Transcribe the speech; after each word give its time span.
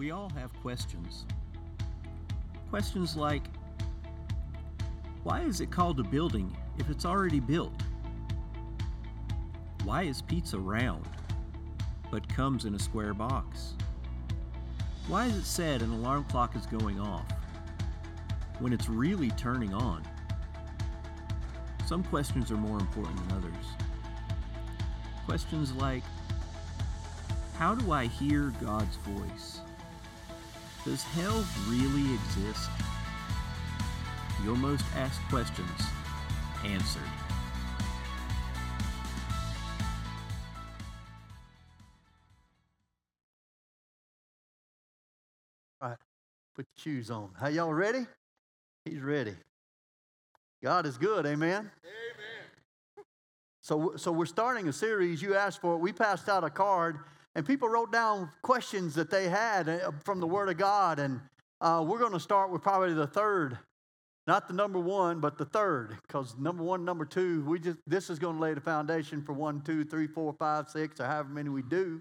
We 0.00 0.12
all 0.12 0.30
have 0.30 0.50
questions. 0.62 1.26
Questions 2.70 3.18
like 3.18 3.42
Why 5.24 5.42
is 5.42 5.60
it 5.60 5.70
called 5.70 6.00
a 6.00 6.02
building 6.02 6.56
if 6.78 6.88
it's 6.88 7.04
already 7.04 7.38
built? 7.38 7.82
Why 9.84 10.04
is 10.04 10.22
pizza 10.22 10.58
round 10.58 11.04
but 12.10 12.26
comes 12.30 12.64
in 12.64 12.74
a 12.74 12.78
square 12.78 13.12
box? 13.12 13.74
Why 15.06 15.26
is 15.26 15.36
it 15.36 15.44
said 15.44 15.82
an 15.82 15.90
alarm 15.90 16.24
clock 16.30 16.56
is 16.56 16.64
going 16.64 16.98
off 16.98 17.30
when 18.58 18.72
it's 18.72 18.88
really 18.88 19.28
turning 19.32 19.74
on? 19.74 20.02
Some 21.84 22.04
questions 22.04 22.50
are 22.50 22.56
more 22.56 22.80
important 22.80 23.18
than 23.28 23.36
others. 23.36 23.66
Questions 25.26 25.74
like 25.74 26.04
How 27.58 27.74
do 27.74 27.92
I 27.92 28.06
hear 28.06 28.54
God's 28.62 28.96
voice? 28.96 29.60
Does 30.84 31.02
hell 31.02 31.44
really 31.68 32.14
exist? 32.14 32.70
Your 34.44 34.56
most 34.56 34.84
asked 34.96 35.20
questions 35.28 35.68
answered. 36.64 37.02
All 45.82 45.90
right, 45.90 45.98
put 46.56 46.66
your 46.76 46.94
shoes 46.94 47.10
on. 47.10 47.30
Are 47.40 47.50
y'all 47.50 47.72
ready? 47.72 48.06
He's 48.84 49.00
ready. 49.00 49.34
God 50.62 50.86
is 50.86 50.96
good, 50.96 51.26
amen? 51.26 51.58
Amen. 51.58 51.70
So, 53.60 53.92
so 53.96 54.10
we're 54.10 54.26
starting 54.26 54.68
a 54.68 54.72
series. 54.72 55.20
You 55.20 55.34
asked 55.34 55.60
for 55.60 55.74
it. 55.74 55.78
We 55.78 55.92
passed 55.92 56.28
out 56.28 56.42
a 56.42 56.50
card, 56.50 56.98
and 57.34 57.46
people 57.46 57.68
wrote 57.68 57.92
down 57.92 58.30
questions 58.42 58.94
that 58.94 59.10
they 59.10 59.28
had 59.28 59.68
uh, 59.68 59.92
from 60.04 60.20
the 60.20 60.26
Word 60.26 60.48
of 60.48 60.56
God. 60.56 60.98
And 60.98 61.20
uh, 61.60 61.84
we're 61.86 61.98
going 61.98 62.12
to 62.12 62.20
start 62.20 62.50
with 62.50 62.62
probably 62.62 62.92
the 62.92 63.06
third, 63.06 63.58
not 64.26 64.48
the 64.48 64.54
number 64.54 64.80
one, 64.80 65.20
but 65.20 65.38
the 65.38 65.44
third, 65.44 65.96
because 66.06 66.36
number 66.38 66.62
one, 66.62 66.84
number 66.84 67.04
two, 67.04 67.44
we 67.44 67.58
just 67.58 67.78
this 67.86 68.10
is 68.10 68.18
going 68.18 68.36
to 68.36 68.42
lay 68.42 68.54
the 68.54 68.60
foundation 68.60 69.22
for 69.22 69.32
one, 69.32 69.60
two, 69.60 69.84
three, 69.84 70.06
four, 70.06 70.32
five, 70.32 70.68
six, 70.68 71.00
or 71.00 71.06
however 71.06 71.28
many 71.28 71.48
we 71.48 71.62
do. 71.62 72.00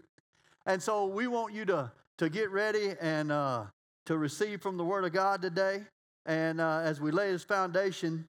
And 0.65 0.81
so 0.81 1.05
we 1.05 1.27
want 1.27 1.53
you 1.53 1.65
to 1.65 1.91
to 2.17 2.29
get 2.29 2.51
ready 2.51 2.95
and 2.99 3.31
uh, 3.31 3.65
to 4.05 4.17
receive 4.17 4.61
from 4.61 4.77
the 4.77 4.83
Word 4.83 5.05
of 5.05 5.13
God 5.13 5.41
today. 5.41 5.83
And 6.25 6.59
uh, 6.59 6.81
as 6.83 6.99
we 6.99 7.11
lay 7.11 7.31
this 7.31 7.43
foundation, 7.43 8.27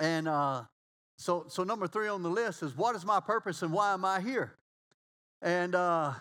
and 0.00 0.26
uh, 0.26 0.62
so, 1.18 1.44
so 1.48 1.62
number 1.62 1.86
three 1.86 2.08
on 2.08 2.22
the 2.22 2.30
list 2.30 2.62
is 2.62 2.76
what 2.76 2.96
is 2.96 3.04
my 3.04 3.20
purpose 3.20 3.62
and 3.62 3.72
why 3.72 3.92
am 3.92 4.04
I 4.04 4.20
here? 4.20 4.56
And 5.42 5.74
uh, 5.74 6.12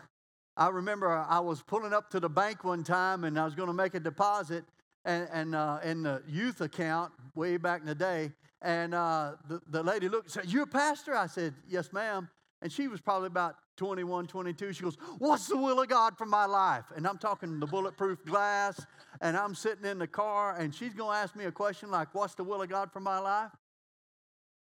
I 0.57 0.69
remember 0.69 1.09
I 1.09 1.39
was 1.39 1.61
pulling 1.61 1.93
up 1.93 2.09
to 2.11 2.19
the 2.19 2.29
bank 2.29 2.63
one 2.63 2.83
time 2.83 3.23
and 3.23 3.39
I 3.39 3.45
was 3.45 3.53
going 3.55 3.67
to 3.67 3.73
make 3.73 3.93
a 3.93 3.99
deposit 3.99 4.65
and, 5.05 5.27
and 5.31 5.55
uh, 5.55 5.79
in 5.83 6.03
the 6.03 6.23
youth 6.27 6.61
account 6.61 7.13
way 7.35 7.57
back 7.57 7.81
in 7.81 7.87
the 7.87 7.95
day. 7.95 8.31
And 8.61 8.93
uh, 8.93 9.33
the, 9.47 9.61
the 9.69 9.83
lady 9.83 10.09
looked 10.09 10.25
and 10.25 10.31
said, 10.31 10.51
You 10.51 10.63
a 10.63 10.67
pastor? 10.67 11.15
I 11.15 11.27
said, 11.27 11.53
Yes, 11.67 11.93
ma'am. 11.93 12.29
And 12.63 12.71
she 12.71 12.87
was 12.87 13.01
probably 13.01 13.27
about 13.27 13.55
21, 13.77 14.27
22. 14.27 14.73
She 14.73 14.83
goes, 14.83 14.97
What's 15.17 15.47
the 15.47 15.57
will 15.57 15.79
of 15.79 15.87
God 15.87 16.17
for 16.17 16.25
my 16.25 16.45
life? 16.45 16.85
And 16.95 17.07
I'm 17.07 17.17
talking 17.17 17.59
the 17.59 17.65
bulletproof 17.65 18.23
glass, 18.25 18.85
and 19.19 19.35
I'm 19.35 19.55
sitting 19.55 19.85
in 19.85 19.97
the 19.97 20.05
car, 20.05 20.55
and 20.57 20.73
she's 20.73 20.93
going 20.93 21.15
to 21.15 21.17
ask 21.17 21.35
me 21.35 21.45
a 21.45 21.51
question 21.51 21.89
like, 21.89 22.13
What's 22.13 22.35
the 22.35 22.43
will 22.43 22.61
of 22.61 22.69
God 22.69 22.91
for 22.91 22.99
my 22.99 23.17
life? 23.17 23.51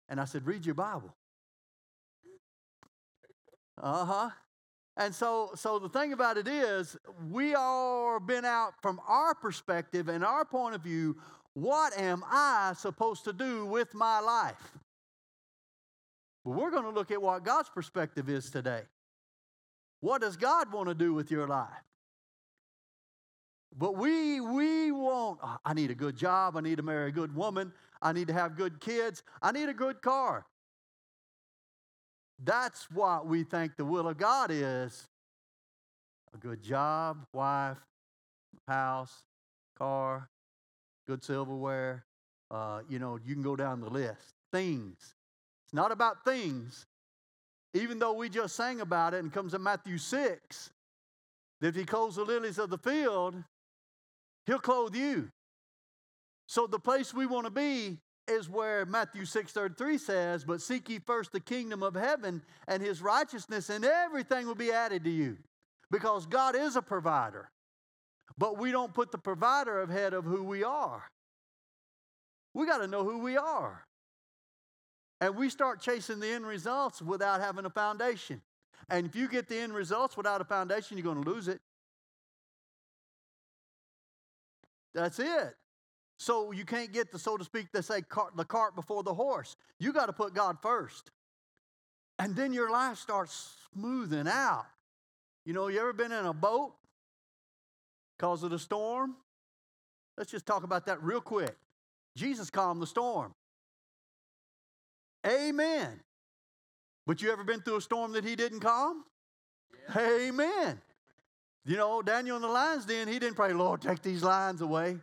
And 0.07 0.19
I 0.19 0.25
said, 0.25 0.45
Read 0.45 0.65
your 0.65 0.75
Bible. 0.75 1.15
Uh 3.79 4.05
huh. 4.05 4.29
And 4.97 5.15
so, 5.15 5.51
so 5.55 5.79
the 5.79 5.87
thing 5.87 6.11
about 6.11 6.37
it 6.37 6.47
is, 6.47 6.97
we 7.29 7.55
are 7.55 8.19
been 8.19 8.43
out 8.43 8.73
from 8.81 8.99
our 9.07 9.33
perspective 9.33 10.09
and 10.09 10.25
our 10.25 10.43
point 10.43 10.75
of 10.75 10.81
view. 10.81 11.17
What 11.53 11.97
am 11.97 12.23
I 12.29 12.73
supposed 12.77 13.23
to 13.25 13.33
do 13.33 13.65
with 13.65 13.93
my 13.93 14.19
life? 14.19 14.77
Well, 16.43 16.59
we're 16.59 16.71
going 16.71 16.83
to 16.83 16.89
look 16.89 17.11
at 17.11 17.21
what 17.21 17.43
God's 17.45 17.69
perspective 17.69 18.29
is 18.29 18.49
today. 18.49 18.81
What 20.01 20.21
does 20.21 20.37
God 20.37 20.71
want 20.71 20.89
to 20.89 20.95
do 20.95 21.13
with 21.13 21.31
your 21.31 21.47
life? 21.47 21.67
But 23.77 23.95
we 23.95 24.41
we 24.41 24.91
want 24.91 25.39
I 25.63 25.73
need 25.73 25.91
a 25.91 25.95
good 25.95 26.17
job, 26.17 26.57
I 26.57 26.61
need 26.61 26.77
to 26.77 26.83
marry 26.83 27.09
a 27.09 27.11
good 27.11 27.35
woman, 27.35 27.71
I 28.01 28.13
need 28.13 28.27
to 28.27 28.33
have 28.33 28.57
good 28.57 28.79
kids, 28.79 29.23
I 29.41 29.51
need 29.51 29.69
a 29.69 29.73
good 29.73 30.01
car. 30.01 30.45
That's 32.43 32.89
what 32.91 33.27
we 33.27 33.43
think 33.43 33.75
the 33.75 33.85
will 33.85 34.07
of 34.07 34.17
God 34.17 34.49
is. 34.51 35.07
A 36.33 36.37
good 36.37 36.61
job, 36.61 37.25
wife, 37.33 37.77
house, 38.67 39.23
car, 39.77 40.29
good 41.07 41.23
silverware. 41.23 42.05
Uh, 42.51 42.81
you 42.87 42.99
know, 42.99 43.19
you 43.25 43.33
can 43.33 43.43
go 43.43 43.55
down 43.55 43.81
the 43.81 43.89
list. 43.89 44.33
Things. 44.51 45.15
It's 45.65 45.73
not 45.73 45.91
about 45.91 46.23
things. 46.23 46.85
Even 47.73 47.99
though 47.99 48.13
we 48.13 48.29
just 48.29 48.55
sang 48.55 48.81
about 48.81 49.13
it 49.13 49.19
and 49.19 49.31
comes 49.31 49.53
in 49.53 49.61
Matthew 49.61 49.97
6, 49.97 50.69
that 51.61 51.67
if 51.67 51.75
he 51.75 51.85
clothes 51.85 52.15
the 52.15 52.23
lilies 52.23 52.57
of 52.57 52.69
the 52.69 52.77
field, 52.77 53.35
he'll 54.45 54.59
clothe 54.59 54.95
you. 54.95 55.29
So 56.47 56.65
the 56.65 56.79
place 56.79 57.13
we 57.13 57.27
want 57.27 57.45
to 57.45 57.51
be 57.51 57.99
is 58.29 58.49
where 58.49 58.85
Matthew 58.85 59.25
6:33 59.25 59.97
says, 59.97 60.45
"But 60.45 60.61
seek 60.61 60.89
ye 60.89 60.99
first 60.99 61.31
the 61.31 61.39
kingdom 61.39 61.83
of 61.83 61.95
heaven 61.95 62.43
and 62.67 62.81
his 62.81 63.01
righteousness, 63.01 63.69
and 63.69 63.83
everything 63.83 64.47
will 64.47 64.55
be 64.55 64.71
added 64.71 65.03
to 65.03 65.09
you." 65.09 65.37
Because 65.91 66.25
God 66.25 66.55
is 66.55 66.75
a 66.75 66.81
provider. 66.81 67.49
But 68.37 68.57
we 68.57 68.71
don't 68.71 68.93
put 68.93 69.11
the 69.11 69.17
provider 69.17 69.81
ahead 69.81 70.13
of 70.13 70.23
who 70.23 70.43
we 70.43 70.63
are. 70.63 71.09
We 72.53 72.65
got 72.65 72.77
to 72.77 72.87
know 72.87 73.03
who 73.03 73.19
we 73.19 73.37
are. 73.37 73.85
And 75.21 75.35
we 75.35 75.49
start 75.49 75.81
chasing 75.81 76.19
the 76.19 76.29
end 76.29 76.45
results 76.45 77.01
without 77.01 77.41
having 77.41 77.65
a 77.65 77.69
foundation. 77.69 78.41
And 78.89 79.05
if 79.05 79.15
you 79.15 79.27
get 79.27 79.47
the 79.47 79.57
end 79.57 79.73
results 79.73 80.15
without 80.15 80.41
a 80.41 80.45
foundation, 80.45 80.97
you're 80.97 81.03
going 81.03 81.23
to 81.23 81.29
lose 81.29 81.47
it. 81.47 81.59
That's 84.93 85.19
it. 85.19 85.55
So 86.19 86.51
you 86.51 86.65
can't 86.65 86.91
get 86.91 87.13
the, 87.13 87.17
so 87.17 87.37
to 87.37 87.45
speak, 87.45 87.71
they 87.71 87.81
say 87.81 88.01
cart, 88.01 88.35
the 88.35 88.43
cart 88.43 88.75
before 88.75 89.03
the 89.03 89.13
horse. 89.13 89.55
You 89.79 89.93
got 89.93 90.07
to 90.07 90.13
put 90.13 90.33
God 90.33 90.57
first. 90.61 91.11
And 92.19 92.35
then 92.35 92.51
your 92.51 92.69
life 92.69 92.97
starts 92.97 93.55
smoothing 93.73 94.27
out. 94.27 94.65
You 95.45 95.53
know, 95.53 95.69
you 95.69 95.79
ever 95.79 95.93
been 95.93 96.11
in 96.11 96.25
a 96.25 96.33
boat 96.33 96.73
because 98.17 98.43
of 98.43 98.51
the 98.51 98.59
storm? 98.59 99.15
Let's 100.17 100.29
just 100.29 100.45
talk 100.45 100.63
about 100.63 100.85
that 100.87 101.01
real 101.01 101.21
quick. 101.21 101.55
Jesus 102.17 102.49
calmed 102.49 102.81
the 102.81 102.87
storm. 102.87 103.33
Amen. 105.25 106.01
But 107.07 107.21
you 107.21 107.31
ever 107.31 107.45
been 107.45 107.61
through 107.61 107.77
a 107.77 107.81
storm 107.81 108.11
that 108.11 108.25
he 108.25 108.35
didn't 108.35 108.59
calm? 108.59 109.05
Yeah. 109.95 110.01
Amen. 110.27 110.81
You 111.65 111.77
know, 111.77 112.01
Daniel 112.01 112.35
in 112.35 112.41
the 112.41 112.49
lion's 112.49 112.85
den, 112.85 113.07
he 113.07 113.19
didn't 113.19 113.35
pray, 113.35 113.53
Lord, 113.53 113.81
take 113.81 114.01
these 114.01 114.21
lions 114.21 114.61
away. 114.61 114.97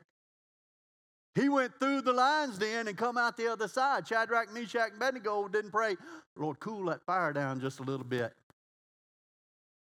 He 1.36 1.50
went 1.50 1.78
through 1.78 2.00
the 2.00 2.14
lion's 2.14 2.56
den 2.56 2.88
and 2.88 2.96
come 2.96 3.18
out 3.18 3.36
the 3.36 3.52
other 3.52 3.68
side. 3.68 4.08
Shadrach, 4.08 4.54
Meshach, 4.54 4.88
and 4.88 4.96
Abednego 4.96 5.46
didn't 5.48 5.70
pray, 5.70 5.96
Lord, 6.34 6.58
cool 6.60 6.86
that 6.86 7.04
fire 7.04 7.34
down 7.34 7.60
just 7.60 7.78
a 7.78 7.82
little 7.82 8.06
bit. 8.06 8.32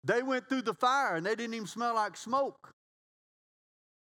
They 0.04 0.22
went 0.22 0.48
through 0.48 0.62
the 0.62 0.72
fire 0.72 1.16
and 1.16 1.26
they 1.26 1.34
didn't 1.34 1.52
even 1.52 1.66
smell 1.66 1.96
like 1.96 2.16
smoke. 2.16 2.72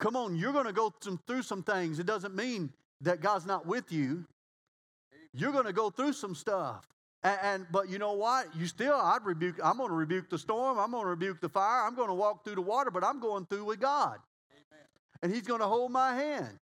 Come 0.01 0.17
on, 0.17 0.37
you're 0.37 0.55
going 0.55 0.67
to 0.67 0.73
go 0.73 0.91
through 1.27 1.43
some 1.43 1.63
things. 1.63 1.99
It 1.99 2.07
doesn't 2.07 2.35
mean 2.35 2.73
that 3.03 3.21
God's 3.21 3.45
not 3.45 3.67
with 3.67 3.93
you. 3.93 4.25
You're 5.35 5.53
going 5.53 5.67
to 5.67 5.73
go 5.75 5.91
through 5.91 6.15
some 6.15 6.35
stuff. 6.35 6.87
And, 7.23 7.39
and, 7.43 7.67
but 7.71 7.91
you 7.91 7.99
know 7.99 8.15
what? 8.15 8.57
You 8.57 8.67
still, 8.67 8.95
I'd 8.95 9.25
rebuke. 9.27 9.57
I'm 9.63 9.77
going 9.77 9.91
to 9.91 9.95
rebuke 9.95 10.31
the 10.31 10.39
storm. 10.39 10.79
I'm 10.79 10.93
going 10.93 11.03
to 11.03 11.11
rebuke 11.11 11.43
the 11.43 11.49
fire. 11.51 11.87
I'm 11.87 11.95
going 11.95 12.09
to 12.09 12.15
walk 12.15 12.43
through 12.45 12.55
the 12.55 12.63
water, 12.63 12.91
but 12.91 13.05
I'm 13.05 13.21
going 13.21 13.45
through 13.45 13.65
with 13.65 13.81
God, 13.81 14.19
Amen. 14.51 14.87
and 15.23 15.35
He's 15.35 15.43
going 15.43 15.61
to 15.61 15.67
hold 15.67 15.93
my 15.93 16.15
hand. 16.15 16.59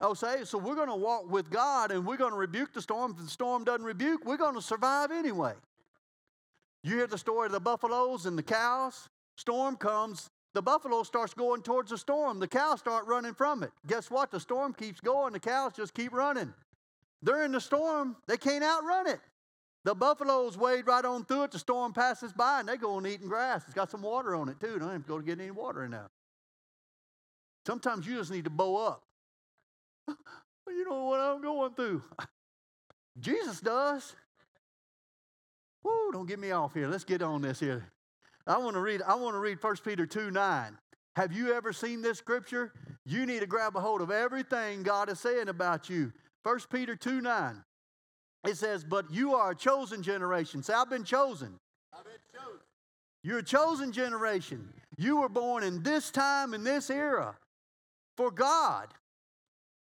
Oh, 0.00 0.14
say 0.14 0.44
so. 0.44 0.58
We're 0.58 0.76
going 0.76 0.88
to 0.88 0.94
walk 0.94 1.30
with 1.30 1.50
God, 1.50 1.90
and 1.90 2.06
we're 2.06 2.16
going 2.16 2.32
to 2.32 2.38
rebuke 2.38 2.72
the 2.72 2.82
storm. 2.82 3.16
If 3.18 3.24
the 3.24 3.30
storm 3.30 3.64
doesn't 3.64 3.84
rebuke, 3.84 4.24
we're 4.24 4.36
going 4.36 4.54
to 4.54 4.62
survive 4.62 5.10
anyway. 5.10 5.54
You 6.84 6.96
hear 6.96 7.06
the 7.06 7.18
story 7.18 7.46
of 7.46 7.52
the 7.52 7.60
buffaloes 7.60 8.26
and 8.26 8.38
the 8.38 8.42
cows. 8.42 9.08
Storm 9.36 9.76
comes. 9.76 10.30
The 10.54 10.62
buffalo 10.62 11.02
starts 11.02 11.34
going 11.34 11.62
towards 11.62 11.90
the 11.90 11.98
storm. 11.98 12.38
The 12.38 12.48
cows 12.48 12.78
start 12.78 13.06
running 13.06 13.34
from 13.34 13.62
it. 13.62 13.70
Guess 13.86 14.10
what? 14.10 14.30
The 14.30 14.40
storm 14.40 14.72
keeps 14.72 15.00
going. 15.00 15.32
The 15.32 15.40
cows 15.40 15.72
just 15.76 15.94
keep 15.94 16.12
running. 16.12 16.54
During 17.22 17.52
the 17.52 17.60
storm, 17.60 18.16
they 18.26 18.36
can't 18.36 18.64
outrun 18.64 19.08
it. 19.08 19.20
The 19.84 19.94
buffaloes 19.94 20.56
wade 20.56 20.86
right 20.86 21.04
on 21.04 21.24
through 21.24 21.44
it. 21.44 21.50
The 21.52 21.58
storm 21.58 21.92
passes 21.92 22.32
by 22.32 22.60
and 22.60 22.68
they 22.68 22.76
go 22.76 22.94
on 22.94 23.06
eating 23.06 23.28
grass. 23.28 23.64
It's 23.64 23.74
got 23.74 23.90
some 23.90 24.02
water 24.02 24.34
on 24.34 24.48
it 24.48 24.60
too. 24.60 24.78
Don't 24.78 24.92
to 24.92 24.98
go 25.00 25.18
to 25.18 25.24
get 25.24 25.40
any 25.40 25.50
water 25.50 25.84
in 25.84 25.92
there. 25.92 26.08
Sometimes 27.66 28.06
you 28.06 28.16
just 28.16 28.30
need 28.30 28.44
to 28.44 28.50
bow 28.50 28.76
up. 28.76 29.02
you 30.68 30.88
know 30.88 31.04
what 31.04 31.20
I'm 31.20 31.40
going 31.40 31.74
through. 31.74 32.02
Jesus 33.18 33.60
does. 33.60 34.14
Woo, 35.82 36.12
don't 36.12 36.26
get 36.26 36.38
me 36.38 36.50
off 36.50 36.74
here. 36.74 36.88
Let's 36.88 37.04
get 37.04 37.22
on 37.22 37.42
this 37.42 37.60
here. 37.60 37.90
I 38.46 38.58
want 38.58 38.74
to 38.74 38.80
read, 38.80 39.02
I 39.02 39.14
want 39.14 39.34
to 39.34 39.38
read 39.38 39.62
1 39.62 39.76
Peter 39.84 40.06
2 40.06 40.30
9. 40.30 40.78
Have 41.16 41.32
you 41.32 41.52
ever 41.52 41.72
seen 41.72 42.00
this 42.00 42.18
scripture? 42.18 42.72
You 43.04 43.26
need 43.26 43.40
to 43.40 43.46
grab 43.46 43.76
a 43.76 43.80
hold 43.80 44.00
of 44.00 44.10
everything 44.10 44.82
God 44.82 45.10
is 45.10 45.18
saying 45.18 45.48
about 45.48 45.90
you. 45.90 46.12
1 46.44 46.60
Peter 46.70 46.94
2 46.94 47.20
9. 47.20 47.64
It 48.46 48.56
says, 48.56 48.84
But 48.84 49.10
you 49.10 49.34
are 49.34 49.50
a 49.50 49.54
chosen 49.54 50.02
generation. 50.02 50.62
Say, 50.62 50.74
I've 50.74 50.90
been 50.90 51.04
chosen. 51.04 51.58
I've 51.92 52.04
been 52.04 52.14
chosen. 52.32 52.60
You're 53.24 53.38
a 53.38 53.42
chosen 53.42 53.92
generation. 53.92 54.68
You 54.96 55.18
were 55.18 55.28
born 55.28 55.64
in 55.64 55.82
this 55.82 56.10
time, 56.10 56.54
in 56.54 56.64
this 56.64 56.88
era, 56.90 57.36
for 58.16 58.30
God. 58.30 58.88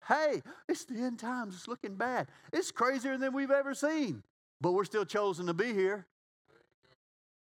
Hey, 0.07 0.41
it's 0.67 0.85
the 0.85 0.95
end 0.95 1.19
times. 1.19 1.55
It's 1.55 1.67
looking 1.67 1.95
bad. 1.95 2.27
It's 2.51 2.71
crazier 2.71 3.17
than 3.17 3.33
we've 3.33 3.51
ever 3.51 3.73
seen. 3.73 4.23
But 4.59 4.71
we're 4.71 4.85
still 4.85 5.05
chosen 5.05 5.47
to 5.47 5.53
be 5.53 5.73
here. 5.73 6.07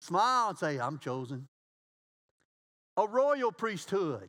Smile 0.00 0.50
and 0.50 0.58
say, 0.58 0.78
I'm 0.78 0.98
chosen. 0.98 1.48
A 2.96 3.06
royal 3.06 3.52
priesthood. 3.52 4.28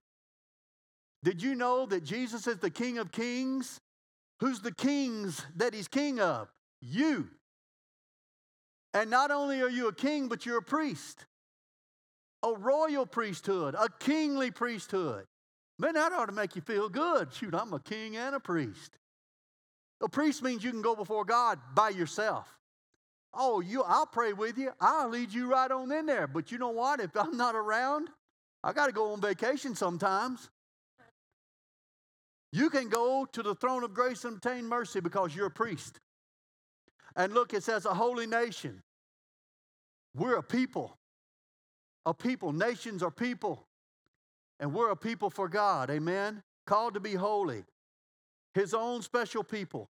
Did 1.23 1.41
you 1.41 1.55
know 1.55 1.85
that 1.85 2.03
Jesus 2.03 2.47
is 2.47 2.57
the 2.57 2.69
King 2.69 2.97
of 2.97 3.11
Kings? 3.11 3.79
Who's 4.39 4.61
the 4.61 4.73
kings 4.73 5.43
that 5.55 5.73
he's 5.73 5.87
king 5.87 6.19
of? 6.19 6.51
You. 6.79 7.29
And 8.93 9.09
not 9.09 9.31
only 9.31 9.61
are 9.61 9.69
you 9.69 9.87
a 9.87 9.93
king, 9.93 10.27
but 10.27 10.45
you're 10.45 10.59
a 10.59 10.63
priest. 10.63 11.25
A 12.43 12.53
royal 12.53 13.05
priesthood, 13.05 13.75
a 13.75 13.89
kingly 13.99 14.51
priesthood. 14.51 15.25
Man, 15.79 15.93
that 15.93 16.11
ought 16.11 16.25
to 16.25 16.31
make 16.31 16.55
you 16.55 16.61
feel 16.61 16.89
good. 16.89 17.33
Shoot, 17.33 17.53
I'm 17.53 17.73
a 17.73 17.79
king 17.79 18.17
and 18.17 18.35
a 18.35 18.39
priest. 18.39 18.97
A 20.01 20.09
priest 20.09 20.41
means 20.43 20.63
you 20.63 20.71
can 20.71 20.81
go 20.81 20.95
before 20.95 21.25
God 21.25 21.59
by 21.75 21.89
yourself. 21.89 22.47
Oh, 23.33 23.59
you 23.59 23.83
I'll 23.83 24.05
pray 24.05 24.33
with 24.33 24.57
you. 24.57 24.71
I'll 24.79 25.09
lead 25.09 25.31
you 25.33 25.51
right 25.51 25.69
on 25.69 25.91
in 25.91 26.05
there. 26.05 26.27
But 26.27 26.51
you 26.51 26.57
know 26.57 26.69
what? 26.69 26.99
If 26.99 27.15
I'm 27.15 27.37
not 27.37 27.55
around, 27.55 28.09
I 28.63 28.73
got 28.73 28.87
to 28.87 28.91
go 28.91 29.13
on 29.13 29.21
vacation 29.21 29.75
sometimes. 29.75 30.49
You 32.51 32.69
can 32.69 32.89
go 32.89 33.27
to 33.31 33.43
the 33.43 33.53
throne 33.53 33.83
of 33.83 33.93
grace 33.93 34.23
and 34.23 34.37
obtain 34.37 34.65
mercy 34.65 34.99
because 34.99 35.35
you're 35.35 35.47
a 35.47 35.51
priest. 35.51 35.99
And 37.15 37.33
look, 37.33 37.53
it 37.53 37.63
says 37.63 37.85
a 37.85 37.93
holy 37.93 38.25
nation. 38.25 38.81
We're 40.15 40.37
a 40.37 40.43
people. 40.43 40.97
A 42.05 42.13
people. 42.13 42.53
Nations 42.53 43.03
are 43.03 43.11
people. 43.11 43.66
And 44.59 44.73
we're 44.73 44.89
a 44.89 44.95
people 44.95 45.29
for 45.29 45.47
God. 45.47 45.89
Amen. 45.89 46.41
Called 46.65 46.95
to 46.95 46.99
be 46.99 47.13
holy. 47.13 47.63
His 48.53 48.73
own 48.73 49.01
special 49.01 49.43
people. 49.43 49.89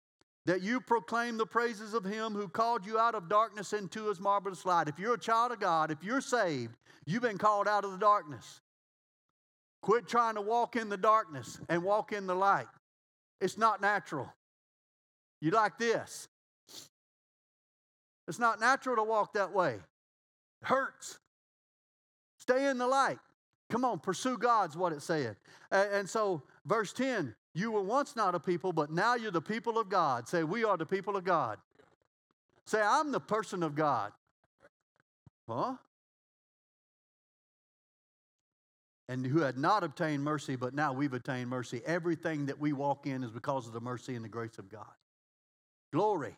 That 0.46 0.62
you 0.62 0.80
proclaim 0.80 1.38
the 1.38 1.46
praises 1.46 1.94
of 1.94 2.04
Him 2.04 2.34
who 2.34 2.48
called 2.48 2.84
you 2.84 2.98
out 2.98 3.14
of 3.14 3.30
darkness 3.30 3.72
into 3.72 4.08
His 4.08 4.20
marvelous 4.20 4.66
light. 4.66 4.88
If 4.88 4.98
you're 4.98 5.14
a 5.14 5.18
child 5.18 5.52
of 5.52 5.60
God, 5.60 5.90
if 5.90 6.04
you're 6.04 6.20
saved, 6.20 6.76
you've 7.06 7.22
been 7.22 7.38
called 7.38 7.66
out 7.66 7.84
of 7.84 7.92
the 7.92 7.98
darkness. 7.98 8.60
Quit 9.80 10.06
trying 10.06 10.34
to 10.34 10.42
walk 10.42 10.76
in 10.76 10.88
the 10.88 10.96
darkness 10.96 11.58
and 11.68 11.82
walk 11.82 12.12
in 12.12 12.26
the 12.26 12.34
light. 12.34 12.66
It's 13.40 13.58
not 13.58 13.80
natural. 13.80 14.32
You 15.40 15.50
like 15.50 15.78
this. 15.78 16.28
It's 18.26 18.38
not 18.38 18.60
natural 18.60 18.96
to 18.96 19.02
walk 19.02 19.34
that 19.34 19.52
way. 19.52 19.74
It 19.74 20.66
hurts. 20.66 21.18
Stay 22.38 22.66
in 22.68 22.78
the 22.78 22.86
light. 22.86 23.18
Come 23.74 23.84
on, 23.84 23.98
pursue 23.98 24.38
God's 24.38 24.76
what 24.76 24.92
it 24.92 25.02
said. 25.02 25.34
And 25.72 26.08
so, 26.08 26.44
verse 26.64 26.92
10 26.92 27.34
you 27.56 27.72
were 27.72 27.82
once 27.82 28.14
not 28.14 28.36
a 28.36 28.38
people, 28.38 28.72
but 28.72 28.92
now 28.92 29.16
you're 29.16 29.32
the 29.32 29.40
people 29.40 29.78
of 29.78 29.88
God. 29.88 30.28
Say, 30.28 30.44
we 30.44 30.62
are 30.62 30.76
the 30.76 30.86
people 30.86 31.16
of 31.16 31.24
God. 31.24 31.58
Say, 32.66 32.80
I'm 32.80 33.10
the 33.10 33.18
person 33.18 33.64
of 33.64 33.74
God. 33.74 34.12
Huh? 35.48 35.74
And 39.08 39.26
who 39.26 39.40
had 39.40 39.58
not 39.58 39.82
obtained 39.82 40.22
mercy, 40.22 40.54
but 40.54 40.72
now 40.72 40.92
we've 40.92 41.12
obtained 41.12 41.50
mercy. 41.50 41.82
Everything 41.84 42.46
that 42.46 42.60
we 42.60 42.72
walk 42.72 43.08
in 43.08 43.24
is 43.24 43.32
because 43.32 43.66
of 43.66 43.72
the 43.72 43.80
mercy 43.80 44.14
and 44.14 44.24
the 44.24 44.28
grace 44.28 44.58
of 44.58 44.68
God. 44.68 44.86
Glory. 45.92 46.36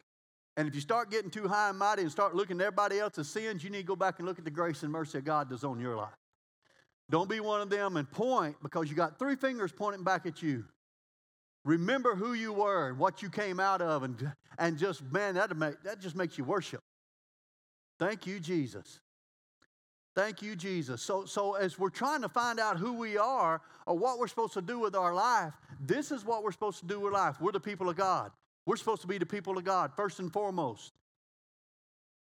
And 0.56 0.66
if 0.66 0.74
you 0.74 0.80
start 0.80 1.10
getting 1.10 1.30
too 1.30 1.48
high 1.48 1.68
and 1.68 1.78
mighty 1.78 2.00
and 2.00 2.10
start 2.10 2.34
looking 2.34 2.62
at 2.62 2.68
everybody 2.68 2.98
else's 2.98 3.28
sins, 3.28 3.62
you 3.62 3.68
need 3.68 3.82
to 3.82 3.84
go 3.84 3.96
back 3.96 4.20
and 4.20 4.26
look 4.26 4.38
at 4.38 4.46
the 4.46 4.50
grace 4.50 4.82
and 4.82 4.90
mercy 4.90 5.18
of 5.18 5.24
God 5.24 5.50
that's 5.50 5.64
on 5.64 5.78
your 5.78 5.96
life. 5.96 6.16
Don't 7.08 7.28
be 7.28 7.40
one 7.40 7.60
of 7.60 7.70
them 7.70 7.96
and 7.96 8.10
point 8.10 8.56
because 8.62 8.90
you 8.90 8.96
got 8.96 9.18
three 9.18 9.36
fingers 9.36 9.72
pointing 9.72 10.02
back 10.02 10.26
at 10.26 10.42
you. 10.42 10.64
Remember 11.64 12.14
who 12.14 12.34
you 12.34 12.52
were 12.52 12.88
and 12.88 12.98
what 12.98 13.22
you 13.22 13.30
came 13.30 13.58
out 13.58 13.82
of, 13.82 14.04
and, 14.04 14.32
and 14.58 14.78
just, 14.78 15.02
man, 15.12 15.34
that, 15.34 15.56
make, 15.56 15.82
that 15.82 16.00
just 16.00 16.14
makes 16.14 16.38
you 16.38 16.44
worship. 16.44 16.80
Thank 17.98 18.26
you, 18.26 18.38
Jesus. 18.38 19.00
Thank 20.14 20.42
you, 20.42 20.56
Jesus. 20.56 21.02
So, 21.02 21.24
so 21.24 21.54
as 21.54 21.78
we're 21.78 21.90
trying 21.90 22.22
to 22.22 22.28
find 22.28 22.58
out 22.58 22.78
who 22.78 22.94
we 22.94 23.18
are 23.18 23.60
or 23.86 23.98
what 23.98 24.18
we're 24.18 24.28
supposed 24.28 24.54
to 24.54 24.62
do 24.62 24.78
with 24.78 24.94
our 24.94 25.12
life, 25.12 25.52
this 25.80 26.10
is 26.10 26.24
what 26.24 26.42
we're 26.42 26.52
supposed 26.52 26.80
to 26.80 26.86
do 26.86 27.00
with 27.00 27.12
life. 27.12 27.40
We're 27.40 27.52
the 27.52 27.60
people 27.60 27.88
of 27.88 27.96
God. 27.96 28.30
We're 28.64 28.76
supposed 28.76 29.02
to 29.02 29.08
be 29.08 29.18
the 29.18 29.26
people 29.26 29.58
of 29.58 29.64
God, 29.64 29.92
first 29.94 30.18
and 30.18 30.32
foremost. 30.32 30.92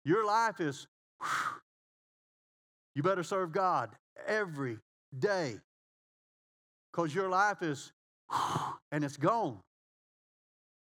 Your 0.03 0.25
life 0.25 0.59
is, 0.59 0.87
whew, 1.21 1.61
you 2.95 3.03
better 3.03 3.23
serve 3.23 3.51
God 3.51 3.89
every 4.27 4.77
day 5.17 5.55
because 6.91 7.13
your 7.13 7.29
life 7.29 7.61
is, 7.61 7.91
and 8.91 9.03
it's 9.03 9.17
gone. 9.17 9.59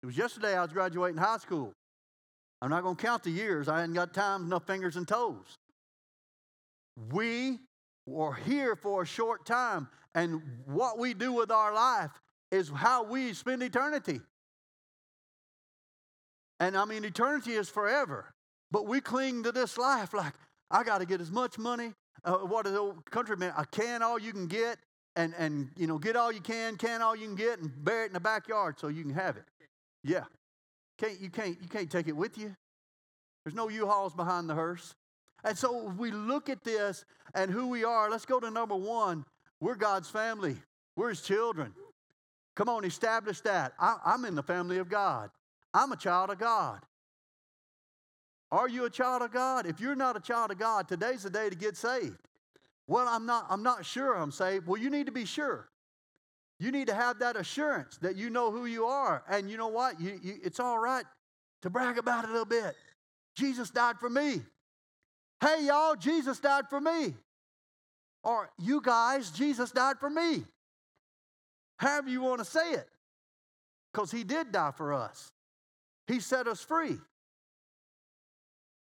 It 0.03 0.05
was 0.05 0.17
yesterday 0.17 0.55
I 0.55 0.61
was 0.61 0.73
graduating 0.73 1.17
high 1.17 1.37
school. 1.37 1.73
I'm 2.61 2.69
not 2.69 2.83
going 2.83 2.95
to 2.95 3.01
count 3.01 3.23
the 3.23 3.29
years. 3.29 3.67
I 3.67 3.79
hadn't 3.79 3.95
got 3.95 4.13
time, 4.13 4.45
enough 4.45 4.65
fingers 4.65 4.95
and 4.95 5.07
toes. 5.07 5.57
We 7.11 7.59
were 8.05 8.33
here 8.33 8.75
for 8.75 9.03
a 9.03 9.05
short 9.05 9.45
time, 9.45 9.87
and 10.15 10.41
what 10.65 10.97
we 10.97 11.13
do 11.13 11.33
with 11.33 11.51
our 11.51 11.73
life 11.73 12.11
is 12.51 12.69
how 12.69 13.03
we 13.03 13.33
spend 13.33 13.61
eternity. 13.61 14.21
And 16.59 16.75
I 16.75 16.85
mean, 16.85 17.03
eternity 17.05 17.51
is 17.51 17.69
forever. 17.69 18.33
But 18.71 18.87
we 18.87 19.01
cling 19.01 19.43
to 19.43 19.51
this 19.51 19.77
life 19.77 20.13
like, 20.13 20.33
I 20.69 20.83
got 20.83 20.99
to 20.99 21.05
get 21.05 21.21
as 21.21 21.31
much 21.31 21.57
money, 21.57 21.93
uh, 22.23 22.37
what 22.37 22.65
the 22.65 22.77
old 22.77 23.09
countryman, 23.09 23.53
I 23.55 23.63
can 23.65 24.01
all 24.01 24.19
you 24.19 24.31
can 24.31 24.47
get, 24.47 24.77
and, 25.15 25.33
and, 25.37 25.69
you 25.75 25.87
know, 25.87 25.97
get 25.97 26.15
all 26.15 26.31
you 26.31 26.41
can, 26.41 26.75
can 26.75 27.01
all 27.01 27.15
you 27.15 27.25
can 27.25 27.35
get, 27.35 27.59
and 27.59 27.71
bury 27.83 28.03
it 28.03 28.07
in 28.07 28.13
the 28.13 28.19
backyard 28.19 28.79
so 28.79 28.87
you 28.87 29.03
can 29.03 29.13
have 29.13 29.37
it. 29.37 29.45
Yeah. 30.03 30.25
Can't, 30.97 31.19
you, 31.19 31.29
can't, 31.29 31.57
you 31.61 31.67
can't 31.67 31.89
take 31.89 32.07
it 32.07 32.15
with 32.15 32.37
you. 32.37 32.55
There's 33.43 33.55
no 33.55 33.69
U-Hauls 33.69 34.13
behind 34.13 34.49
the 34.49 34.55
hearse. 34.55 34.95
And 35.43 35.57
so 35.57 35.93
we 35.97 36.11
look 36.11 36.49
at 36.49 36.63
this 36.63 37.05
and 37.33 37.49
who 37.51 37.67
we 37.67 37.83
are. 37.83 38.09
Let's 38.09 38.25
go 38.25 38.39
to 38.39 38.51
number 38.51 38.75
one. 38.75 39.25
We're 39.59 39.75
God's 39.75 40.09
family. 40.09 40.57
We're 40.95 41.09
his 41.09 41.21
children. 41.21 41.73
Come 42.55 42.69
on, 42.69 42.83
establish 42.83 43.41
that. 43.41 43.73
I, 43.79 43.97
I'm 44.03 44.25
in 44.25 44.35
the 44.35 44.43
family 44.43 44.79
of 44.79 44.89
God. 44.89 45.29
I'm 45.73 45.91
a 45.91 45.97
child 45.97 46.31
of 46.31 46.39
God. 46.39 46.79
Are 48.51 48.69
you 48.69 48.85
a 48.85 48.89
child 48.89 49.21
of 49.21 49.31
God? 49.31 49.65
If 49.65 49.79
you're 49.79 49.95
not 49.95 50.15
a 50.15 50.19
child 50.19 50.51
of 50.51 50.57
God, 50.57 50.87
today's 50.87 51.23
the 51.23 51.29
day 51.29 51.49
to 51.49 51.55
get 51.55 51.75
saved. 51.75 52.17
Well, 52.87 53.07
I'm 53.07 53.25
not, 53.25 53.45
I'm 53.49 53.63
not 53.63 53.85
sure 53.85 54.15
I'm 54.15 54.31
saved. 54.31 54.67
Well, 54.67 54.81
you 54.81 54.89
need 54.89 55.07
to 55.07 55.11
be 55.11 55.25
sure. 55.25 55.67
You 56.59 56.71
need 56.71 56.87
to 56.87 56.93
have 56.93 57.19
that 57.19 57.35
assurance 57.35 57.97
that 57.97 58.15
you 58.15 58.29
know 58.29 58.49
who 58.51 58.65
you 58.65 58.85
are. 58.85 59.23
And 59.29 59.49
you 59.49 59.57
know 59.57 59.67
what? 59.67 59.99
You, 59.99 60.19
you, 60.23 60.35
it's 60.43 60.59
all 60.59 60.79
right 60.79 61.05
to 61.61 61.69
brag 61.69 61.97
about 61.97 62.23
it 62.23 62.29
a 62.29 62.31
little 62.31 62.45
bit. 62.45 62.75
Jesus 63.35 63.69
died 63.69 63.99
for 63.99 64.09
me. 64.09 64.41
Hey, 65.41 65.65
y'all, 65.65 65.95
Jesus 65.95 66.39
died 66.39 66.69
for 66.69 66.81
me. 66.81 67.13
Or 68.23 68.49
you 68.57 68.81
guys, 68.81 69.29
Jesus 69.31 69.71
died 69.71 69.99
for 69.99 70.09
me. 70.09 70.43
However 71.77 72.09
you 72.09 72.21
want 72.21 72.39
to 72.39 72.45
say 72.45 72.71
it. 72.71 72.87
Because 73.93 74.11
he 74.11 74.23
did 74.23 74.51
die 74.51 74.71
for 74.75 74.93
us. 74.93 75.31
He 76.07 76.19
set 76.19 76.47
us 76.47 76.61
free. 76.61 76.97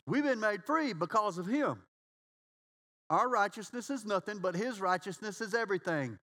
We've 0.07 0.25
been 0.25 0.41
made 0.41 0.65
free 0.65 0.93
because 0.93 1.39
of 1.39 1.47
Him. 1.47 1.83
Our 3.11 3.29
righteousness 3.29 3.91
is 3.91 4.05
nothing, 4.05 4.39
but 4.39 4.55
His 4.55 4.81
righteousness 4.81 5.41
is 5.41 5.55
everything. 5.55 6.19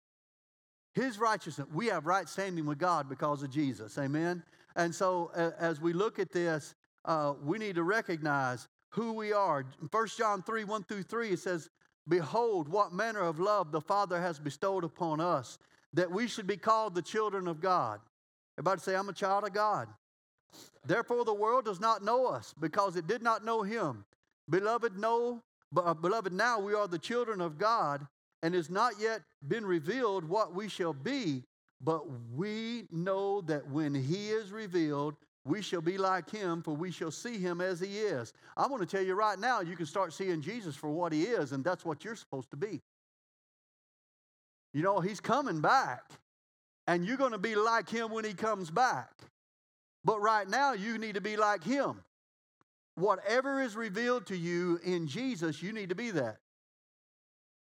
His 0.95 1.19
righteousness, 1.19 1.69
we 1.73 1.87
have 1.87 2.07
right 2.07 2.29
standing 2.29 2.67
with 2.67 2.79
God 2.79 3.09
because 3.09 3.43
of 3.43 3.51
Jesus. 3.51 3.97
Amen. 3.97 4.43
And 4.77 4.95
so, 4.95 5.31
as 5.59 5.81
we 5.81 5.93
look 5.93 6.19
at 6.19 6.33
this, 6.33 6.75
uh, 7.05 7.35
we 7.43 7.59
need 7.59 7.77
to 7.77 7.83
recognize 7.83 8.69
who 8.91 9.13
we 9.13 9.33
are. 9.33 9.65
1 9.91 10.07
John 10.17 10.43
3 10.43 10.65
1 10.65 10.85
through 10.85 11.05
3, 11.05 11.31
it 11.31 11.39
says, 11.39 11.71
Behold, 12.09 12.69
what 12.69 12.93
manner 12.93 13.21
of 13.21 13.39
love 13.39 13.73
the 13.73 13.81
Father 13.81 14.21
has 14.21 14.39
bestowed 14.39 14.85
upon 14.85 15.21
us, 15.21 15.59
that 15.93 16.11
we 16.11 16.27
should 16.27 16.47
be 16.47 16.57
called 16.57 16.95
the 16.95 17.03
children 17.03 17.47
of 17.47 17.61
God. 17.61 18.01
Everybody 18.59 18.81
say, 18.81 18.97
I'm 18.97 19.09
a 19.09 19.13
child 19.13 19.45
of 19.45 19.53
God. 19.53 19.89
Therefore, 20.85 21.25
the 21.25 21.35
world 21.35 21.65
does 21.65 21.81
not 21.81 22.03
know 22.03 22.27
us 22.27 22.55
because 22.59 22.97
it 22.97 23.07
did 23.07 23.23
not 23.23 23.45
know 23.45 23.63
him. 23.63 24.05
Beloved, 24.49 24.99
know, 24.99 25.43
uh, 25.77 25.95
beloved, 25.95 26.33
now 26.33 26.59
we 26.59 26.75
are 26.75 26.89
the 26.89 26.99
children 26.99 27.41
of 27.41 27.59
God, 27.59 28.07
and 28.43 28.55
it's 28.55 28.71
not 28.71 28.95
yet 28.99 29.23
been 29.47 29.65
revealed 29.65 30.25
what 30.25 30.55
we 30.55 30.69
shall 30.69 30.93
be, 30.93 31.43
but 31.81 32.05
we 32.35 32.87
know 32.91 33.41
that 33.43 33.67
when 33.69 33.95
he 33.95 34.31
is 34.31 34.53
revealed, 34.53 35.17
we 35.45 35.63
shall 35.63 35.81
be 35.81 35.97
like 35.97 36.29
him, 36.31 36.63
for 36.63 36.75
we 36.75 36.91
shall 36.91 37.11
see 37.11 37.39
him 37.39 37.61
as 37.61 37.81
he 37.81 37.99
is. 37.99 38.33
I 38.57 38.67
want 38.67 38.83
to 38.83 38.87
tell 38.87 39.05
you 39.05 39.15
right 39.15 39.39
now, 39.39 39.61
you 39.61 39.77
can 39.77 39.87
start 39.87 40.13
seeing 40.13 40.43
Jesus 40.43 40.77
for 40.77 40.91
what 40.91 41.13
he 41.13 41.23
is, 41.23 41.53
and 41.53 41.65
that's 41.65 41.85
what 41.85 42.05
you're 42.05 42.17
supposed 42.17 42.51
to 42.51 42.57
be. 42.57 42.81
You 44.73 44.83
know, 44.83 45.01
he's 45.01 45.21
coming 45.21 45.61
back, 45.61 46.05
and 46.87 47.05
you're 47.05 47.17
going 47.17 47.33
to 47.33 47.39
be 47.39 47.55
like 47.55 47.89
him 47.89 48.11
when 48.11 48.25
he 48.25 48.35
comes 48.35 48.71
back. 48.71 49.11
But 50.05 50.21
right 50.21 50.49
now, 50.49 50.73
you 50.73 50.99
need 50.99 51.15
to 51.15 51.21
be 51.21 51.37
like 51.37 51.63
him. 51.63 52.03
Whatever 52.95 53.63
is 53.63 53.77
revealed 53.77 54.27
to 54.27 54.37
you 54.37 54.81
in 54.85 55.07
Jesus, 55.07 55.63
you 55.63 55.73
need 55.73 55.89
to 55.89 55.95
be 55.95 56.11
that. 56.11 56.39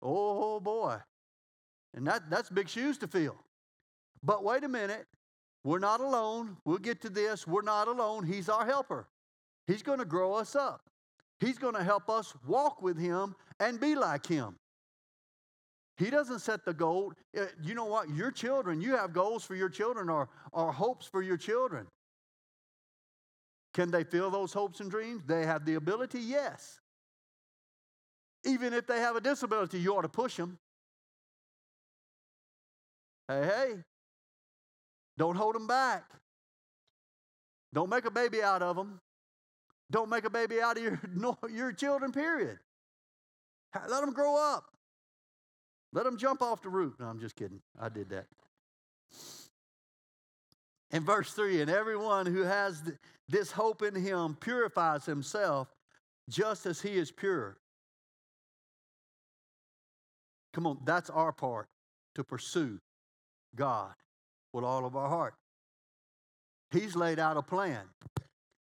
Oh 0.02 0.60
boy. 0.60 0.96
And 1.94 2.06
that, 2.06 2.30
that's 2.30 2.50
big 2.50 2.68
shoes 2.68 2.98
to 2.98 3.06
fill. 3.06 3.36
But 4.22 4.44
wait 4.44 4.64
a 4.64 4.68
minute. 4.68 5.06
We're 5.64 5.78
not 5.78 6.00
alone. 6.00 6.56
We'll 6.64 6.78
get 6.78 7.00
to 7.02 7.10
this. 7.10 7.46
We're 7.46 7.62
not 7.62 7.86
alone. 7.86 8.24
He's 8.26 8.48
our 8.48 8.66
helper. 8.66 9.08
He's 9.66 9.82
going 9.82 10.00
to 10.00 10.04
grow 10.04 10.34
us 10.34 10.56
up. 10.56 10.80
He's 11.38 11.58
going 11.58 11.74
to 11.74 11.84
help 11.84 12.08
us 12.08 12.34
walk 12.46 12.82
with 12.82 12.98
Him 12.98 13.34
and 13.60 13.78
be 13.78 13.94
like 13.94 14.26
Him. 14.26 14.56
He 15.98 16.10
doesn't 16.10 16.40
set 16.40 16.64
the 16.64 16.74
goal. 16.74 17.12
Uh, 17.38 17.44
you 17.62 17.74
know 17.74 17.84
what? 17.84 18.10
Your 18.10 18.30
children, 18.30 18.80
you 18.80 18.96
have 18.96 19.12
goals 19.12 19.44
for 19.44 19.54
your 19.54 19.68
children 19.68 20.08
or, 20.08 20.28
or 20.52 20.72
hopes 20.72 21.06
for 21.06 21.22
your 21.22 21.36
children. 21.36 21.86
Can 23.74 23.90
they 23.90 24.04
feel 24.04 24.30
those 24.30 24.52
hopes 24.52 24.80
and 24.80 24.90
dreams? 24.90 25.22
They 25.26 25.46
have 25.46 25.64
the 25.64 25.74
ability, 25.74 26.20
yes. 26.20 26.80
Even 28.44 28.72
if 28.72 28.86
they 28.86 28.98
have 29.00 29.16
a 29.16 29.20
disability, 29.20 29.78
you 29.78 29.96
ought 29.96 30.02
to 30.02 30.08
push 30.08 30.36
them. 30.36 30.58
Hey, 33.28 33.44
hey, 33.44 33.74
don't 35.16 35.36
hold 35.36 35.54
them 35.54 35.66
back. 35.66 36.04
Don't 37.72 37.88
make 37.88 38.04
a 38.04 38.10
baby 38.10 38.42
out 38.42 38.62
of 38.62 38.76
them. 38.76 39.00
Don't 39.90 40.10
make 40.10 40.24
a 40.24 40.30
baby 40.30 40.60
out 40.60 40.76
of 40.76 40.82
your, 40.82 41.00
your 41.50 41.72
children, 41.72 42.12
period. 42.12 42.58
Let 43.88 44.00
them 44.00 44.12
grow 44.12 44.36
up. 44.36 44.64
Let 45.92 46.04
them 46.04 46.16
jump 46.16 46.42
off 46.42 46.62
the 46.62 46.68
roof. 46.68 46.94
No, 46.98 47.06
I'm 47.06 47.20
just 47.20 47.36
kidding. 47.36 47.60
I 47.80 47.88
did 47.88 48.10
that. 48.10 48.26
In 50.90 51.04
verse 51.04 51.32
3, 51.32 51.62
and 51.62 51.70
everyone 51.70 52.26
who 52.26 52.42
has 52.42 52.82
this 53.32 53.50
hope 53.50 53.82
in 53.82 53.94
him 53.94 54.36
purifies 54.38 55.06
himself 55.06 55.68
just 56.28 56.66
as 56.66 56.82
he 56.82 56.90
is 56.90 57.10
pure. 57.10 57.56
Come 60.52 60.66
on, 60.66 60.78
that's 60.84 61.08
our 61.08 61.32
part 61.32 61.66
to 62.14 62.22
pursue 62.22 62.78
God 63.56 63.94
with 64.52 64.64
all 64.64 64.84
of 64.84 64.96
our 64.96 65.08
heart. 65.08 65.34
He's 66.70 66.94
laid 66.94 67.18
out 67.18 67.38
a 67.38 67.42
plan. 67.42 67.80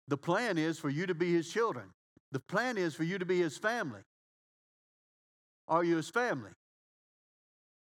The 0.07 0.17
plan 0.17 0.59
is 0.59 0.77
for 0.77 0.89
you 0.89 1.07
to 1.07 1.15
be 1.15 1.33
his 1.33 1.51
children. 1.51 1.85
The 2.31 2.39
plan 2.39 2.77
is 2.77 2.93
for 2.93 3.03
you 3.03 3.17
to 3.17 3.25
be 3.25 3.39
his 3.39 3.57
family. 3.57 4.01
Are 5.67 5.83
you 5.83 5.95
his 5.95 6.09
family? 6.09 6.51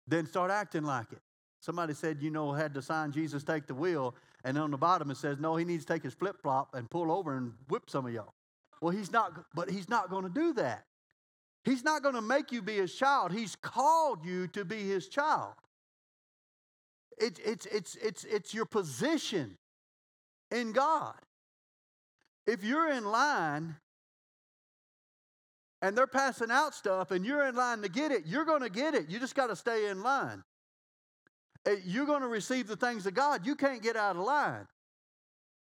Then 0.08 0.28
start 0.28 0.52
acting 0.52 0.84
like 0.84 1.12
it. 1.12 1.20
Somebody 1.62 1.96
said, 1.96 2.22
you 2.22 2.30
know, 2.30 2.52
had 2.52 2.76
to 2.76 2.82
sign 2.82 3.12
Jesus 3.12 3.44
take 3.44 3.66
the 3.66 3.74
wheel, 3.74 4.14
and 4.44 4.58
on 4.58 4.72
the 4.72 4.78
bottom 4.78 5.12
it 5.12 5.18
says, 5.18 5.38
no, 5.40 5.56
he 5.56 5.66
needs 5.66 5.86
to 5.86 5.94
take 5.94 6.04
his 6.04 6.14
flip 6.14 6.38
flop 6.42 6.74
and 6.74 6.90
pull 6.90 7.12
over 7.12 7.36
and 7.36 7.54
whip 7.68 7.90
some 7.90 8.06
of 8.06 8.14
y'all. 8.14 8.34
Well, 8.82 8.92
he's 8.92 9.12
not, 9.12 9.34
but 9.54 9.70
he's 9.70 9.90
not 9.90 10.10
going 10.10 10.24
to 10.24 10.30
do 10.30 10.54
that. 10.54 10.86
He's 11.66 11.84
not 11.84 12.02
going 12.02 12.16
to 12.16 12.22
make 12.22 12.52
you 12.52 12.62
be 12.62 12.76
his 12.76 12.96
child. 12.96 13.34
He's 13.34 13.56
called 13.56 14.26
you 14.26 14.48
to 14.48 14.64
be 14.64 14.88
his 14.88 15.10
child. 15.10 15.54
It's, 17.18 17.40
it's, 17.44 17.66
it's, 17.66 17.96
it's, 17.96 18.24
it's 18.24 18.54
your 18.54 18.66
position 18.66 19.58
in 20.52 20.72
God. 20.72 21.16
If 22.48 22.64
you're 22.64 22.90
in 22.90 23.04
line 23.04 23.76
and 25.82 25.98
they're 25.98 26.08
passing 26.08 26.50
out 26.50 26.74
stuff 26.74 27.12
and 27.12 27.26
you're 27.26 27.46
in 27.46 27.56
line 27.56 27.82
to 27.82 27.90
get 27.90 28.12
it, 28.12 28.26
you're 28.26 28.46
going 28.46 28.62
to 28.62 28.70
get 28.70 28.96
it. 28.96 29.10
You 29.10 29.20
just 29.20 29.36
got 29.36 29.48
to 29.48 29.56
stay 29.56 29.90
in 29.90 30.02
line. 30.02 30.44
You're 31.86 32.06
going 32.06 32.22
to 32.22 32.28
receive 32.28 32.68
the 32.68 32.76
things 32.76 33.06
of 33.06 33.14
God. 33.14 33.46
You 33.46 33.56
can't 33.56 33.82
get 33.82 33.96
out 33.96 34.16
of 34.16 34.24
line. 34.24 34.68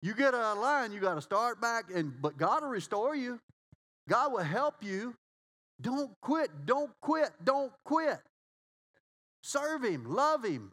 You 0.01 0.15
get 0.15 0.35
out 0.35 0.57
of 0.57 0.59
line, 0.59 0.93
you 0.93 1.01
got 1.01 1.15
to 1.15 1.23
start 1.23 1.61
back, 1.61 1.85
and 1.95 2.13
but 2.21 2.37
God 2.37 2.63
will 2.63 2.71
restore 2.71 3.15
you. 3.15 3.39
God 4.09 4.33
will 4.33 4.41
help 4.41 4.83
you. 4.83 5.15
Don't 5.81 6.11
quit. 6.21 6.51
Don't 6.67 6.91
quit. 7.01 7.31
Don't 7.45 7.73
quit. 7.85 8.19
Serve 9.43 9.85
Him. 9.85 10.05
Love 10.07 10.45
Him 10.45 10.73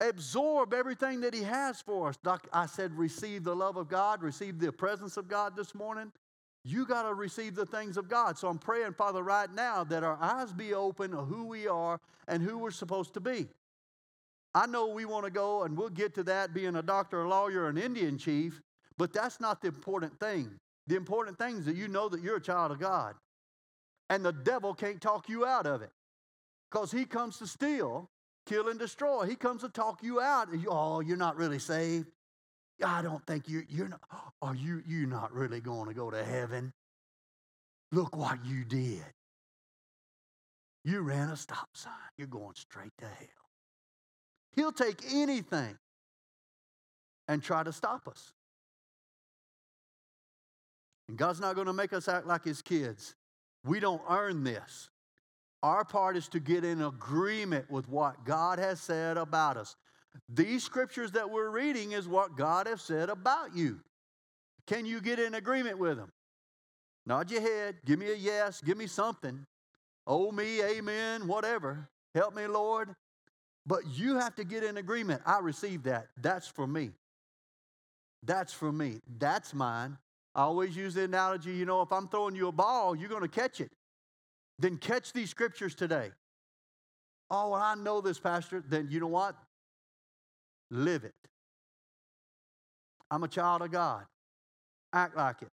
absorb 0.00 0.74
everything 0.74 1.20
that 1.22 1.34
He 1.34 1.42
has 1.42 1.80
for 1.80 2.08
us. 2.08 2.18
Like 2.24 2.46
I 2.52 2.66
said, 2.66 2.96
receive 2.96 3.44
the 3.44 3.54
love 3.54 3.76
of 3.76 3.88
God, 3.88 4.22
receive 4.22 4.58
the 4.58 4.72
presence 4.72 5.16
of 5.16 5.28
God 5.28 5.56
this 5.56 5.74
morning. 5.74 6.12
You 6.64 6.84
got 6.84 7.04
to 7.04 7.14
receive 7.14 7.54
the 7.54 7.66
things 7.66 7.96
of 7.96 8.08
God. 8.08 8.36
So 8.36 8.48
I'm 8.48 8.58
praying, 8.58 8.94
Father, 8.94 9.22
right 9.22 9.52
now 9.52 9.84
that 9.84 10.02
our 10.02 10.18
eyes 10.20 10.52
be 10.52 10.74
open 10.74 11.14
of 11.14 11.28
who 11.28 11.44
we 11.44 11.68
are 11.68 12.00
and 12.26 12.42
who 12.42 12.58
we're 12.58 12.72
supposed 12.72 13.14
to 13.14 13.20
be. 13.20 13.46
I 14.56 14.64
know 14.64 14.86
we 14.86 15.04
want 15.04 15.26
to 15.26 15.30
go, 15.30 15.64
and 15.64 15.76
we'll 15.76 15.90
get 15.90 16.14
to 16.14 16.22
that 16.22 16.54
being 16.54 16.76
a 16.76 16.82
doctor, 16.82 17.20
a 17.20 17.28
lawyer, 17.28 17.68
an 17.68 17.76
Indian 17.76 18.16
chief, 18.16 18.62
but 18.96 19.12
that's 19.12 19.38
not 19.38 19.60
the 19.60 19.68
important 19.68 20.18
thing. 20.18 20.50
The 20.86 20.96
important 20.96 21.36
thing 21.36 21.58
is 21.58 21.66
that 21.66 21.76
you 21.76 21.88
know 21.88 22.08
that 22.08 22.22
you're 22.22 22.36
a 22.36 22.40
child 22.40 22.72
of 22.72 22.80
God. 22.80 23.16
And 24.08 24.24
the 24.24 24.32
devil 24.32 24.72
can't 24.72 24.98
talk 24.98 25.28
you 25.28 25.44
out 25.44 25.66
of 25.66 25.82
it 25.82 25.90
because 26.70 26.90
he 26.90 27.04
comes 27.04 27.36
to 27.40 27.46
steal, 27.46 28.08
kill, 28.46 28.68
and 28.68 28.78
destroy. 28.78 29.26
He 29.26 29.36
comes 29.36 29.60
to 29.60 29.68
talk 29.68 30.02
you 30.02 30.22
out. 30.22 30.48
You, 30.50 30.68
oh, 30.70 31.00
you're 31.00 31.18
not 31.18 31.36
really 31.36 31.58
saved. 31.58 32.06
I 32.82 33.02
don't 33.02 33.26
think 33.26 33.50
you're, 33.50 33.66
you're 33.68 33.88
not. 33.88 34.00
Are 34.40 34.54
you, 34.54 34.82
you're 34.86 35.06
not 35.06 35.34
really 35.34 35.60
going 35.60 35.88
to 35.88 35.94
go 35.94 36.10
to 36.10 36.24
heaven? 36.24 36.72
Look 37.92 38.16
what 38.16 38.42
you 38.46 38.64
did. 38.64 39.04
You 40.82 41.00
ran 41.00 41.28
a 41.28 41.36
stop 41.36 41.68
sign. 41.74 41.92
You're 42.16 42.26
going 42.26 42.54
straight 42.54 42.92
to 43.00 43.04
hell. 43.04 43.45
He'll 44.56 44.72
take 44.72 45.02
anything 45.12 45.78
and 47.28 47.42
try 47.42 47.62
to 47.62 47.72
stop 47.72 48.08
us. 48.08 48.32
And 51.08 51.16
God's 51.16 51.40
not 51.40 51.54
going 51.54 51.66
to 51.66 51.72
make 51.72 51.92
us 51.92 52.08
act 52.08 52.26
like 52.26 52.44
his 52.44 52.62
kids. 52.62 53.14
We 53.64 53.78
don't 53.78 54.02
earn 54.08 54.42
this. 54.42 54.88
Our 55.62 55.84
part 55.84 56.16
is 56.16 56.28
to 56.28 56.40
get 56.40 56.64
in 56.64 56.82
agreement 56.82 57.70
with 57.70 57.88
what 57.88 58.24
God 58.24 58.58
has 58.58 58.80
said 58.80 59.16
about 59.16 59.56
us. 59.56 59.76
These 60.28 60.64
scriptures 60.64 61.12
that 61.12 61.30
we're 61.30 61.50
reading 61.50 61.92
is 61.92 62.08
what 62.08 62.36
God 62.36 62.66
has 62.66 62.82
said 62.82 63.08
about 63.08 63.54
you. 63.54 63.80
Can 64.66 64.86
you 64.86 65.00
get 65.00 65.18
in 65.18 65.34
agreement 65.34 65.78
with 65.78 65.96
them? 65.96 66.10
Nod 67.04 67.30
your 67.30 67.40
head, 67.40 67.76
give 67.84 67.98
me 67.98 68.10
a 68.10 68.16
yes, 68.16 68.60
give 68.60 68.76
me 68.76 68.86
something. 68.86 69.46
Oh, 70.06 70.32
me, 70.32 70.62
amen, 70.62 71.26
whatever. 71.26 71.88
Help 72.14 72.34
me, 72.34 72.46
Lord. 72.46 72.94
But 73.66 73.86
you 73.92 74.16
have 74.16 74.34
to 74.36 74.44
get 74.44 74.62
in 74.62 74.76
agreement. 74.76 75.22
I 75.26 75.40
received 75.40 75.84
that. 75.84 76.08
That's 76.20 76.46
for 76.46 76.66
me. 76.66 76.92
That's 78.22 78.52
for 78.52 78.70
me. 78.70 79.00
That's 79.18 79.54
mine. 79.54 79.98
I 80.34 80.42
always 80.42 80.76
use 80.76 80.94
the 80.94 81.04
analogy 81.04 81.52
you 81.52 81.64
know, 81.64 81.82
if 81.82 81.92
I'm 81.92 82.08
throwing 82.08 82.36
you 82.36 82.48
a 82.48 82.52
ball, 82.52 82.94
you're 82.94 83.08
going 83.08 83.22
to 83.22 83.28
catch 83.28 83.60
it. 83.60 83.72
Then 84.58 84.76
catch 84.76 85.12
these 85.12 85.30
scriptures 85.30 85.74
today. 85.74 86.10
Oh, 87.30 87.50
well, 87.50 87.60
I 87.60 87.74
know 87.74 88.00
this, 88.00 88.18
Pastor. 88.18 88.62
Then 88.66 88.88
you 88.90 89.00
know 89.00 89.08
what? 89.08 89.34
Live 90.70 91.04
it. 91.04 91.14
I'm 93.10 93.24
a 93.24 93.28
child 93.28 93.62
of 93.62 93.70
God. 93.70 94.04
Act 94.92 95.16
like 95.16 95.42
it. 95.42 95.50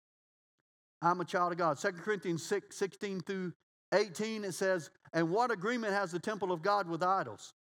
I'm 1.02 1.20
a 1.20 1.24
child 1.24 1.52
of 1.52 1.58
God. 1.58 1.78
2 1.78 1.92
Corinthians 1.92 2.42
6, 2.44 2.74
16 2.74 3.20
through 3.20 3.52
18, 3.92 4.44
it 4.44 4.52
says, 4.52 4.90
And 5.12 5.30
what 5.30 5.50
agreement 5.50 5.92
has 5.92 6.10
the 6.10 6.18
temple 6.18 6.52
of 6.52 6.62
God 6.62 6.88
with 6.88 7.02
idols? 7.02 7.52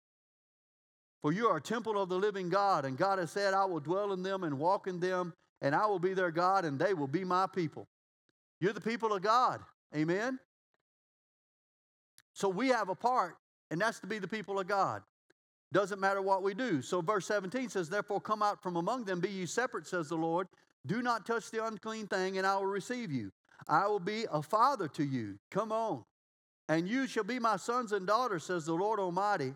For 1.22 1.32
you 1.32 1.48
are 1.48 1.56
a 1.56 1.60
temple 1.60 2.00
of 2.00 2.08
the 2.08 2.18
living 2.18 2.48
God, 2.48 2.84
and 2.84 2.96
God 2.96 3.18
has 3.18 3.30
said, 3.30 3.54
I 3.54 3.64
will 3.64 3.80
dwell 3.80 4.12
in 4.12 4.22
them 4.22 4.44
and 4.44 4.58
walk 4.58 4.86
in 4.86 5.00
them, 5.00 5.32
and 5.60 5.74
I 5.74 5.86
will 5.86 5.98
be 5.98 6.14
their 6.14 6.30
God, 6.30 6.64
and 6.64 6.78
they 6.78 6.94
will 6.94 7.08
be 7.08 7.24
my 7.24 7.46
people. 7.46 7.88
You're 8.60 8.72
the 8.72 8.80
people 8.80 9.12
of 9.12 9.22
God. 9.22 9.60
Amen? 9.94 10.38
So 12.34 12.48
we 12.48 12.68
have 12.68 12.88
a 12.88 12.94
part, 12.94 13.36
and 13.70 13.80
that's 13.80 13.98
to 14.00 14.06
be 14.06 14.18
the 14.18 14.28
people 14.28 14.60
of 14.60 14.68
God. 14.68 15.02
Doesn't 15.72 16.00
matter 16.00 16.22
what 16.22 16.42
we 16.42 16.54
do. 16.54 16.80
So 16.80 17.00
verse 17.00 17.26
17 17.26 17.68
says, 17.68 17.88
Therefore 17.88 18.20
come 18.20 18.42
out 18.42 18.62
from 18.62 18.76
among 18.76 19.04
them, 19.04 19.20
be 19.20 19.28
ye 19.28 19.46
separate, 19.46 19.86
says 19.86 20.08
the 20.08 20.16
Lord. 20.16 20.46
Do 20.86 21.02
not 21.02 21.26
touch 21.26 21.50
the 21.50 21.64
unclean 21.66 22.06
thing, 22.06 22.38
and 22.38 22.46
I 22.46 22.56
will 22.56 22.66
receive 22.66 23.10
you. 23.10 23.30
I 23.68 23.86
will 23.86 24.00
be 24.00 24.24
a 24.32 24.40
father 24.40 24.88
to 24.88 25.04
you. 25.04 25.38
Come 25.50 25.72
on. 25.72 26.04
And 26.68 26.88
you 26.88 27.06
shall 27.06 27.24
be 27.24 27.38
my 27.38 27.56
sons 27.56 27.92
and 27.92 28.06
daughters, 28.06 28.44
says 28.44 28.66
the 28.66 28.74
Lord 28.74 29.00
Almighty. 29.00 29.54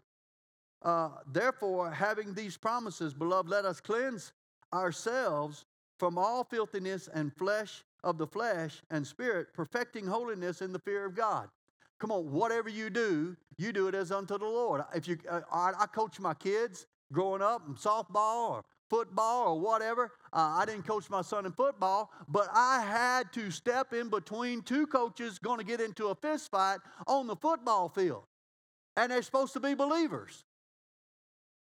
Uh, 0.85 1.11
therefore, 1.33 1.91
having 1.91 2.35
these 2.35 2.57
promises, 2.57 3.15
beloved, 3.15 3.49
let 3.51 3.65
us 3.65 3.81
cleanse 3.81 4.33
ourselves 4.75 5.65
from 5.99 6.19
all 6.19 6.45
filthiness 6.45 7.09
and 7.15 7.33
flesh 7.37 7.85
of 8.05 8.19
the 8.19 8.27
flesh 8.27 8.83
and 8.91 9.07
spirit, 9.07 9.49
perfecting 9.55 10.07
holiness 10.07 10.61
in 10.62 10.73
the 10.73 10.79
fear 10.81 11.05
of 11.05 11.15
God. 11.15 11.49
Come 12.01 12.11
on, 12.11 12.33
whatever 12.33 12.69
you 12.69 12.91
do, 12.91 13.37
you 13.59 13.73
do 13.73 13.87
it 13.89 13.95
as 13.95 14.11
unto 14.11 14.37
the 14.39 14.45
Lord. 14.47 14.83
If 14.95 15.07
you, 15.07 15.19
uh, 15.31 15.43
I, 15.53 15.73
I 15.79 15.87
coach 15.87 16.19
my 16.19 16.35
kids 16.35 16.87
growing 17.12 17.43
up 17.43 17.62
in 17.69 17.75
softball 17.75 18.51
or 18.51 18.65
football 18.91 19.49
or 19.49 19.61
whatever. 19.61 20.12
Uh, 20.33 20.59
I 20.61 20.65
didn't 20.67 20.87
coach 20.87 21.09
my 21.11 21.23
son 21.23 21.47
in 21.47 21.53
football, 21.53 22.11
but 22.29 22.49
I 22.53 22.81
had 22.83 23.33
to 23.35 23.51
step 23.51 23.93
in 23.93 24.09
between 24.09 24.62
two 24.62 24.87
coaches 24.87 25.39
going 25.39 25.59
to 25.59 25.65
get 25.65 25.81
into 25.81 26.09
a 26.09 26.15
fist 26.15 26.51
fight 26.51 26.79
on 27.07 27.27
the 27.29 27.37
football 27.37 27.89
field. 27.89 28.25
and 28.97 29.11
they're 29.11 29.23
supposed 29.23 29.53
to 29.55 29.61
be 29.61 29.75
believers. 29.75 30.45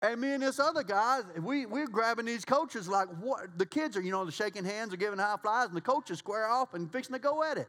And 0.06 0.22
me 0.22 0.34
and 0.34 0.44
this 0.44 0.60
other 0.60 0.84
guy, 0.84 1.22
we, 1.42 1.66
we're 1.66 1.88
grabbing 1.88 2.26
these 2.26 2.46
coaches 2.46 2.88
like 2.88 3.08
what 3.20 3.58
the 3.58 3.66
kids 3.66 3.98
are, 3.98 4.02
you 4.02 4.12
know, 4.12 4.30
shaking 4.30 4.64
hands 4.64 4.94
or 4.94 4.98
giving 4.98 5.18
high 5.18 5.38
flies, 5.42 5.68
and 5.68 5.76
the 5.76 5.82
coaches 5.82 6.20
square 6.20 6.48
off 6.48 6.76
and 6.76 6.92
fixing 6.92 7.14
to 7.14 7.20
go 7.20 7.44
at 7.44 7.58
it. 7.58 7.68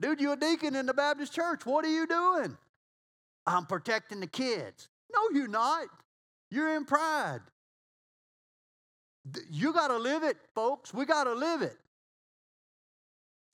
Dude, 0.00 0.18
you're 0.18 0.32
a 0.32 0.36
deacon 0.36 0.74
in 0.74 0.86
the 0.86 0.94
Baptist 0.94 1.34
church. 1.34 1.66
What 1.66 1.84
are 1.84 1.90
you 1.90 2.06
doing? 2.06 2.56
I'm 3.46 3.66
protecting 3.66 4.20
the 4.20 4.26
kids. 4.26 4.88
No, 5.12 5.20
you're 5.32 5.48
not. 5.48 5.88
You're 6.50 6.74
in 6.74 6.86
pride. 6.86 7.40
You 9.50 9.74
got 9.74 9.88
to 9.88 9.98
live 9.98 10.22
it, 10.22 10.38
folks. 10.54 10.94
We 10.94 11.04
got 11.04 11.24
to 11.24 11.34
live 11.34 11.60
it. 11.60 11.76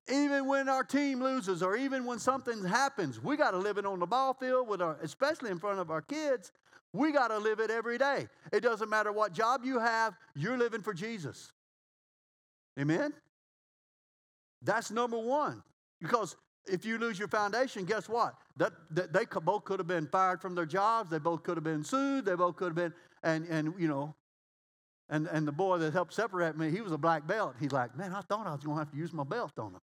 Even 0.09 0.47
when 0.47 0.69
our 0.69 0.85
team 0.85 1.21
loses 1.21 1.63
or 1.63 1.77
even 1.77 2.05
when 2.05 2.21
something 2.21 2.63
happens, 2.63 3.21
we 3.21 3.37
got 3.37 3.53
to 3.53 3.59
live 3.59 3.79
it 3.79 3.87
on 3.87 3.99
the 3.99 4.07
ball 4.07 4.35
field 4.35 4.69
with 4.69 4.83
our, 4.83 4.99
especially 5.03 5.51
in 5.51 5.59
front 5.59 5.81
of 5.81 5.91
our 5.91 6.03
kids. 6.03 6.53
We 6.95 7.11
got 7.11 7.29
to 7.29 7.39
live 7.39 7.59
it 7.59 7.73
every 7.73 7.99
day. 7.99 8.29
It 8.53 8.61
doesn't 8.61 8.89
matter 8.89 9.11
what 9.11 9.33
job 9.33 9.63
you 9.65 9.81
have, 9.81 10.15
you're 10.37 10.57
living 10.57 10.81
for 10.81 10.95
Jesus. 10.95 11.51
Amen? 12.79 13.13
That's 14.63 14.93
number 14.93 15.19
one. 15.19 15.65
Because 16.01 16.37
if 16.67 16.85
you 16.85 16.99
lose 16.99 17.19
your 17.19 17.27
foundation, 17.27 17.85
guess 17.85 18.09
what? 18.09 18.37
That, 18.59 18.73
that 18.93 19.13
they 19.13 19.25
both 19.43 19.65
could 19.65 19.81
have 19.81 19.89
been 19.89 20.07
fired 20.07 20.41
from 20.41 20.55
their 20.55 20.67
jobs. 20.67 21.11
They 21.11 21.19
both 21.19 21.43
could 21.43 21.57
have 21.57 21.65
been 21.65 21.83
sued. 21.83 22.27
They 22.27 22.37
both 22.37 22.55
could 22.55 22.67
have 22.67 22.77
been, 22.77 22.95
and, 23.25 23.45
and 23.49 23.75
you 23.77 23.89
know, 23.89 24.15
and, 25.11 25.27
and 25.27 25.49
the 25.49 25.53
boy 25.53 25.79
that 25.79 25.93
helped 25.93 26.15
separate 26.15 26.57
me, 26.57 26.71
he 26.71 26.81
was 26.81 26.93
a 26.93 26.99
black 26.99 27.27
belt. 27.27 27.57
He's 27.59 27.73
like, 27.73 27.97
man, 27.99 28.13
I 28.15 28.21
thought 28.21 28.47
I 28.47 28.53
was 28.53 28.63
going 28.63 28.77
to 28.77 28.79
have 28.79 28.93
to 28.93 28.97
use 28.97 29.13
my 29.13 29.25
belt 29.25 29.59
on 29.59 29.73
him. 29.73 29.81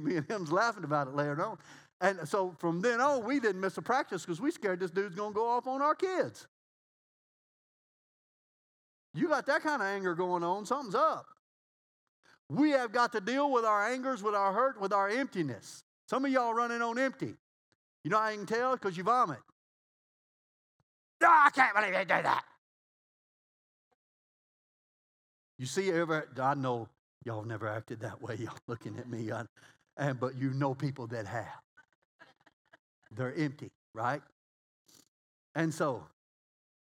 me 0.04 0.16
and 0.16 0.26
him's 0.28 0.52
laughing 0.52 0.84
about 0.84 1.08
it 1.08 1.14
later 1.14 1.44
on. 1.44 1.58
And 2.00 2.28
so 2.28 2.54
from 2.58 2.80
then 2.80 3.00
on, 3.00 3.24
we 3.24 3.40
didn't 3.40 3.60
miss 3.60 3.78
a 3.78 3.82
practice 3.82 4.22
because 4.22 4.40
we 4.40 4.50
scared 4.50 4.80
this 4.80 4.90
dude's 4.90 5.14
going 5.14 5.32
to 5.32 5.34
go 5.34 5.48
off 5.48 5.66
on 5.66 5.80
our 5.80 5.94
kids. 5.94 6.46
You 9.14 9.28
got 9.28 9.46
that 9.46 9.62
kind 9.62 9.80
of 9.80 9.86
anger 9.86 10.14
going 10.14 10.42
on, 10.42 10.66
something's 10.66 10.94
up. 10.94 11.26
We 12.50 12.70
have 12.70 12.92
got 12.92 13.12
to 13.12 13.20
deal 13.20 13.50
with 13.50 13.64
our 13.64 13.88
angers, 13.88 14.22
with 14.22 14.34
our 14.34 14.52
hurt, 14.52 14.80
with 14.80 14.92
our 14.92 15.08
emptiness. 15.08 15.84
Some 16.08 16.24
of 16.24 16.30
y'all 16.30 16.52
running 16.52 16.82
on 16.82 16.98
empty. 16.98 17.34
You 18.02 18.10
know 18.10 18.18
how 18.18 18.28
you 18.28 18.38
can 18.38 18.46
tell? 18.46 18.72
Because 18.72 18.96
you 18.96 19.04
vomit. 19.04 19.38
Oh, 21.22 21.42
I 21.46 21.50
can't 21.50 21.74
believe 21.74 21.92
they 21.92 22.00
did 22.00 22.24
that. 22.24 22.44
You 25.58 25.66
see, 25.66 25.90
ever, 25.90 26.28
I 26.40 26.54
know 26.54 26.88
y'all 27.24 27.44
never 27.44 27.68
acted 27.68 28.00
that 28.00 28.20
way. 28.20 28.36
Y'all 28.36 28.58
looking 28.66 28.98
at 28.98 29.08
me, 29.08 29.32
I, 29.32 29.44
and 29.96 30.20
but 30.20 30.34
you 30.34 30.50
know 30.50 30.74
people 30.74 31.06
that 31.06 31.26
have. 31.26 31.63
They're 33.10 33.34
empty, 33.34 33.70
right? 33.94 34.22
And 35.54 35.72
so, 35.72 36.06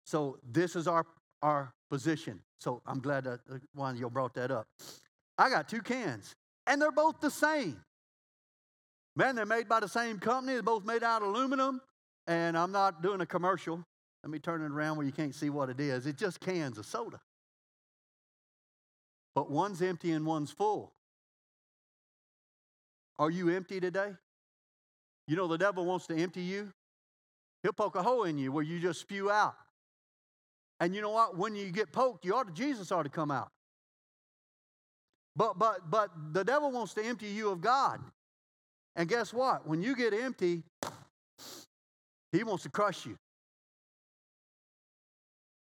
so 0.06 0.38
this 0.52 0.76
is 0.76 0.88
our 0.88 1.06
our 1.42 1.74
position. 1.90 2.42
So 2.60 2.82
I'm 2.86 3.00
glad 3.00 3.24
that 3.24 3.40
uh, 3.52 3.58
one 3.74 3.96
of 3.96 4.00
you 4.00 4.10
brought 4.10 4.34
that 4.36 4.52
up. 4.52 4.68
I 5.38 5.50
got 5.50 5.70
two 5.70 5.82
cans, 5.82 6.36
and 6.68 6.82
they're 6.82 6.92
both 6.92 7.22
the 7.22 7.32
same. 7.32 7.80
Man, 9.16 9.36
they're 9.36 9.46
made 9.46 9.68
by 9.68 9.80
the 9.80 9.88
same 9.88 10.20
company. 10.20 10.54
They're 10.54 10.64
both 10.64 10.86
made 10.86 11.04
out 11.04 11.22
of 11.22 11.30
aluminum, 11.30 11.82
and 12.28 12.58
I'm 12.58 12.72
not 12.72 13.02
doing 13.02 13.22
a 13.22 13.26
commercial. 13.26 13.84
Let 14.24 14.30
me 14.30 14.40
turn 14.40 14.62
it 14.62 14.72
around 14.72 14.98
where 14.98 15.06
you 15.06 15.12
can't 15.12 15.34
see 15.34 15.50
what 15.50 15.70
it 15.70 15.80
is. 15.80 16.06
It's 16.06 16.20
just 16.20 16.40
cans 16.42 16.78
of 16.78 16.86
soda. 16.86 17.20
But 19.34 19.50
one's 19.50 19.82
empty 19.82 20.12
and 20.12 20.26
one's 20.26 20.52
full. 20.52 20.94
Are 23.18 23.30
you 23.30 23.50
empty 23.50 23.80
today? 23.80 24.12
You 25.30 25.36
know, 25.36 25.46
the 25.48 25.60
devil 25.60 25.86
wants 25.86 26.08
to 26.08 26.16
empty 26.16 26.42
you. 26.42 26.74
He'll 27.62 27.72
poke 27.72 27.96
a 27.96 28.02
hole 28.02 28.24
in 28.24 28.40
you 28.40 28.52
where 28.52 28.64
you 28.64 28.80
just 28.80 29.00
spew 29.00 29.30
out. 29.30 29.54
And 30.80 30.96
you 30.96 31.04
know 31.04 31.12
what? 31.12 31.38
When 31.38 31.56
you 31.56 31.70
get 31.72 31.92
poked, 31.92 32.26
you 32.26 32.34
ought 32.36 32.48
to, 32.48 32.54
Jesus 32.54 32.92
ought 32.92 33.04
to 33.04 33.10
come 33.10 33.30
out. 33.30 33.52
But 35.36 35.60
but 35.60 35.92
but 35.92 36.10
the 36.34 36.44
devil 36.44 36.72
wants 36.72 36.96
to 36.96 37.06
empty 37.06 37.28
you 37.28 37.52
of 37.52 37.62
God. 37.62 38.02
And 38.96 39.08
guess 39.08 39.32
what? 39.32 39.68
When 39.68 39.84
you 39.84 39.96
get 39.96 40.16
empty, 40.16 40.64
he 42.32 42.44
wants 42.44 42.64
to 42.64 42.70
crush 42.70 43.06
you. 43.06 43.16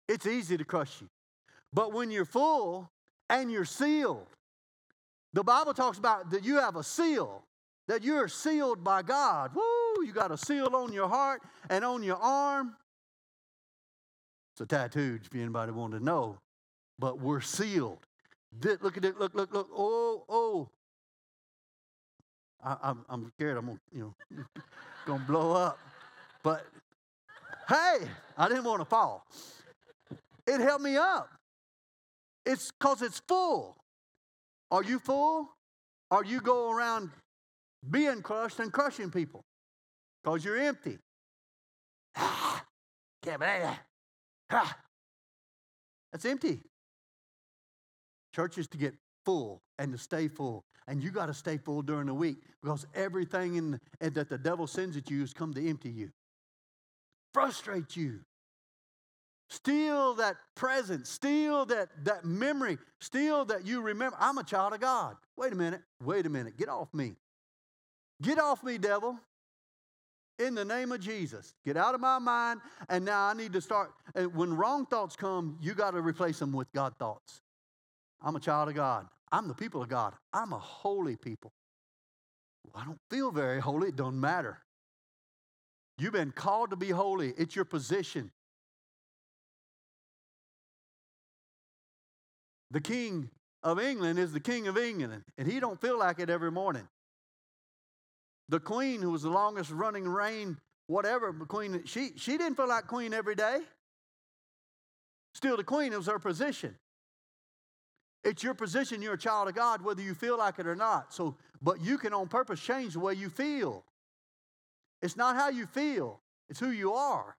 It's 0.08 0.24
easy 0.24 0.56
to 0.56 0.64
crush 0.64 1.02
you. 1.02 1.08
But 1.70 1.92
when 1.92 2.10
you're 2.10 2.24
full 2.24 2.90
and 3.28 3.52
you're 3.52 3.66
sealed, 3.66 4.26
the 5.34 5.44
Bible 5.44 5.74
talks 5.74 5.98
about 5.98 6.30
that 6.30 6.44
you 6.46 6.56
have 6.56 6.76
a 6.76 6.82
seal 6.82 7.44
that 7.90 8.04
you're 8.04 8.28
sealed 8.28 8.84
by 8.84 9.02
God. 9.02 9.50
Woo, 9.52 10.04
you 10.04 10.12
got 10.12 10.30
a 10.30 10.38
seal 10.38 10.76
on 10.76 10.92
your 10.92 11.08
heart 11.08 11.42
and 11.68 11.84
on 11.84 12.04
your 12.04 12.18
arm. 12.18 12.76
It's 14.54 14.60
a 14.60 14.66
tattoo 14.66 15.18
if 15.20 15.34
anybody 15.34 15.72
wanted 15.72 15.98
to 15.98 16.04
know. 16.04 16.38
But 17.00 17.18
we're 17.18 17.40
sealed. 17.40 17.98
Look 18.62 18.96
at 18.96 19.04
it, 19.04 19.18
look, 19.18 19.34
look, 19.34 19.52
look. 19.52 19.68
Oh, 19.76 20.22
oh. 20.28 20.68
I, 22.64 22.72
am 22.74 22.78
I'm, 22.82 23.04
I'm 23.08 23.32
scared 23.36 23.56
I'm 23.56 23.66
gonna, 23.66 23.80
you 23.92 24.14
know, 24.30 24.44
gonna 25.06 25.24
blow 25.26 25.52
up. 25.52 25.80
But 26.44 26.64
hey, 27.68 28.06
I 28.38 28.48
didn't 28.48 28.64
want 28.64 28.82
to 28.82 28.84
fall. 28.84 29.26
It 30.46 30.60
helped 30.60 30.84
me 30.84 30.96
up. 30.96 31.28
It's 32.46 32.70
because 32.70 33.02
it's 33.02 33.20
full. 33.26 33.76
Are 34.70 34.84
you 34.84 35.00
full? 35.00 35.48
Are 36.12 36.24
you 36.24 36.40
go 36.40 36.70
around 36.70 37.10
being 37.88 38.22
crushed 38.22 38.58
and 38.58 38.72
crushing 38.72 39.10
people 39.10 39.44
because 40.22 40.44
you're 40.44 40.58
empty. 40.58 40.98
Can't 42.16 43.38
believe 43.38 43.62
that. 44.50 44.76
That's 46.12 46.24
empty. 46.24 46.60
Church 48.34 48.58
is 48.58 48.66
to 48.68 48.78
get 48.78 48.94
full 49.24 49.62
and 49.78 49.92
to 49.92 49.98
stay 49.98 50.28
full. 50.28 50.64
And 50.86 51.02
you 51.02 51.10
got 51.10 51.26
to 51.26 51.34
stay 51.34 51.56
full 51.56 51.82
during 51.82 52.06
the 52.06 52.14
week 52.14 52.38
because 52.62 52.86
everything 52.94 53.54
in, 53.54 53.80
that 54.00 54.28
the 54.28 54.38
devil 54.38 54.66
sends 54.66 54.96
at 54.96 55.08
you 55.10 55.20
has 55.20 55.32
come 55.32 55.54
to 55.54 55.68
empty 55.68 55.90
you, 55.90 56.10
frustrate 57.32 57.96
you, 57.96 58.20
steal 59.48 60.14
that 60.14 60.36
presence, 60.56 61.08
steal 61.08 61.64
that, 61.66 61.90
that 62.04 62.24
memory, 62.24 62.78
steal 63.00 63.44
that 63.44 63.64
you 63.64 63.82
remember. 63.82 64.16
I'm 64.18 64.38
a 64.38 64.44
child 64.44 64.74
of 64.74 64.80
God. 64.80 65.16
Wait 65.36 65.52
a 65.52 65.56
minute. 65.56 65.82
Wait 66.02 66.26
a 66.26 66.30
minute. 66.30 66.56
Get 66.56 66.68
off 66.68 66.92
me. 66.92 67.14
Get 68.22 68.38
off 68.38 68.62
me, 68.62 68.78
devil. 68.78 69.18
In 70.38 70.54
the 70.54 70.64
name 70.64 70.92
of 70.92 71.00
Jesus. 71.00 71.54
Get 71.66 71.76
out 71.76 71.94
of 71.94 72.00
my 72.00 72.18
mind. 72.18 72.60
And 72.88 73.04
now 73.04 73.26
I 73.26 73.34
need 73.34 73.52
to 73.52 73.60
start. 73.60 73.92
When 74.34 74.54
wrong 74.54 74.86
thoughts 74.86 75.16
come, 75.16 75.58
you 75.60 75.74
got 75.74 75.92
to 75.92 76.00
replace 76.00 76.38
them 76.38 76.52
with 76.52 76.72
God 76.72 76.94
thoughts. 76.98 77.40
I'm 78.22 78.36
a 78.36 78.40
child 78.40 78.68
of 78.68 78.74
God. 78.74 79.06
I'm 79.32 79.48
the 79.48 79.54
people 79.54 79.82
of 79.82 79.88
God. 79.88 80.14
I'm 80.32 80.52
a 80.52 80.58
holy 80.58 81.16
people. 81.16 81.52
Well, 82.64 82.82
I 82.82 82.86
don't 82.86 83.00
feel 83.10 83.30
very 83.30 83.60
holy. 83.60 83.88
It 83.88 83.96
don't 83.96 84.20
matter. 84.20 84.58
You've 85.98 86.12
been 86.12 86.32
called 86.32 86.70
to 86.70 86.76
be 86.76 86.90
holy. 86.90 87.34
It's 87.36 87.54
your 87.54 87.64
position. 87.64 88.30
The 92.70 92.80
king 92.80 93.30
of 93.62 93.80
England 93.80 94.18
is 94.18 94.32
the 94.32 94.40
king 94.40 94.68
of 94.68 94.78
England, 94.78 95.24
and 95.36 95.50
he 95.50 95.60
don't 95.60 95.80
feel 95.80 95.98
like 95.98 96.18
it 96.18 96.30
every 96.30 96.50
morning. 96.50 96.88
The 98.50 98.60
queen, 98.60 99.00
who 99.00 99.10
was 99.10 99.22
the 99.22 99.30
longest 99.30 99.70
running 99.70 100.06
reign, 100.06 100.58
whatever, 100.88 101.32
queen, 101.32 101.82
she, 101.86 102.10
she 102.16 102.36
didn't 102.36 102.56
feel 102.56 102.68
like 102.68 102.88
queen 102.88 103.14
every 103.14 103.36
day. 103.36 103.60
Still, 105.34 105.56
the 105.56 105.64
queen, 105.64 105.92
it 105.92 105.96
was 105.96 106.08
her 106.08 106.18
position. 106.18 106.76
It's 108.24 108.42
your 108.42 108.54
position, 108.54 109.00
you're 109.00 109.14
a 109.14 109.18
child 109.18 109.48
of 109.48 109.54
God, 109.54 109.82
whether 109.82 110.02
you 110.02 110.14
feel 110.14 110.36
like 110.36 110.58
it 110.58 110.66
or 110.66 110.74
not. 110.74 111.14
So, 111.14 111.36
but 111.62 111.80
you 111.80 111.96
can 111.96 112.12
on 112.12 112.28
purpose 112.28 112.60
change 112.60 112.94
the 112.94 113.00
way 113.00 113.14
you 113.14 113.30
feel. 113.30 113.84
It's 115.00 115.16
not 115.16 115.36
how 115.36 115.48
you 115.48 115.66
feel, 115.66 116.20
it's 116.48 116.60
who 116.60 116.70
you 116.70 116.92
are. 116.92 117.36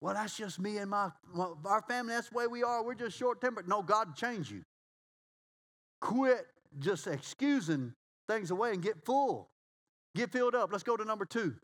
Well, 0.00 0.14
that's 0.14 0.36
just 0.36 0.60
me 0.60 0.78
and 0.78 0.88
my, 0.88 1.10
my 1.34 1.48
our 1.64 1.82
family. 1.82 2.14
That's 2.14 2.28
the 2.28 2.36
way 2.36 2.46
we 2.46 2.62
are. 2.62 2.84
We're 2.84 2.94
just 2.94 3.18
short 3.18 3.40
tempered. 3.40 3.68
No, 3.68 3.82
God 3.82 4.14
change 4.14 4.48
you. 4.48 4.62
Quit 6.00 6.46
just 6.78 7.08
excusing 7.08 7.92
things 8.28 8.50
away 8.50 8.72
and 8.72 8.82
get 8.82 9.04
full. 9.04 9.50
Get 10.14 10.30
filled 10.30 10.54
up. 10.54 10.70
Let's 10.70 10.84
go 10.84 10.96
to 10.96 11.04
number 11.04 11.24
two. 11.24 11.54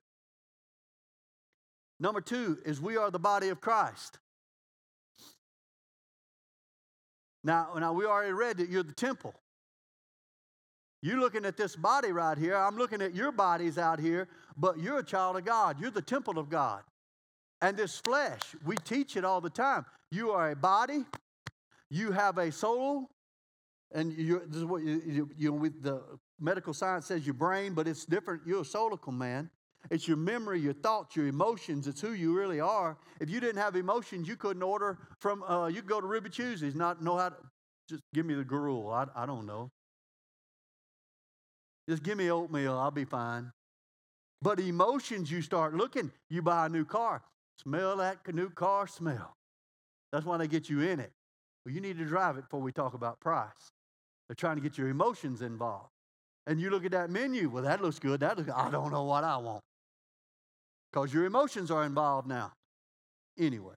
Number 2.00 2.20
two 2.20 2.58
is 2.64 2.80
we 2.80 2.96
are 2.96 3.10
the 3.10 3.18
body 3.18 3.48
of 3.48 3.60
Christ. 3.60 4.18
Now, 7.44 7.68
now 7.78 7.92
we 7.92 8.06
already 8.06 8.32
read 8.32 8.56
that 8.56 8.68
you're 8.68 8.82
the 8.82 8.92
temple. 8.92 9.34
You're 11.02 11.20
looking 11.20 11.44
at 11.44 11.56
this 11.58 11.76
body 11.76 12.12
right 12.12 12.38
here. 12.38 12.56
I'm 12.56 12.78
looking 12.78 13.02
at 13.02 13.14
your 13.14 13.30
bodies 13.30 13.76
out 13.76 14.00
here, 14.00 14.28
but 14.56 14.78
you're 14.78 15.00
a 15.00 15.04
child 15.04 15.36
of 15.36 15.44
God. 15.44 15.78
You're 15.78 15.90
the 15.90 16.00
temple 16.00 16.38
of 16.38 16.48
God. 16.48 16.82
And 17.60 17.76
this 17.76 17.98
flesh, 17.98 18.40
we 18.64 18.76
teach 18.76 19.16
it 19.16 19.24
all 19.24 19.42
the 19.42 19.50
time. 19.50 19.84
You 20.10 20.30
are 20.30 20.50
a 20.50 20.56
body, 20.56 21.04
you 21.90 22.12
have 22.12 22.38
a 22.38 22.50
soul, 22.50 23.10
and 23.92 24.12
you, 24.12 24.42
this 24.46 24.58
is 24.58 24.64
what 24.64 24.82
you, 24.82 25.02
you, 25.06 25.30
you 25.36 25.52
with 25.52 25.82
the 25.82 26.02
medical 26.44 26.74
science 26.74 27.06
says 27.06 27.26
your 27.26 27.34
brain, 27.34 27.74
but 27.74 27.88
it's 27.88 28.04
different. 28.04 28.42
You're 28.46 28.60
a 28.60 28.64
soulical 28.64 29.12
man. 29.12 29.50
It's 29.90 30.06
your 30.06 30.16
memory, 30.16 30.60
your 30.60 30.72
thoughts, 30.72 31.16
your 31.16 31.26
emotions. 31.26 31.86
It's 31.86 32.00
who 32.00 32.12
you 32.12 32.36
really 32.36 32.60
are. 32.60 32.96
If 33.20 33.28
you 33.28 33.40
didn't 33.40 33.60
have 33.60 33.76
emotions, 33.76 34.28
you 34.28 34.36
couldn't 34.36 34.62
order 34.62 34.98
from, 35.18 35.42
uh, 35.42 35.66
you 35.66 35.76
could 35.76 35.88
go 35.88 36.00
to 36.00 36.06
Ruby 36.06 36.30
Tuesdays, 36.30 36.74
not 36.74 37.02
know 37.02 37.16
how 37.16 37.30
to, 37.30 37.36
just 37.88 38.02
give 38.14 38.24
me 38.24 38.34
the 38.34 38.44
gruel. 38.44 38.90
I, 38.90 39.06
I 39.14 39.26
don't 39.26 39.46
know. 39.46 39.70
Just 41.88 42.02
give 42.02 42.16
me 42.16 42.30
oatmeal, 42.30 42.78
I'll 42.78 42.90
be 42.90 43.04
fine. 43.04 43.52
But 44.40 44.58
emotions, 44.60 45.30
you 45.30 45.42
start 45.42 45.74
looking, 45.74 46.10
you 46.30 46.40
buy 46.42 46.66
a 46.66 46.68
new 46.68 46.84
car. 46.84 47.22
Smell 47.62 47.96
that 47.98 48.18
new 48.34 48.50
car 48.50 48.86
smell. 48.86 49.36
That's 50.12 50.24
why 50.24 50.38
they 50.38 50.48
get 50.48 50.68
you 50.68 50.80
in 50.80 51.00
it. 51.00 51.12
Well, 51.64 51.74
you 51.74 51.80
need 51.80 51.98
to 51.98 52.04
drive 52.04 52.36
it 52.36 52.42
before 52.42 52.60
we 52.60 52.72
talk 52.72 52.94
about 52.94 53.20
price. 53.20 53.72
They're 54.28 54.34
trying 54.34 54.56
to 54.56 54.62
get 54.62 54.78
your 54.78 54.88
emotions 54.88 55.42
involved. 55.42 55.93
And 56.46 56.60
you 56.60 56.70
look 56.70 56.84
at 56.84 56.92
that 56.92 57.10
menu, 57.10 57.48
well, 57.48 57.62
that 57.62 57.82
looks 57.82 57.98
good. 57.98 58.20
That 58.20 58.36
looks, 58.36 58.50
I 58.54 58.70
don't 58.70 58.90
know 58.90 59.04
what 59.04 59.24
I 59.24 59.36
want. 59.38 59.62
Because 60.92 61.12
your 61.12 61.24
emotions 61.24 61.70
are 61.70 61.84
involved 61.84 62.28
now. 62.28 62.52
Anyway. 63.38 63.74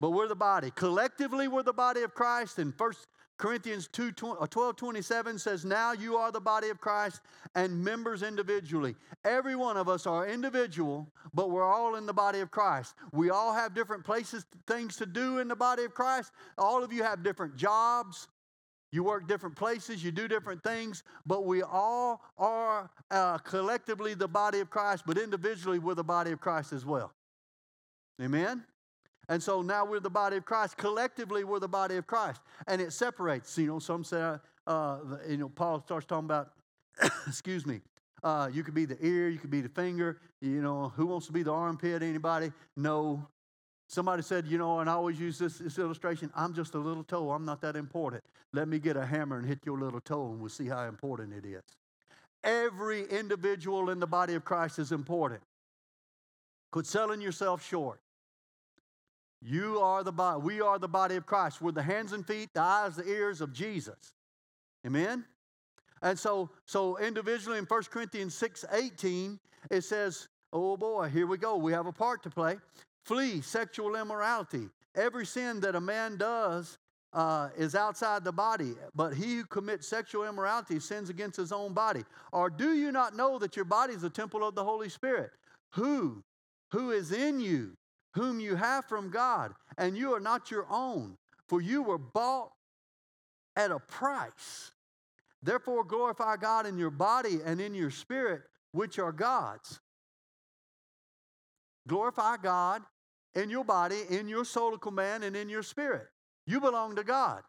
But 0.00 0.10
we're 0.10 0.28
the 0.28 0.36
body. 0.36 0.70
Collectively, 0.74 1.48
we're 1.48 1.62
the 1.62 1.72
body 1.72 2.02
of 2.02 2.14
Christ. 2.14 2.58
And 2.58 2.74
First 2.74 3.06
Corinthians 3.38 3.88
2, 3.88 4.12
uh, 4.40 4.46
12 4.46 4.76
27 4.76 5.38
says, 5.38 5.64
Now 5.64 5.92
you 5.92 6.16
are 6.16 6.32
the 6.32 6.40
body 6.40 6.68
of 6.68 6.80
Christ 6.80 7.20
and 7.54 7.82
members 7.82 8.22
individually. 8.22 8.94
Every 9.24 9.56
one 9.56 9.76
of 9.76 9.88
us 9.88 10.06
are 10.06 10.26
individual, 10.26 11.10
but 11.34 11.50
we're 11.50 11.64
all 11.64 11.96
in 11.96 12.06
the 12.06 12.12
body 12.12 12.40
of 12.40 12.50
Christ. 12.50 12.94
We 13.12 13.30
all 13.30 13.52
have 13.52 13.74
different 13.74 14.04
places, 14.04 14.44
things 14.66 14.96
to 14.96 15.06
do 15.06 15.38
in 15.38 15.48
the 15.48 15.56
body 15.56 15.84
of 15.84 15.94
Christ. 15.94 16.32
All 16.58 16.82
of 16.82 16.92
you 16.92 17.02
have 17.02 17.22
different 17.22 17.56
jobs. 17.56 18.28
You 18.92 19.02
work 19.02 19.26
different 19.26 19.56
places, 19.56 20.02
you 20.02 20.12
do 20.12 20.28
different 20.28 20.62
things, 20.62 21.02
but 21.26 21.44
we 21.44 21.62
all 21.62 22.22
are 22.38 22.90
uh, 23.10 23.38
collectively 23.38 24.14
the 24.14 24.28
body 24.28 24.60
of 24.60 24.70
Christ, 24.70 25.04
but 25.06 25.18
individually 25.18 25.78
we're 25.78 25.94
the 25.94 26.04
body 26.04 26.30
of 26.30 26.40
Christ 26.40 26.72
as 26.72 26.86
well. 26.86 27.12
Amen? 28.22 28.64
And 29.28 29.42
so 29.42 29.60
now 29.60 29.84
we're 29.84 30.00
the 30.00 30.10
body 30.10 30.36
of 30.36 30.44
Christ. 30.44 30.76
Collectively, 30.76 31.44
we're 31.44 31.58
the 31.58 31.68
body 31.68 31.96
of 31.96 32.06
Christ. 32.06 32.40
And 32.68 32.80
it 32.80 32.92
separates. 32.92 33.58
You 33.58 33.66
know, 33.66 33.78
some 33.78 34.04
say, 34.04 34.36
uh, 34.66 34.98
you 35.28 35.36
know, 35.36 35.48
Paul 35.48 35.82
starts 35.84 36.06
talking 36.06 36.26
about, 36.26 36.52
excuse 37.26 37.66
me, 37.66 37.80
uh, 38.22 38.48
you 38.52 38.62
could 38.62 38.74
be 38.74 38.84
the 38.84 38.96
ear, 39.04 39.28
you 39.28 39.38
could 39.38 39.50
be 39.50 39.60
the 39.60 39.68
finger. 39.68 40.20
You 40.40 40.62
know, 40.62 40.92
who 40.94 41.06
wants 41.06 41.26
to 41.26 41.32
be 41.32 41.42
the 41.42 41.52
armpit? 41.52 42.02
Anybody? 42.02 42.52
No. 42.76 43.26
Somebody 43.88 44.22
said, 44.22 44.46
you 44.46 44.58
know, 44.58 44.80
and 44.80 44.90
I 44.90 44.94
always 44.94 45.20
use 45.20 45.38
this, 45.38 45.58
this 45.58 45.78
illustration 45.78 46.30
I'm 46.34 46.54
just 46.54 46.74
a 46.74 46.78
little 46.78 47.04
toe. 47.04 47.30
I'm 47.30 47.44
not 47.44 47.60
that 47.60 47.76
important. 47.76 48.24
Let 48.52 48.68
me 48.68 48.78
get 48.78 48.96
a 48.96 49.06
hammer 49.06 49.38
and 49.38 49.46
hit 49.46 49.60
your 49.64 49.78
little 49.78 50.00
toe, 50.00 50.30
and 50.30 50.40
we'll 50.40 50.48
see 50.48 50.66
how 50.66 50.84
important 50.84 51.32
it 51.32 51.46
is. 51.46 51.62
Every 52.42 53.04
individual 53.08 53.90
in 53.90 54.00
the 54.00 54.06
body 54.06 54.34
of 54.34 54.44
Christ 54.44 54.78
is 54.78 54.92
important. 54.92 55.40
Quit 56.72 56.86
selling 56.86 57.20
yourself 57.20 57.66
short. 57.66 58.00
You 59.40 59.80
are 59.80 60.02
the 60.02 60.12
body. 60.12 60.40
We 60.42 60.60
are 60.60 60.78
the 60.78 60.88
body 60.88 61.16
of 61.16 61.26
Christ. 61.26 61.60
We're 61.60 61.72
the 61.72 61.82
hands 61.82 62.12
and 62.12 62.26
feet, 62.26 62.50
the 62.54 62.60
eyes, 62.60 62.96
the 62.96 63.08
ears 63.08 63.40
of 63.40 63.52
Jesus. 63.52 64.12
Amen. 64.84 65.24
And 66.02 66.18
so, 66.18 66.50
so 66.66 66.98
individually 66.98 67.58
in 67.58 67.64
1 67.64 67.82
Corinthians 67.84 68.34
6 68.34 68.64
18, 68.72 69.38
it 69.70 69.82
says, 69.82 70.28
Oh 70.52 70.76
boy, 70.76 71.08
here 71.08 71.26
we 71.26 71.38
go. 71.38 71.56
We 71.56 71.72
have 71.72 71.86
a 71.86 71.92
part 71.92 72.22
to 72.24 72.30
play. 72.30 72.56
Flee 73.06 73.40
sexual 73.40 73.96
immorality. 73.96 74.68
Every 74.94 75.26
sin 75.26 75.60
that 75.60 75.74
a 75.74 75.80
man 75.80 76.16
does 76.16 76.78
uh, 77.12 77.48
is 77.56 77.74
outside 77.74 78.24
the 78.24 78.32
body, 78.32 78.74
but 78.94 79.14
he 79.14 79.36
who 79.36 79.44
commits 79.44 79.88
sexual 79.88 80.24
immorality 80.24 80.80
sins 80.80 81.08
against 81.08 81.36
his 81.36 81.52
own 81.52 81.72
body. 81.72 82.04
Or 82.32 82.50
do 82.50 82.74
you 82.74 82.92
not 82.92 83.16
know 83.16 83.38
that 83.38 83.56
your 83.56 83.64
body 83.64 83.94
is 83.94 84.04
a 84.04 84.10
temple 84.10 84.46
of 84.46 84.54
the 84.54 84.64
Holy 84.64 84.88
Spirit? 84.88 85.30
Who? 85.72 86.22
Who 86.72 86.90
is 86.90 87.12
in 87.12 87.40
you? 87.40 87.76
whom 88.16 88.40
you 88.40 88.56
have 88.56 88.86
from 88.86 89.10
God, 89.10 89.52
and 89.76 89.96
you 89.96 90.14
are 90.14 90.20
not 90.20 90.50
your 90.50 90.66
own, 90.70 91.18
for 91.48 91.60
you 91.60 91.82
were 91.82 91.98
bought 91.98 92.50
at 93.54 93.70
a 93.70 93.78
price. 93.78 94.72
Therefore, 95.42 95.84
glorify 95.84 96.36
God 96.38 96.66
in 96.66 96.78
your 96.78 96.90
body 96.90 97.40
and 97.44 97.60
in 97.60 97.74
your 97.74 97.90
spirit, 97.90 98.42
which 98.72 98.98
are 98.98 99.12
God's. 99.12 99.80
Glorify 101.86 102.38
God 102.38 102.82
in 103.36 103.50
your 103.50 103.64
body, 103.64 104.00
in 104.10 104.28
your 104.28 104.42
soulical 104.42 104.92
man, 104.92 105.22
and 105.22 105.36
in 105.36 105.48
your 105.48 105.62
spirit. 105.62 106.08
You 106.46 106.58
belong 106.58 106.96
to 106.96 107.04
God 107.04 107.42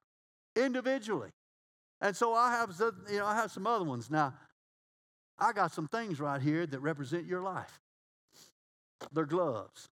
individually. 0.55 1.29
And 2.01 2.15
so 2.15 2.33
I 2.33 2.51
have, 2.51 2.75
you 3.09 3.19
know, 3.19 3.25
I 3.25 3.35
have 3.35 3.51
some 3.51 3.65
other 3.65 3.85
ones. 3.85 4.11
Now, 4.11 4.33
I 5.39 5.53
got 5.53 5.71
some 5.71 5.87
things 5.87 6.19
right 6.19 6.41
here 6.41 6.65
that 6.67 6.79
represent 6.79 7.25
your 7.25 7.41
life. 7.41 7.79
They're 9.13 9.25
gloves. 9.25 9.87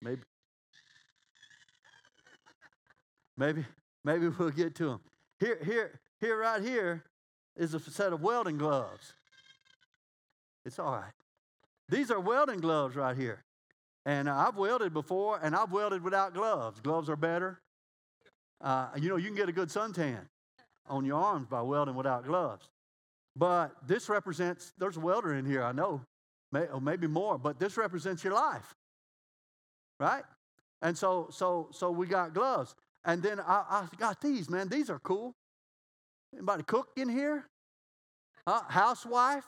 Maybe. 0.00 0.22
Maybe, 3.36 3.64
maybe 4.04 4.28
we'll 4.28 4.50
get 4.50 4.74
to 4.76 4.84
them. 4.84 5.00
Here, 5.38 5.58
here, 5.64 5.98
here, 6.20 6.38
right 6.38 6.62
here 6.62 7.04
is 7.56 7.72
a 7.72 7.80
set 7.80 8.12
of 8.12 8.20
welding 8.20 8.58
gloves. 8.58 9.14
It's 10.66 10.78
all 10.78 10.92
right. 10.92 11.12
These 11.88 12.10
are 12.10 12.20
welding 12.20 12.60
gloves 12.60 12.96
right 12.96 13.16
here. 13.16 13.42
And 14.06 14.28
I've 14.28 14.56
welded 14.56 14.94
before, 14.94 15.38
and 15.42 15.54
I've 15.54 15.72
welded 15.72 16.02
without 16.02 16.34
gloves. 16.34 16.80
Gloves 16.80 17.10
are 17.10 17.16
better. 17.16 17.60
Uh, 18.60 18.88
you 18.98 19.08
know, 19.08 19.16
you 19.16 19.26
can 19.26 19.36
get 19.36 19.48
a 19.48 19.52
good 19.52 19.68
suntan 19.68 20.26
on 20.86 21.04
your 21.04 21.20
arms 21.20 21.46
by 21.48 21.62
welding 21.62 21.94
without 21.94 22.24
gloves. 22.24 22.68
But 23.36 23.72
this 23.86 24.08
represents, 24.08 24.72
there's 24.78 24.96
a 24.96 25.00
welder 25.00 25.34
in 25.34 25.44
here, 25.44 25.62
I 25.62 25.72
know, 25.72 26.02
may, 26.50 26.66
or 26.66 26.80
maybe 26.80 27.06
more, 27.06 27.38
but 27.38 27.58
this 27.58 27.76
represents 27.76 28.24
your 28.24 28.34
life 28.34 28.74
right? 30.00 30.24
And 30.82 30.98
so, 30.98 31.28
so, 31.30 31.68
so 31.70 31.92
we 31.92 32.06
got 32.06 32.34
gloves. 32.34 32.74
And 33.04 33.22
then 33.22 33.38
I, 33.38 33.64
I 33.70 33.96
got 33.98 34.20
these, 34.20 34.50
man. 34.50 34.68
These 34.68 34.90
are 34.90 34.98
cool. 34.98 35.34
Anybody 36.34 36.64
cook 36.64 36.88
in 36.96 37.08
here? 37.08 37.46
Uh, 38.46 38.62
housewife. 38.68 39.44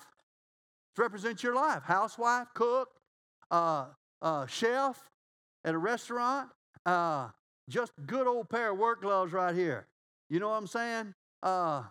It 0.97 1.01
represents 1.01 1.43
your 1.43 1.55
life. 1.55 1.83
Housewife, 1.83 2.49
cook, 2.55 2.91
uh, 3.51 3.87
uh, 4.23 4.47
chef 4.47 4.99
at 5.65 5.75
a 5.75 5.79
restaurant. 5.79 6.49
Uh, 6.87 7.29
just 7.69 7.93
good 8.07 8.27
old 8.27 8.49
pair 8.49 8.73
of 8.73 8.79
work 8.79 9.03
gloves 9.03 9.33
right 9.33 9.55
here. 9.55 9.87
You 10.31 10.41
know 10.41 10.49
what 10.49 10.57
I'm 10.57 10.67
saying? 10.67 11.15
Uh, 11.43 11.83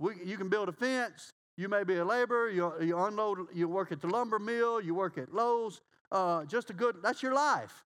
we, 0.00 0.14
you 0.24 0.36
can 0.36 0.48
build 0.48 0.68
a 0.68 0.72
fence. 0.72 1.30
You 1.56 1.68
may 1.68 1.84
be 1.84 1.96
a 1.96 2.04
laborer. 2.04 2.50
You, 2.50 2.72
you 2.82 2.98
unload. 2.98 3.46
You 3.54 3.68
work 3.68 3.92
at 3.92 4.00
the 4.00 4.08
lumber 4.08 4.38
mill. 4.38 4.80
You 4.80 4.94
work 4.94 5.16
at 5.16 5.32
Lowe's. 5.32 5.80
Uh, 6.10 6.44
just 6.44 6.70
a 6.70 6.72
good. 6.72 6.96
That's 7.02 7.22
your 7.22 7.34
life 7.34 7.84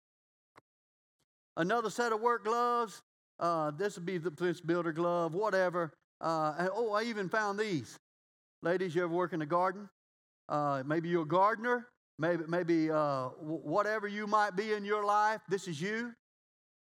another 1.58 1.89
set 1.89 2.12
of 2.12 2.22
work 2.22 2.46
gloves. 2.46 3.02
Uh, 3.39 3.72
this 3.72 3.96
would 3.96 4.06
be 4.06 4.17
the 4.17 4.32
fence 4.32 4.62
builder 4.62 4.91
glove, 4.91 5.34
whatever. 5.34 5.91
Uh, 6.22 6.54
and, 6.58 6.69
oh, 6.74 6.91
I 6.93 7.04
even 7.04 7.30
found 7.30 7.60
these. 7.60 7.98
Ladies, 8.62 8.96
you 8.96 9.04
ever 9.04 9.13
work 9.13 9.34
in 9.34 9.39
the 9.39 9.46
garden? 9.46 9.89
Uh, 10.48 10.84
maybe 10.86 11.10
you're 11.10 11.24
a 11.24 11.28
gardener. 11.28 11.88
Maybe, 12.19 12.43
maybe 12.47 12.91
uh, 12.91 13.30
whatever 13.39 14.08
you 14.08 14.28
might 14.28 14.56
be 14.56 14.73
in 14.73 14.86
your 14.86 15.04
life, 15.06 15.41
this 15.49 15.67
is 15.67 15.82
you. 15.82 16.13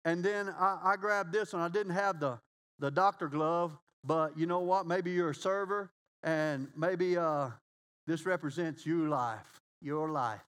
And 0.04 0.24
then 0.24 0.50
I, 0.50 0.80
I 0.84 0.96
grabbed 0.98 1.32
this 1.32 1.54
one. 1.54 1.62
I 1.62 1.70
didn't 1.70 1.94
have 1.94 2.20
the, 2.20 2.40
the 2.80 2.92
doctor 2.92 3.28
glove, 3.28 3.78
but 4.04 4.38
you 4.38 4.46
know 4.46 4.60
what? 4.60 4.88
Maybe 4.88 5.12
you're 5.12 5.30
a 5.30 5.36
server, 5.36 5.90
and 6.24 6.68
maybe 6.76 7.18
uh, 7.18 7.50
this 8.08 8.26
represents 8.26 8.86
your 8.86 9.08
life, 9.08 9.60
your 9.82 10.10
life. 10.10 10.42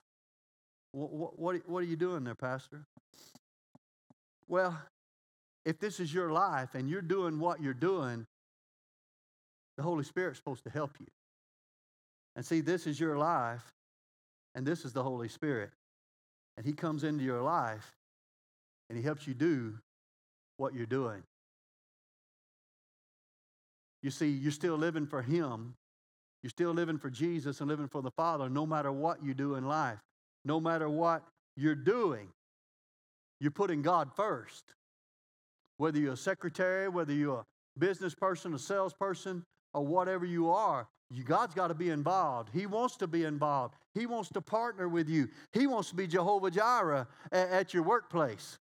What, 0.92 1.40
what, 1.40 1.70
what 1.70 1.80
are 1.80 1.88
you 1.88 1.96
doing 1.96 2.24
there, 2.24 2.36
Pastor? 2.36 2.84
Well, 4.48 4.78
if 5.66 5.80
this 5.80 6.00
is 6.00 6.14
your 6.14 6.32
life 6.32 6.76
and 6.76 6.90
you're 6.90 7.02
doing 7.02 7.40
what 7.40 7.62
you're 7.62 7.74
doing, 7.74 8.26
the 9.78 9.84
Holy 9.84 10.04
Spirit's 10.04 10.38
supposed 10.38 10.64
to 10.66 10.70
help 10.70 10.98
you. 11.00 11.08
And 12.36 12.46
see, 12.46 12.62
this 12.62 12.86
is 12.86 13.00
your 13.00 13.18
life, 13.18 13.64
and 14.56 14.66
this 14.66 14.86
is 14.86 14.94
the 14.94 15.04
Holy 15.04 15.28
Spirit. 15.28 15.72
And 16.58 16.66
He 16.66 16.74
comes 16.74 17.04
into 17.04 17.24
your 17.24 17.42
life 17.42 17.96
and 18.90 18.98
He 18.98 19.04
helps 19.04 19.28
you 19.28 19.34
do 19.34 19.76
what 20.58 20.74
you're 20.74 20.86
doing. 20.86 21.24
You 24.02 24.12
see, 24.12 24.30
you're 24.30 24.52
still 24.52 24.76
living 24.76 25.08
for 25.08 25.22
Him. 25.22 25.76
You're 26.44 26.50
still 26.50 26.72
living 26.72 26.98
for 26.98 27.10
Jesus 27.10 27.62
and 27.62 27.70
living 27.70 27.88
for 27.88 28.02
the 28.02 28.12
Father 28.12 28.50
no 28.50 28.66
matter 28.66 28.92
what 28.92 29.24
you 29.24 29.34
do 29.34 29.56
in 29.56 29.66
life, 29.66 30.00
no 30.44 30.60
matter 30.60 30.90
what 30.90 31.24
you're 31.56 31.74
doing. 31.74 32.28
You're 33.40 33.52
putting 33.52 33.82
God 33.82 34.12
first. 34.16 34.64
Whether 35.78 36.00
you're 36.00 36.14
a 36.14 36.18
secretary, 36.18 36.90
whether 36.90 37.14
you're 37.14 37.40
a 37.40 37.80
business 37.80 38.14
person, 38.14 38.54
a 38.54 38.60
salesperson, 38.60 39.44
or 39.74 39.86
whatever 39.86 40.26
you 40.26 40.50
are, 40.50 40.88
God's 41.22 41.54
got 41.54 41.68
to 41.68 41.76
be 41.76 41.90
involved. 41.90 42.50
He 42.52 42.66
wants 42.66 42.98
to 42.98 43.08
be 43.08 43.24
involved. 43.24 43.76
He 43.94 44.08
wants 44.08 44.30
to 44.30 44.42
partner 44.42 44.88
with 44.88 45.08
you. 45.08 45.30
He 45.52 45.68
wants 45.68 45.90
to 45.90 45.96
be 45.96 46.08
Jehovah 46.08 46.50
Jireh 46.50 47.08
at, 47.32 47.50
at 47.50 47.74
your 47.74 47.84
workplace. 47.84 48.58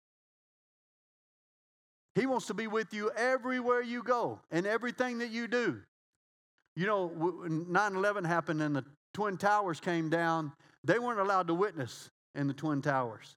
He 2.14 2.24
wants 2.24 2.46
to 2.46 2.54
be 2.54 2.66
with 2.66 2.94
you 2.94 3.10
everywhere 3.16 3.82
you 3.82 4.02
go 4.02 4.40
and 4.50 4.66
everything 4.66 5.18
that 5.18 5.30
you 5.30 5.46
do. 5.46 5.80
You 6.74 6.86
know, 6.86 7.44
9 7.46 7.94
11 7.94 8.24
happened 8.24 8.62
and 8.62 8.74
the 8.74 8.84
Twin 9.12 9.36
Towers 9.36 9.80
came 9.80 10.08
down 10.08 10.52
they 10.84 10.98
weren't 10.98 11.20
allowed 11.20 11.48
to 11.48 11.54
witness 11.54 12.10
in 12.34 12.46
the 12.46 12.54
Twin 12.54 12.82
Towers. 12.82 13.36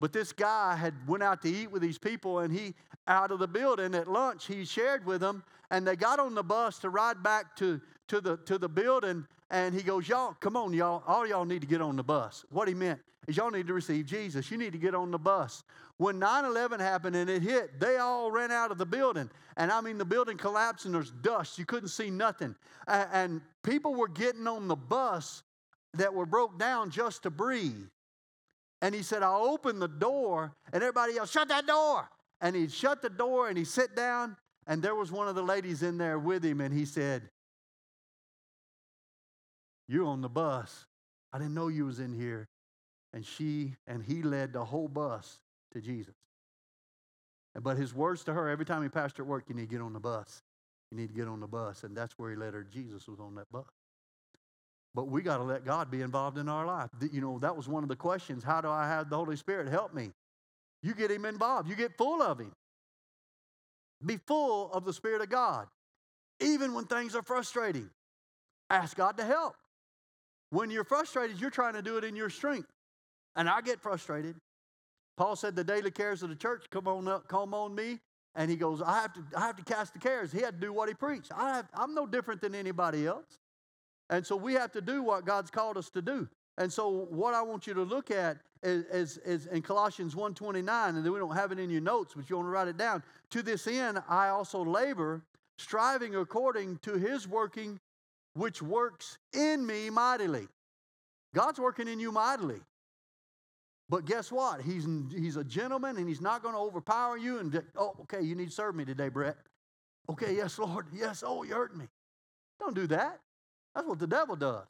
But 0.00 0.12
this 0.12 0.32
guy 0.32 0.74
had 0.74 0.94
went 1.06 1.22
out 1.22 1.42
to 1.42 1.48
eat 1.48 1.70
with 1.70 1.80
these 1.80 1.98
people, 1.98 2.40
and 2.40 2.52
he 2.52 2.74
out 3.06 3.30
of 3.30 3.38
the 3.38 3.48
building 3.48 3.94
at 3.94 4.08
lunch 4.08 4.46
he 4.46 4.64
shared 4.64 5.06
with 5.06 5.20
them, 5.20 5.44
and 5.70 5.86
they 5.86 5.96
got 5.96 6.18
on 6.18 6.34
the 6.34 6.42
bus 6.42 6.78
to 6.80 6.90
ride 6.90 7.22
back 7.22 7.56
to 7.56 7.80
to 8.08 8.20
the 8.20 8.36
to 8.38 8.58
the 8.58 8.68
building, 8.68 9.26
and 9.50 9.74
he 9.74 9.82
goes, 9.82 10.08
Y'all, 10.08 10.34
come 10.40 10.56
on, 10.56 10.72
y'all, 10.72 11.02
all 11.06 11.26
y'all 11.26 11.44
need 11.44 11.60
to 11.60 11.66
get 11.66 11.80
on 11.80 11.96
the 11.96 12.02
bus. 12.02 12.44
What 12.50 12.68
he 12.68 12.74
meant 12.74 13.00
is 13.26 13.36
y'all 13.36 13.50
need 13.50 13.66
to 13.66 13.74
receive 13.74 14.06
Jesus. 14.06 14.50
You 14.50 14.58
need 14.58 14.72
to 14.72 14.78
get 14.78 14.94
on 14.94 15.10
the 15.10 15.18
bus. 15.18 15.62
When 15.98 16.18
9 16.18 16.44
11 16.44 16.80
happened 16.80 17.14
and 17.14 17.30
it 17.30 17.42
hit, 17.42 17.78
they 17.78 17.98
all 17.98 18.30
ran 18.30 18.50
out 18.50 18.70
of 18.70 18.78
the 18.78 18.86
building. 18.86 19.30
And 19.56 19.70
I 19.70 19.80
mean, 19.80 19.98
the 19.98 20.04
building 20.04 20.36
collapsed 20.36 20.86
and 20.86 20.94
there's 20.94 21.10
dust. 21.10 21.58
You 21.58 21.64
couldn't 21.64 21.90
see 21.90 22.10
nothing. 22.10 22.56
And 22.88 23.40
people 23.62 23.94
were 23.94 24.08
getting 24.08 24.48
on 24.48 24.68
the 24.68 24.76
bus 24.76 25.42
that 25.94 26.12
were 26.12 26.26
broke 26.26 26.58
down 26.58 26.90
just 26.90 27.22
to 27.22 27.30
breathe. 27.30 27.86
And 28.80 28.94
he 28.94 29.02
said, 29.02 29.22
I 29.22 29.32
opened 29.32 29.80
the 29.80 29.86
door, 29.86 30.52
and 30.72 30.82
everybody 30.82 31.16
else, 31.16 31.30
shut 31.30 31.46
that 31.48 31.66
door. 31.66 32.08
And 32.40 32.56
he 32.56 32.66
shut 32.66 33.00
the 33.00 33.10
door 33.10 33.48
and 33.48 33.56
he 33.56 33.64
sat 33.64 33.94
down, 33.94 34.36
and 34.66 34.82
there 34.82 34.96
was 34.96 35.12
one 35.12 35.28
of 35.28 35.36
the 35.36 35.42
ladies 35.42 35.84
in 35.84 35.98
there 35.98 36.18
with 36.18 36.44
him, 36.44 36.60
and 36.60 36.74
he 36.74 36.84
said, 36.84 37.22
You're 39.92 40.06
on 40.06 40.22
the 40.22 40.28
bus. 40.30 40.86
I 41.34 41.38
didn't 41.38 41.52
know 41.52 41.68
you 41.68 41.84
was 41.84 42.00
in 42.00 42.14
here. 42.14 42.48
And 43.12 43.26
she 43.26 43.74
and 43.86 44.02
he 44.02 44.22
led 44.22 44.54
the 44.54 44.64
whole 44.64 44.88
bus 44.88 45.38
to 45.74 45.82
Jesus. 45.82 46.14
But 47.60 47.76
his 47.76 47.94
words 47.94 48.24
to 48.24 48.32
her 48.32 48.48
every 48.48 48.64
time 48.64 48.82
he 48.82 48.88
passed 48.88 49.18
her 49.18 49.24
at 49.24 49.28
work, 49.28 49.44
you 49.48 49.54
need 49.54 49.68
to 49.68 49.74
get 49.74 49.82
on 49.82 49.92
the 49.92 50.00
bus. 50.00 50.42
You 50.90 50.96
need 50.96 51.08
to 51.08 51.14
get 51.14 51.28
on 51.28 51.40
the 51.40 51.46
bus. 51.46 51.84
And 51.84 51.94
that's 51.94 52.18
where 52.18 52.30
he 52.30 52.36
led 52.36 52.54
her. 52.54 52.64
Jesus 52.64 53.06
was 53.06 53.20
on 53.20 53.34
that 53.34 53.52
bus. 53.52 53.66
But 54.94 55.08
we 55.08 55.20
got 55.20 55.36
to 55.36 55.42
let 55.42 55.66
God 55.66 55.90
be 55.90 56.00
involved 56.00 56.38
in 56.38 56.48
our 56.48 56.64
life. 56.64 56.88
You 57.12 57.20
know, 57.20 57.38
that 57.40 57.54
was 57.54 57.68
one 57.68 57.82
of 57.82 57.90
the 57.90 57.96
questions. 57.96 58.42
How 58.42 58.62
do 58.62 58.70
I 58.70 58.88
have 58.88 59.10
the 59.10 59.16
Holy 59.16 59.36
Spirit 59.36 59.68
help 59.68 59.92
me? 59.92 60.10
You 60.82 60.94
get 60.94 61.10
him 61.10 61.26
involved, 61.26 61.68
you 61.68 61.76
get 61.76 61.98
full 61.98 62.22
of 62.22 62.40
him. 62.40 62.52
Be 64.04 64.16
full 64.26 64.72
of 64.72 64.86
the 64.86 64.92
Spirit 64.94 65.20
of 65.20 65.28
God. 65.28 65.66
Even 66.40 66.72
when 66.72 66.86
things 66.86 67.14
are 67.14 67.22
frustrating, 67.22 67.90
ask 68.70 68.96
God 68.96 69.18
to 69.18 69.24
help. 69.24 69.54
When 70.52 70.70
you're 70.70 70.84
frustrated, 70.84 71.40
you're 71.40 71.48
trying 71.48 71.72
to 71.72 71.82
do 71.82 71.96
it 71.96 72.04
in 72.04 72.14
your 72.14 72.28
strength. 72.28 72.68
And 73.36 73.48
I 73.48 73.62
get 73.62 73.80
frustrated. 73.80 74.36
Paul 75.16 75.34
said, 75.34 75.56
The 75.56 75.64
daily 75.64 75.90
cares 75.90 76.22
of 76.22 76.28
the 76.28 76.36
church 76.36 76.66
come 76.70 76.86
on 76.86 77.08
up, 77.08 77.26
come 77.26 77.54
on 77.54 77.74
me. 77.74 78.00
And 78.34 78.50
he 78.50 78.56
goes, 78.56 78.82
I 78.82 79.00
have 79.00 79.14
to, 79.14 79.24
I 79.34 79.40
have 79.40 79.56
to 79.56 79.64
cast 79.64 79.94
the 79.94 79.98
cares. 79.98 80.30
He 80.30 80.40
had 80.40 80.60
to 80.60 80.66
do 80.66 80.72
what 80.74 80.90
he 80.90 80.94
preached. 80.94 81.32
I 81.34 81.56
have, 81.56 81.68
I'm 81.72 81.94
no 81.94 82.06
different 82.06 82.42
than 82.42 82.54
anybody 82.54 83.06
else. 83.06 83.38
And 84.10 84.26
so 84.26 84.36
we 84.36 84.52
have 84.52 84.70
to 84.72 84.82
do 84.82 85.02
what 85.02 85.24
God's 85.24 85.50
called 85.50 85.78
us 85.78 85.88
to 85.90 86.02
do. 86.02 86.28
And 86.58 86.70
so 86.70 87.06
what 87.08 87.32
I 87.32 87.40
want 87.40 87.66
you 87.66 87.72
to 87.72 87.82
look 87.82 88.10
at 88.10 88.36
is, 88.62 88.84
is, 88.92 89.18
is 89.24 89.46
in 89.46 89.62
Colossians 89.62 90.14
1.29, 90.14 90.88
and 90.88 90.98
then 90.98 91.12
we 91.12 91.18
don't 91.18 91.34
have 91.34 91.50
it 91.52 91.58
in 91.58 91.70
your 91.70 91.80
notes, 91.80 92.12
but 92.14 92.28
you 92.28 92.36
want 92.36 92.46
to 92.46 92.50
write 92.50 92.68
it 92.68 92.76
down. 92.76 93.02
To 93.30 93.42
this 93.42 93.66
end, 93.66 94.02
I 94.06 94.28
also 94.28 94.62
labor, 94.62 95.22
striving 95.56 96.14
according 96.14 96.76
to 96.82 96.98
his 96.98 97.26
working, 97.26 97.80
which 98.34 98.62
works 98.62 99.18
in 99.32 99.66
me 99.66 99.90
mightily. 99.90 100.48
God's 101.34 101.58
working 101.58 101.88
in 101.88 102.00
you 102.00 102.12
mightily. 102.12 102.60
But 103.88 104.06
guess 104.06 104.32
what? 104.32 104.62
He's, 104.62 104.86
he's 105.10 105.36
a 105.36 105.44
gentleman 105.44 105.96
and 105.98 106.08
he's 106.08 106.20
not 106.20 106.42
going 106.42 106.54
to 106.54 106.60
overpower 106.60 107.16
you 107.18 107.38
and, 107.38 107.62
oh, 107.76 107.94
okay, 108.02 108.22
you 108.22 108.34
need 108.34 108.48
to 108.48 108.54
serve 108.54 108.74
me 108.74 108.84
today, 108.84 109.08
Brett. 109.08 109.36
Okay, 110.08 110.34
yes, 110.34 110.58
Lord. 110.58 110.86
Yes, 110.94 111.22
oh, 111.26 111.42
you 111.42 111.54
hurt 111.54 111.76
me. 111.76 111.86
Don't 112.58 112.74
do 112.74 112.86
that. 112.88 113.20
That's 113.74 113.86
what 113.86 113.98
the 113.98 114.06
devil 114.06 114.36
does. 114.36 114.66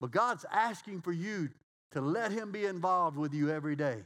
But 0.00 0.10
God's 0.10 0.44
asking 0.52 1.02
for 1.02 1.12
you 1.12 1.48
to 1.92 2.00
let 2.00 2.32
Him 2.32 2.50
be 2.50 2.66
involved 2.66 3.16
with 3.16 3.32
you 3.32 3.50
every 3.50 3.76
day. 3.76 4.02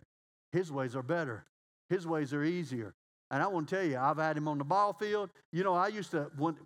His 0.52 0.70
ways 0.70 0.94
are 0.94 1.02
better, 1.02 1.44
His 1.88 2.06
ways 2.06 2.32
are 2.32 2.44
easier. 2.44 2.94
And 3.30 3.42
I 3.42 3.46
want 3.46 3.68
to 3.68 3.76
tell 3.76 3.84
you, 3.84 3.98
I've 3.98 4.16
had 4.16 4.36
Him 4.36 4.48
on 4.48 4.58
the 4.58 4.64
ball 4.64 4.92
field. 4.92 5.30
You 5.52 5.64
know, 5.64 5.74
I 5.74 5.88
used 5.88 6.10
to, 6.12 6.30
when, 6.36 6.56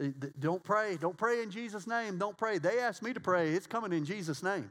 Uh, 0.00 0.08
don't 0.38 0.62
pray. 0.62 0.96
Don't 0.96 1.16
pray 1.16 1.42
in 1.42 1.50
Jesus' 1.50 1.86
name. 1.86 2.18
Don't 2.18 2.36
pray. 2.36 2.58
They 2.58 2.78
asked 2.78 3.02
me 3.02 3.12
to 3.12 3.20
pray. 3.20 3.50
It's 3.50 3.66
coming 3.66 3.92
in 3.92 4.04
Jesus' 4.04 4.42
name. 4.42 4.70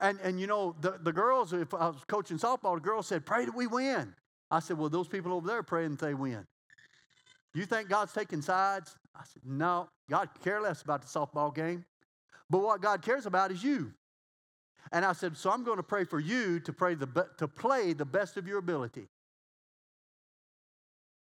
And, 0.00 0.18
and 0.22 0.40
you 0.40 0.46
know, 0.46 0.74
the, 0.80 0.98
the 1.02 1.12
girls, 1.12 1.52
if 1.52 1.74
I 1.74 1.88
was 1.88 2.04
coaching 2.06 2.38
softball, 2.38 2.74
the 2.74 2.80
girls 2.80 3.06
said, 3.06 3.26
Pray 3.26 3.44
that 3.44 3.54
we 3.54 3.66
win. 3.66 4.14
I 4.50 4.60
said, 4.60 4.78
Well, 4.78 4.88
those 4.88 5.08
people 5.08 5.32
over 5.32 5.46
there 5.46 5.62
praying 5.62 5.96
that 5.96 6.00
they 6.00 6.14
win. 6.14 6.46
You 7.54 7.66
think 7.66 7.88
God's 7.88 8.12
taking 8.12 8.42
sides? 8.42 8.96
I 9.14 9.24
said, 9.24 9.42
No, 9.44 9.88
God 10.08 10.30
care 10.42 10.60
less 10.60 10.82
about 10.82 11.02
the 11.02 11.08
softball 11.08 11.54
game. 11.54 11.84
But 12.48 12.60
what 12.60 12.80
God 12.80 13.02
cares 13.02 13.26
about 13.26 13.52
is 13.52 13.62
you. 13.62 13.92
And 14.92 15.04
I 15.04 15.12
said, 15.12 15.36
So 15.36 15.50
I'm 15.50 15.64
going 15.64 15.76
to 15.76 15.82
pray 15.82 16.04
for 16.04 16.18
you 16.18 16.60
to, 16.60 16.72
pray 16.72 16.94
the, 16.94 17.26
to 17.36 17.46
play 17.46 17.92
the 17.92 18.06
best 18.06 18.38
of 18.38 18.48
your 18.48 18.58
ability. 18.58 19.08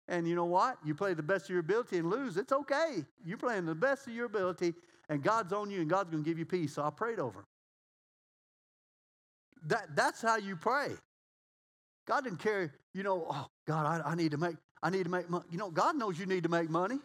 And 0.08 0.28
you 0.28 0.36
know 0.36 0.46
what? 0.46 0.78
You 0.86 0.94
play 0.94 1.14
the 1.14 1.24
best 1.24 1.46
of 1.46 1.50
your 1.50 1.60
ability 1.60 1.98
and 1.98 2.10
lose, 2.10 2.38
it's 2.38 2.52
okay. 2.52 3.06
You're 3.26 3.38
playing 3.38 3.66
the 3.66 3.76
best 3.76 4.08
of 4.08 4.14
your 4.14 4.26
ability, 4.26 4.74
and 5.10 5.24
God's 5.24 5.52
on 5.54 5.72
you, 5.72 5.82
and 5.82 5.90
God's 5.90 6.12
going 6.12 6.24
to 6.24 6.30
give 6.30 6.38
you 6.38 6.46
peace. 6.46 6.74
So 6.74 6.84
I 6.84 6.90
prayed 6.90 7.20
over. 7.20 7.46
That, 9.68 9.96
that's 9.96 10.22
how 10.22 10.38
you 10.38 10.56
pray. 10.56 10.92
God 12.08 12.24
didn't 12.24 12.40
care, 12.40 12.72
you 12.94 13.02
know, 13.02 13.26
oh, 13.30 13.48
God, 13.68 14.02
I, 14.06 14.12
I 14.12 14.16
need 14.16 14.32
to 14.32 14.38
make, 14.38 14.58
I 14.84 14.92
need 14.92 15.06
to 15.06 15.10
make 15.10 15.28
money. 15.28 15.46
You 15.50 15.58
know, 15.58 15.72
God 15.72 15.96
knows 15.96 16.20
you 16.20 16.28
need 16.28 16.44
to 16.44 16.50
make 16.50 16.70
money. 16.70 17.00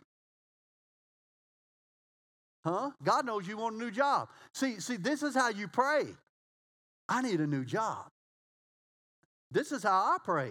Huh? 2.63 2.91
God 3.03 3.25
knows 3.25 3.49
you 3.49 3.57
want 3.57 3.77
a 3.77 3.79
new 3.79 3.91
job. 3.91 4.29
See, 4.53 4.81
see, 4.81 4.97
this 4.97 5.23
is 5.23 5.35
how 5.35 5.49
you 5.49 5.67
pray. 5.67 6.05
I 7.09 7.23
need 7.23 7.41
a 7.41 7.47
new 7.47 7.65
job. 7.65 8.09
This 9.51 9.73
is 9.73 9.83
how 9.83 9.91
I 9.91 10.19
pray. 10.23 10.51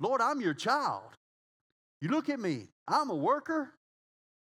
Lord, 0.00 0.22
I'm 0.22 0.40
your 0.40 0.54
child. 0.54 1.02
You 2.02 2.08
look 2.08 2.28
at 2.28 2.40
me. 2.40 2.66
I'm 2.88 3.10
a 3.10 3.14
worker. 3.14 3.70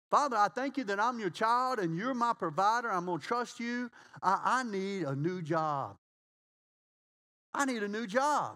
Father, 0.09 0.37
I 0.37 0.47
thank 0.47 0.77
you 0.77 0.85
that 0.85 1.01
I'm 1.01 1.19
your 1.19 1.29
child 1.29 1.79
and 1.79 1.97
you're 1.97 2.13
my 2.13 2.31
provider. 2.31 2.89
I'm 2.89 3.05
going 3.05 3.19
to 3.19 3.27
trust 3.27 3.59
you. 3.59 3.91
I, 4.23 4.39
I 4.43 4.63
need 4.63 5.03
a 5.03 5.13
new 5.13 5.41
job. 5.41 5.97
I 7.53 7.65
need 7.65 7.83
a 7.83 7.89
new 7.89 8.07
job. 8.07 8.55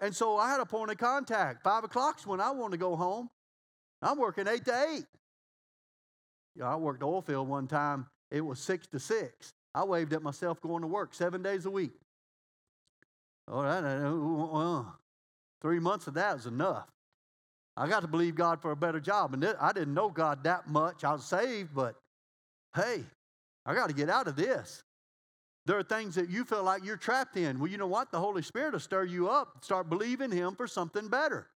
And 0.00 0.16
so 0.16 0.38
I 0.38 0.48
had 0.48 0.60
a 0.60 0.66
point 0.66 0.90
of 0.90 0.96
contact. 0.96 1.62
Five 1.62 1.84
o'clock's 1.84 2.26
when 2.26 2.40
I 2.40 2.52
want 2.52 2.72
to 2.72 2.78
go 2.78 2.96
home. 2.96 3.28
I'm 4.00 4.18
working 4.18 4.48
eight 4.48 4.64
to 4.64 4.86
eight. 4.90 5.04
You 6.56 6.62
know, 6.62 6.68
I 6.68 6.76
worked 6.76 7.02
oil 7.02 7.20
field 7.20 7.48
one 7.48 7.66
time. 7.66 8.06
It 8.30 8.40
was 8.40 8.60
six 8.60 8.86
to 8.88 8.98
six. 8.98 9.52
I 9.74 9.84
waved 9.84 10.14
at 10.14 10.22
myself 10.22 10.58
going 10.62 10.80
to 10.80 10.88
work 10.88 11.12
seven 11.12 11.42
days 11.42 11.66
a 11.66 11.70
week. 11.70 11.92
Oh, 13.46 13.62
that, 13.62 13.84
uh, 13.84 14.84
three 15.60 15.80
months 15.80 16.06
of 16.06 16.14
that 16.14 16.38
is 16.38 16.46
enough. 16.46 16.88
I 17.78 17.88
got 17.88 18.00
to 18.00 18.08
believe 18.08 18.34
God 18.34 18.60
for 18.60 18.72
a 18.72 18.76
better 18.76 18.98
job. 18.98 19.34
And 19.34 19.44
I 19.60 19.72
didn't 19.72 19.94
know 19.94 20.08
God 20.10 20.42
that 20.44 20.68
much. 20.68 21.04
I 21.04 21.12
was 21.12 21.24
saved, 21.24 21.70
but 21.74 21.94
hey, 22.74 23.04
I 23.64 23.74
got 23.74 23.88
to 23.88 23.94
get 23.94 24.10
out 24.10 24.26
of 24.26 24.34
this. 24.34 24.82
There 25.64 25.78
are 25.78 25.84
things 25.84 26.14
that 26.16 26.28
you 26.28 26.44
feel 26.44 26.64
like 26.64 26.84
you're 26.84 26.96
trapped 26.96 27.36
in. 27.36 27.58
Well, 27.58 27.70
you 27.70 27.78
know 27.78 27.86
what? 27.86 28.10
The 28.10 28.18
Holy 28.18 28.42
Spirit 28.42 28.72
will 28.72 28.80
stir 28.80 29.04
you 29.04 29.28
up, 29.28 29.58
start 29.62 29.88
believing 29.88 30.32
Him 30.32 30.56
for 30.56 30.66
something 30.66 31.08
better. 31.08 31.46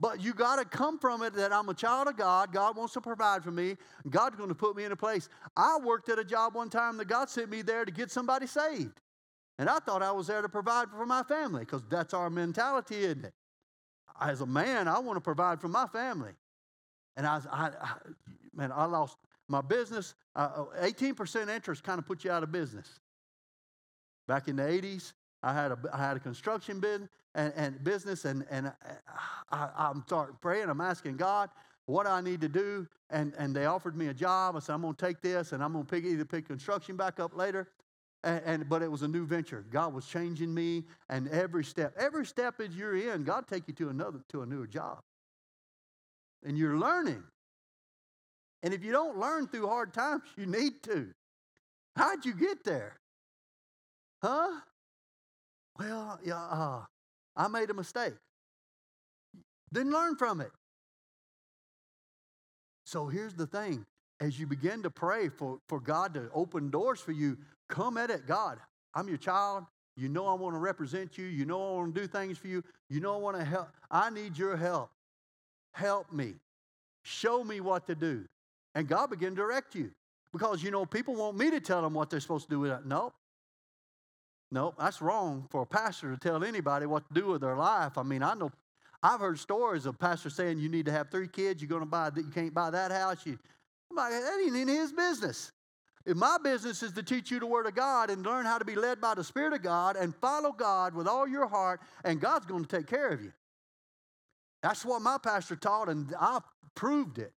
But 0.00 0.20
you 0.20 0.34
got 0.34 0.56
to 0.56 0.64
come 0.64 0.98
from 0.98 1.22
it 1.22 1.32
that 1.34 1.52
I'm 1.52 1.68
a 1.68 1.74
child 1.74 2.08
of 2.08 2.16
God. 2.16 2.52
God 2.52 2.76
wants 2.76 2.92
to 2.94 3.00
provide 3.00 3.44
for 3.44 3.52
me. 3.52 3.76
God's 4.10 4.36
going 4.36 4.48
to 4.48 4.54
put 4.54 4.76
me 4.76 4.84
in 4.84 4.92
a 4.92 4.96
place. 4.96 5.28
I 5.56 5.78
worked 5.82 6.08
at 6.08 6.18
a 6.18 6.24
job 6.24 6.54
one 6.54 6.68
time 6.68 6.96
that 6.98 7.06
God 7.06 7.30
sent 7.30 7.48
me 7.48 7.62
there 7.62 7.84
to 7.84 7.92
get 7.92 8.10
somebody 8.10 8.46
saved. 8.46 9.00
And 9.58 9.70
I 9.70 9.78
thought 9.78 10.02
I 10.02 10.10
was 10.10 10.26
there 10.26 10.42
to 10.42 10.48
provide 10.48 10.90
for 10.90 11.06
my 11.06 11.22
family 11.22 11.60
because 11.60 11.82
that's 11.88 12.12
our 12.12 12.28
mentality, 12.28 13.04
isn't 13.04 13.24
it? 13.24 13.32
As 14.20 14.40
a 14.40 14.46
man, 14.46 14.88
I 14.88 14.98
want 14.98 15.16
to 15.16 15.20
provide 15.20 15.60
for 15.60 15.68
my 15.68 15.86
family. 15.86 16.32
And 17.16 17.26
I, 17.26 17.40
I, 17.50 17.70
I 17.80 17.94
man, 18.54 18.72
I 18.72 18.84
lost 18.84 19.16
my 19.48 19.60
business. 19.60 20.14
Uh, 20.34 20.64
18% 20.80 21.48
interest 21.48 21.82
kind 21.82 21.98
of 21.98 22.06
put 22.06 22.24
you 22.24 22.30
out 22.30 22.42
of 22.42 22.52
business. 22.52 23.00
Back 24.26 24.48
in 24.48 24.56
the 24.56 24.62
80s, 24.62 25.12
I 25.42 25.52
had 25.52 25.72
a, 25.72 25.78
I 25.92 25.98
had 25.98 26.16
a 26.16 26.20
construction 26.20 26.80
business 26.80 27.10
and, 27.34 27.52
and 27.56 27.84
business, 27.84 28.24
and, 28.24 28.46
and 28.50 28.72
I, 29.50 29.68
I'm 29.76 30.02
starting 30.06 30.36
praying. 30.40 30.68
I'm 30.70 30.80
asking 30.80 31.16
God 31.16 31.50
what 31.86 32.06
I 32.06 32.20
need 32.20 32.40
to 32.40 32.48
do, 32.48 32.86
and, 33.10 33.34
and 33.38 33.54
they 33.54 33.66
offered 33.66 33.96
me 33.96 34.06
a 34.06 34.14
job. 34.14 34.56
I 34.56 34.60
said, 34.60 34.72
I'm 34.72 34.82
going 34.82 34.94
to 34.94 35.06
take 35.06 35.20
this, 35.20 35.52
and 35.52 35.62
I'm 35.62 35.72
going 35.72 35.84
to 35.84 35.90
pick 35.90 36.04
either 36.04 36.24
pick 36.24 36.46
construction 36.46 36.96
back 36.96 37.20
up 37.20 37.36
later. 37.36 37.68
And, 38.24 38.42
and, 38.46 38.68
but 38.68 38.82
it 38.82 38.90
was 38.90 39.02
a 39.02 39.08
new 39.08 39.26
venture. 39.26 39.64
God 39.70 39.92
was 39.92 40.06
changing 40.06 40.52
me, 40.52 40.84
and 41.10 41.28
every 41.28 41.62
step, 41.62 41.94
every 41.98 42.24
step 42.24 42.56
that 42.56 42.72
you're 42.72 42.96
in, 42.96 43.22
God 43.22 43.46
take 43.46 43.68
you 43.68 43.74
to 43.74 43.90
another 43.90 44.20
to 44.30 44.42
a 44.42 44.46
newer 44.46 44.66
job, 44.66 45.00
and 46.42 46.56
you're 46.56 46.78
learning. 46.78 47.22
And 48.62 48.72
if 48.72 48.82
you 48.82 48.92
don't 48.92 49.18
learn 49.18 49.46
through 49.46 49.68
hard 49.68 49.92
times, 49.92 50.22
you 50.36 50.46
need 50.46 50.82
to. 50.84 51.10
How'd 51.96 52.24
you 52.24 52.32
get 52.32 52.64
there? 52.64 52.96
Huh? 54.22 54.60
Well, 55.78 56.18
yeah, 56.24 56.42
uh, 56.42 56.80
I 57.36 57.48
made 57.48 57.68
a 57.68 57.74
mistake. 57.74 58.14
Didn't 59.70 59.92
learn 59.92 60.16
from 60.16 60.40
it. 60.40 60.50
So 62.86 63.06
here's 63.06 63.34
the 63.34 63.46
thing 63.46 63.84
as 64.20 64.38
you 64.38 64.46
begin 64.46 64.82
to 64.82 64.90
pray 64.90 65.28
for, 65.28 65.58
for 65.68 65.80
God 65.80 66.14
to 66.14 66.30
open 66.34 66.70
doors 66.70 67.00
for 67.00 67.12
you, 67.12 67.36
come 67.68 67.96
at 67.96 68.10
it. 68.10 68.26
God, 68.26 68.58
I'm 68.94 69.08
your 69.08 69.16
child. 69.16 69.64
You 69.96 70.08
know 70.08 70.26
I 70.26 70.34
want 70.34 70.54
to 70.54 70.58
represent 70.58 71.18
you. 71.18 71.26
You 71.26 71.44
know 71.44 71.56
I 71.56 71.76
want 71.78 71.94
to 71.94 72.00
do 72.00 72.06
things 72.06 72.38
for 72.38 72.48
you. 72.48 72.62
You 72.90 73.00
know 73.00 73.14
I 73.14 73.18
want 73.18 73.36
to 73.36 73.44
help. 73.44 73.68
I 73.90 74.10
need 74.10 74.36
your 74.36 74.56
help. 74.56 74.90
Help 75.72 76.12
me. 76.12 76.34
Show 77.02 77.44
me 77.44 77.60
what 77.60 77.86
to 77.86 77.94
do. 77.94 78.24
And 78.74 78.88
God 78.88 79.10
begin 79.10 79.30
to 79.30 79.36
direct 79.36 79.74
you. 79.74 79.90
Because, 80.32 80.62
you 80.64 80.72
know, 80.72 80.84
people 80.84 81.14
want 81.14 81.36
me 81.36 81.50
to 81.52 81.60
tell 81.60 81.80
them 81.82 81.94
what 81.94 82.10
they're 82.10 82.18
supposed 82.18 82.46
to 82.46 82.50
do 82.50 82.60
with 82.60 82.72
it. 82.72 82.86
No. 82.86 83.12
No, 84.50 84.74
that's 84.78 85.00
wrong 85.00 85.46
for 85.50 85.62
a 85.62 85.66
pastor 85.66 86.10
to 86.12 86.16
tell 86.16 86.42
anybody 86.42 86.86
what 86.86 87.06
to 87.08 87.20
do 87.20 87.26
with 87.28 87.40
their 87.40 87.56
life. 87.56 87.96
I 87.98 88.02
mean, 88.02 88.22
I 88.22 88.34
know 88.34 88.50
I've 89.02 89.20
heard 89.20 89.38
stories 89.38 89.86
of 89.86 89.98
pastors 89.98 90.34
saying 90.34 90.58
you 90.58 90.68
need 90.68 90.86
to 90.86 90.92
have 90.92 91.10
three 91.10 91.28
kids, 91.28 91.60
you're 91.60 91.68
going 91.68 91.82
to 91.82 91.86
buy, 91.86 92.10
that. 92.10 92.24
you 92.24 92.30
can't 92.30 92.54
buy 92.54 92.70
that 92.70 92.90
house. 92.90 93.18
You, 93.24 93.38
like, 93.94 94.12
that 94.12 94.40
ain't 94.44 94.56
in 94.56 94.68
his 94.68 94.92
business. 94.92 95.52
If 96.06 96.16
my 96.16 96.36
business 96.42 96.82
is 96.82 96.92
to 96.92 97.02
teach 97.02 97.30
you 97.30 97.40
the 97.40 97.46
Word 97.46 97.66
of 97.66 97.74
God 97.74 98.10
and 98.10 98.24
learn 98.24 98.44
how 98.44 98.58
to 98.58 98.64
be 98.64 98.74
led 98.74 99.00
by 99.00 99.14
the 99.14 99.24
Spirit 99.24 99.54
of 99.54 99.62
God 99.62 99.96
and 99.96 100.14
follow 100.14 100.52
God 100.52 100.94
with 100.94 101.06
all 101.06 101.26
your 101.26 101.48
heart, 101.48 101.80
and 102.04 102.20
God's 102.20 102.44
going 102.44 102.64
to 102.64 102.76
take 102.76 102.86
care 102.86 103.08
of 103.08 103.22
you. 103.22 103.32
That's 104.62 104.84
what 104.84 105.00
my 105.00 105.18
pastor 105.18 105.56
taught, 105.56 105.88
and 105.88 106.14
I 106.18 106.40
proved 106.74 107.18
it. 107.18 107.32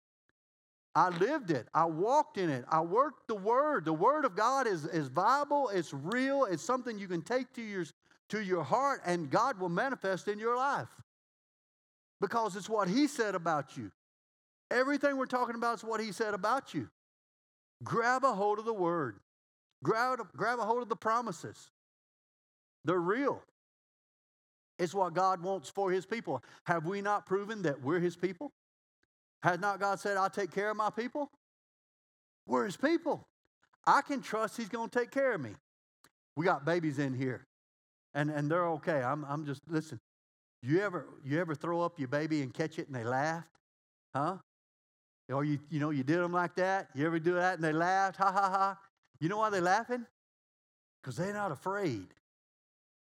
I 0.96 1.10
lived 1.10 1.52
it. 1.52 1.68
I 1.74 1.86
walked 1.86 2.38
in 2.38 2.50
it. 2.50 2.66
I 2.70 2.82
worked 2.82 3.28
the 3.28 3.36
Word. 3.36 3.86
The 3.86 3.94
Word 3.94 4.26
of 4.26 4.36
God 4.36 4.68
is, 4.68 4.86
is 4.86 5.08
viable, 5.08 5.70
it's 5.70 5.94
real, 5.94 6.46
it's 6.46 6.64
something 6.64 6.98
you 6.98 7.08
can 7.08 7.22
take 7.22 7.54
to 7.54 7.62
your, 7.62 7.86
to 8.30 8.44
your 8.44 8.64
heart, 8.64 9.02
and 9.06 9.30
God 9.30 9.60
will 9.60 9.70
manifest 9.70 10.28
in 10.28 10.40
your 10.40 10.58
life 10.58 10.90
because 12.20 12.56
it's 12.56 12.70
what 12.70 12.90
He 12.90 13.08
said 13.08 13.36
about 13.36 13.78
you. 13.78 13.92
Everything 14.70 15.18
we're 15.18 15.26
talking 15.26 15.56
about 15.56 15.78
is 15.78 15.84
what 15.84 16.00
He 16.00 16.12
said 16.12 16.34
about 16.34 16.74
you. 16.74 16.90
Grab 17.84 18.24
a 18.24 18.34
hold 18.34 18.60
of 18.60 18.66
the 18.66 18.74
word. 18.74 19.20
Grab, 19.84 20.20
grab 20.36 20.60
a 20.60 20.64
hold 20.64 20.82
of 20.82 20.90
the 20.90 20.96
promises. 20.96 21.70
They're 22.86 23.00
real. 23.00 23.44
It's 24.80 24.94
what 24.94 25.14
God 25.14 25.42
wants 25.42 25.70
for 25.70 25.92
his 25.92 26.06
people. 26.06 26.44
Have 26.66 26.86
we 26.86 27.02
not 27.02 27.26
proven 27.26 27.64
that 27.64 27.82
we're 27.82 28.00
his 28.00 28.16
people? 28.16 28.52
Has 29.44 29.60
not 29.60 29.80
God 29.80 30.00
said, 30.00 30.18
I'll 30.18 30.30
take 30.30 30.52
care 30.52 30.70
of 30.70 30.78
my 30.78 30.90
people? 30.90 31.30
We're 32.48 32.66
his 32.66 32.78
people. 32.78 33.28
I 33.86 34.02
can 34.02 34.22
trust 34.22 34.58
he's 34.58 34.70
going 34.70 34.90
to 34.90 35.00
take 35.00 35.12
care 35.12 35.34
of 35.34 35.42
me. 35.42 35.52
We 36.36 36.46
got 36.46 36.66
babies 36.66 37.00
in 37.00 37.14
here, 37.14 37.46
and, 38.14 38.30
and 38.30 38.50
they're 38.50 38.68
okay. 38.68 39.02
I'm, 39.02 39.26
I'm 39.26 39.46
just, 39.46 39.62
listen, 39.68 40.00
you 40.62 40.82
ever, 40.82 41.08
you 41.24 41.40
ever 41.40 41.56
throw 41.56 41.82
up 41.82 42.00
your 42.00 42.08
baby 42.08 42.42
and 42.42 42.54
catch 42.54 42.78
it 42.78 42.88
and 42.88 42.96
they 42.96 43.04
laughed? 43.04 43.48
Huh? 44.16 44.38
Or 45.30 45.44
you, 45.44 45.60
you 45.70 45.80
know, 45.80 45.90
you 45.90 46.04
did 46.04 46.20
them 46.20 46.32
like 46.32 46.56
that. 46.56 46.90
You 46.96 47.06
ever 47.06 47.20
do 47.20 47.34
that 47.36 47.56
and 47.56 47.64
they 47.64 47.74
laughed? 47.74 48.18
Ha 48.18 48.32
ha 48.32 48.50
ha. 48.50 48.78
You 49.20 49.30
know 49.30 49.38
why 49.38 49.50
they're 49.50 49.62
laughing? 49.62 50.06
Because 51.02 51.18
they're 51.18 51.34
not 51.34 51.52
afraid. 51.52 52.08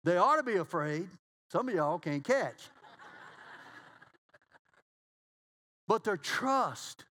They 0.04 0.16
ought 0.16 0.36
to 0.36 0.42
be 0.42 0.56
afraid. 0.56 1.08
Some 1.50 1.68
of 1.68 1.74
y'all 1.74 1.98
can't 1.98 2.24
catch. 2.24 2.62
but 5.86 6.04
their 6.04 6.16
trust. 6.16 7.04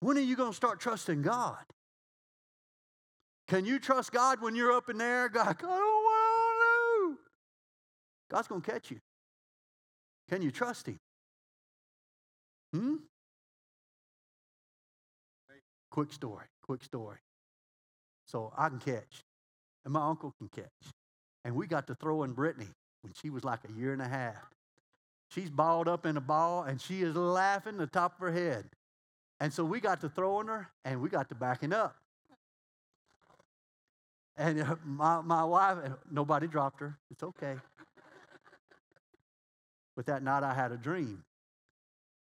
When 0.00 0.18
are 0.18 0.22
you 0.22 0.36
going 0.36 0.50
to 0.50 0.56
start 0.56 0.80
trusting 0.80 1.22
God? 1.22 1.64
Can 3.48 3.64
you 3.64 3.78
trust 3.78 4.12
God 4.12 4.40
when 4.40 4.54
you're 4.54 4.72
up 4.72 4.88
in 4.88 4.98
there? 4.98 5.28
God, 5.28 5.48
I 5.48 5.52
don't 5.62 6.04
to. 7.14 7.18
God's 8.30 8.48
going 8.48 8.60
to 8.60 8.70
catch 8.70 8.90
you. 8.90 9.00
Can 10.28 10.42
you 10.42 10.50
trust 10.50 10.86
Him? 10.86 10.98
Hmm? 12.72 12.96
Quick 15.94 16.12
story, 16.12 16.46
quick 16.60 16.82
story. 16.82 17.18
So 18.26 18.52
I 18.58 18.68
can 18.68 18.80
catch, 18.80 19.22
and 19.84 19.94
my 19.94 20.04
uncle 20.04 20.34
can 20.38 20.48
catch. 20.48 20.92
And 21.44 21.54
we 21.54 21.68
got 21.68 21.86
to 21.86 21.94
throw 21.94 22.24
in 22.24 22.32
Brittany 22.32 22.66
when 23.02 23.12
she 23.22 23.30
was 23.30 23.44
like 23.44 23.60
a 23.68 23.72
year 23.78 23.92
and 23.92 24.02
a 24.02 24.08
half. 24.08 24.42
She's 25.30 25.50
balled 25.50 25.86
up 25.86 26.04
in 26.04 26.16
a 26.16 26.20
ball, 26.20 26.64
and 26.64 26.80
she 26.80 27.02
is 27.02 27.14
laughing 27.14 27.76
the 27.76 27.86
top 27.86 28.14
of 28.14 28.18
her 28.22 28.32
head. 28.32 28.64
And 29.38 29.52
so 29.52 29.64
we 29.64 29.78
got 29.78 30.00
to 30.00 30.08
throwing 30.08 30.48
her, 30.48 30.68
and 30.84 31.00
we 31.00 31.08
got 31.08 31.28
to 31.28 31.36
backing 31.36 31.72
up. 31.72 31.94
And 34.36 34.62
uh, 34.62 34.74
my, 34.84 35.20
my 35.20 35.44
wife, 35.44 35.78
nobody 36.10 36.48
dropped 36.48 36.80
her. 36.80 36.98
It's 37.12 37.22
okay. 37.22 37.54
But 39.94 40.06
that 40.06 40.24
night 40.24 40.42
I 40.42 40.54
had 40.54 40.72
a 40.72 40.76
dream. 40.76 41.22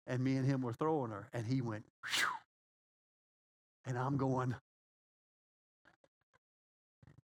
And 0.09 0.25
me 0.25 0.35
and 0.35 0.45
him 0.45 0.61
were 0.61 0.73
throwing 0.73 1.13
her, 1.13 1.29
and 1.33 1.47
he 1.47 1.61
went. 1.61 1.85
And 3.87 3.99
I'm 3.99 4.17
going, 4.17 4.55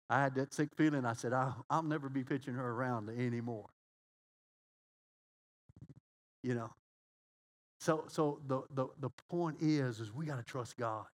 I 0.09 0.21
had 0.21 0.35
that 0.35 0.53
sick 0.53 0.69
feeling. 0.75 1.05
I 1.05 1.13
said, 1.13 1.33
I'll, 1.33 1.65
I'll 1.69 1.83
never 1.83 2.09
be 2.09 2.23
pitching 2.23 2.55
her 2.55 2.71
around 2.71 3.09
anymore. 3.09 3.67
You 6.43 6.55
know. 6.55 6.71
So, 7.79 8.05
so 8.07 8.39
the, 8.47 8.63
the, 8.73 8.87
the 8.99 9.09
point 9.29 9.57
is, 9.61 9.99
is 9.99 10.13
we 10.13 10.25
got 10.25 10.37
to 10.37 10.43
trust 10.43 10.77
God. 10.77 11.05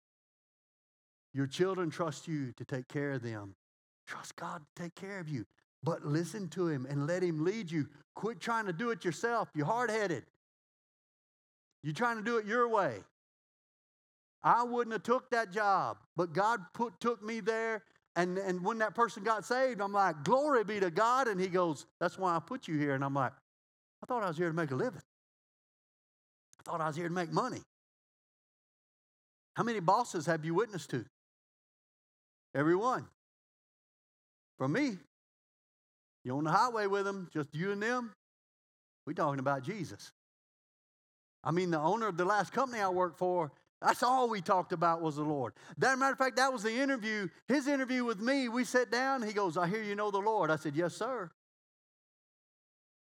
Your 1.35 1.47
children 1.47 1.90
trust 1.90 2.29
you 2.29 2.53
to 2.53 2.64
take 2.64 2.88
care 2.88 3.12
of 3.12 3.23
them. 3.23 3.55
Trust 4.07 4.37
God 4.37 4.62
to 4.77 4.83
take 4.83 4.94
care 4.94 5.18
of 5.18 5.29
you. 5.29 5.44
But 5.83 6.07
listen 6.07 6.49
to 6.51 6.68
Him 6.68 6.87
and 6.88 7.07
let 7.07 7.23
Him 7.23 7.44
lead 7.44 7.70
you. 7.70 7.88
Quit 8.14 8.40
trying 8.40 8.66
to 8.66 8.73
do 8.73 8.90
it 8.90 9.05
yourself. 9.05 9.49
You're 9.55 9.66
hard 9.66 9.90
headed. 9.90 10.25
You're 11.83 11.94
trying 11.94 12.16
to 12.16 12.23
do 12.23 12.38
it 12.38 12.47
your 12.47 12.68
way. 12.68 13.01
I 14.44 14.62
wouldn't 14.62 14.92
have 14.92 15.02
took 15.02 15.30
that 15.30 15.50
job, 15.50 15.96
but 16.16 16.35
God 16.35 16.61
put, 16.74 17.00
took 17.00 17.22
me 17.22 17.40
there. 17.40 17.83
And, 18.14 18.38
and 18.38 18.62
when 18.62 18.78
that 18.78 18.94
person 18.94 19.24
got 19.24 19.44
saved, 19.44 19.80
I'm 19.80 19.92
like, 19.92 20.22
glory 20.22 20.62
be 20.62 20.78
to 20.78 20.90
God. 20.90 21.26
And 21.26 21.40
he 21.40 21.48
goes, 21.48 21.87
that's 21.98 22.18
why 22.18 22.37
I 22.37 22.38
put 22.38 22.68
you 22.68 22.78
here. 22.78 22.94
And 22.94 23.02
I'm 23.02 23.14
like, 23.14 23.33
I 24.02 24.07
thought 24.07 24.22
I 24.22 24.28
was 24.28 24.37
here 24.37 24.48
to 24.48 24.54
make 24.54 24.70
a 24.70 24.76
living. 24.76 25.00
I 26.61 26.70
thought 26.70 26.80
I 26.80 26.87
was 26.87 26.94
here 26.94 27.09
to 27.09 27.14
make 27.14 27.33
money. 27.33 27.62
How 29.57 29.62
many 29.62 29.80
bosses 29.80 30.26
have 30.26 30.44
you 30.44 30.54
witnessed 30.54 30.90
to? 30.90 31.04
Everyone. 32.54 33.07
For 34.59 34.68
me, 34.68 34.98
you 36.24 36.37
on 36.37 36.44
the 36.44 36.50
highway 36.50 36.87
with 36.87 37.04
them, 37.04 37.28
just 37.33 37.48
you 37.54 37.72
and 37.72 37.83
them. 37.83 38.12
We 39.07 39.14
talking 39.14 39.40
about 39.40 39.62
Jesus. 39.62 40.12
I 41.42 41.50
mean, 41.50 41.70
the 41.70 41.80
owner 41.80 42.09
of 42.09 42.16
the 42.16 42.24
last 42.24 42.52
company 42.52 42.80
I 42.80 42.88
worked 42.88 43.18
for, 43.18 43.52
that's 43.85 44.03
all 44.03 44.31
we 44.31 44.40
talked 44.40 44.73
about 44.73 45.03
was 45.03 45.16
the 45.16 45.23
Lord. 45.23 45.53
That 45.77 45.99
matter 45.99 46.12
of 46.12 46.18
fact, 46.18 46.37
that 46.37 46.53
was 46.53 46.62
the 46.62 46.73
interview. 46.73 47.29
His 47.47 47.68
interview 47.68 48.05
with 48.05 48.18
me, 48.18 48.49
we 48.49 48.64
sat 48.64 48.90
down. 48.90 49.23
He 49.23 49.33
goes, 49.33 49.59
I 49.59 49.66
hear 49.66 49.83
you 49.83 49.94
know 49.94 50.11
the 50.11 50.18
Lord. 50.18 50.51
I 50.51 50.57
said, 50.57 50.75
Yes, 50.75 50.94
sir. 50.94 51.31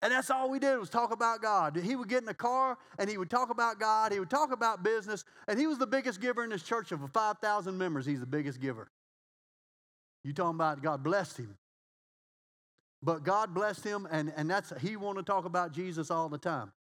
And 0.04 0.12
that's 0.12 0.30
all 0.30 0.52
we 0.52 0.60
did 0.60 0.78
was 0.78 0.92
talk 0.92 1.12
about 1.12 1.42
God. 1.42 1.76
He 1.76 1.96
would 1.96 2.08
get 2.08 2.20
in 2.20 2.26
the 2.26 2.34
car 2.34 2.78
and 3.00 3.10
he 3.10 3.18
would 3.18 3.32
talk 3.32 3.50
about 3.50 3.80
God. 3.80 4.12
He 4.12 4.20
would 4.20 4.30
talk 4.30 4.52
about 4.52 4.84
business. 4.84 5.26
And 5.48 5.60
he 5.60 5.66
was 5.66 5.80
the 5.80 5.88
biggest 5.88 6.22
giver 6.22 6.44
in 6.44 6.52
this 6.52 6.62
church 6.62 6.92
of 6.92 7.00
5,000 7.12 7.76
members. 7.76 8.06
He's 8.06 8.20
the 8.20 8.28
biggest 8.28 8.62
giver. 8.62 8.92
You 10.24 10.34
talking 10.34 10.56
about 10.56 10.84
God 10.84 11.02
blessed 11.02 11.38
him. 11.38 11.58
But 13.02 13.24
God 13.24 13.56
blessed 13.56 13.84
him, 13.84 14.08
and, 14.12 14.32
and 14.36 14.50
that's 14.50 14.74
he 14.82 14.98
wanted 14.98 15.26
to 15.26 15.32
talk 15.32 15.46
about 15.46 15.72
Jesus 15.72 16.12
all 16.12 16.30
the 16.30 16.38
time 16.38 16.72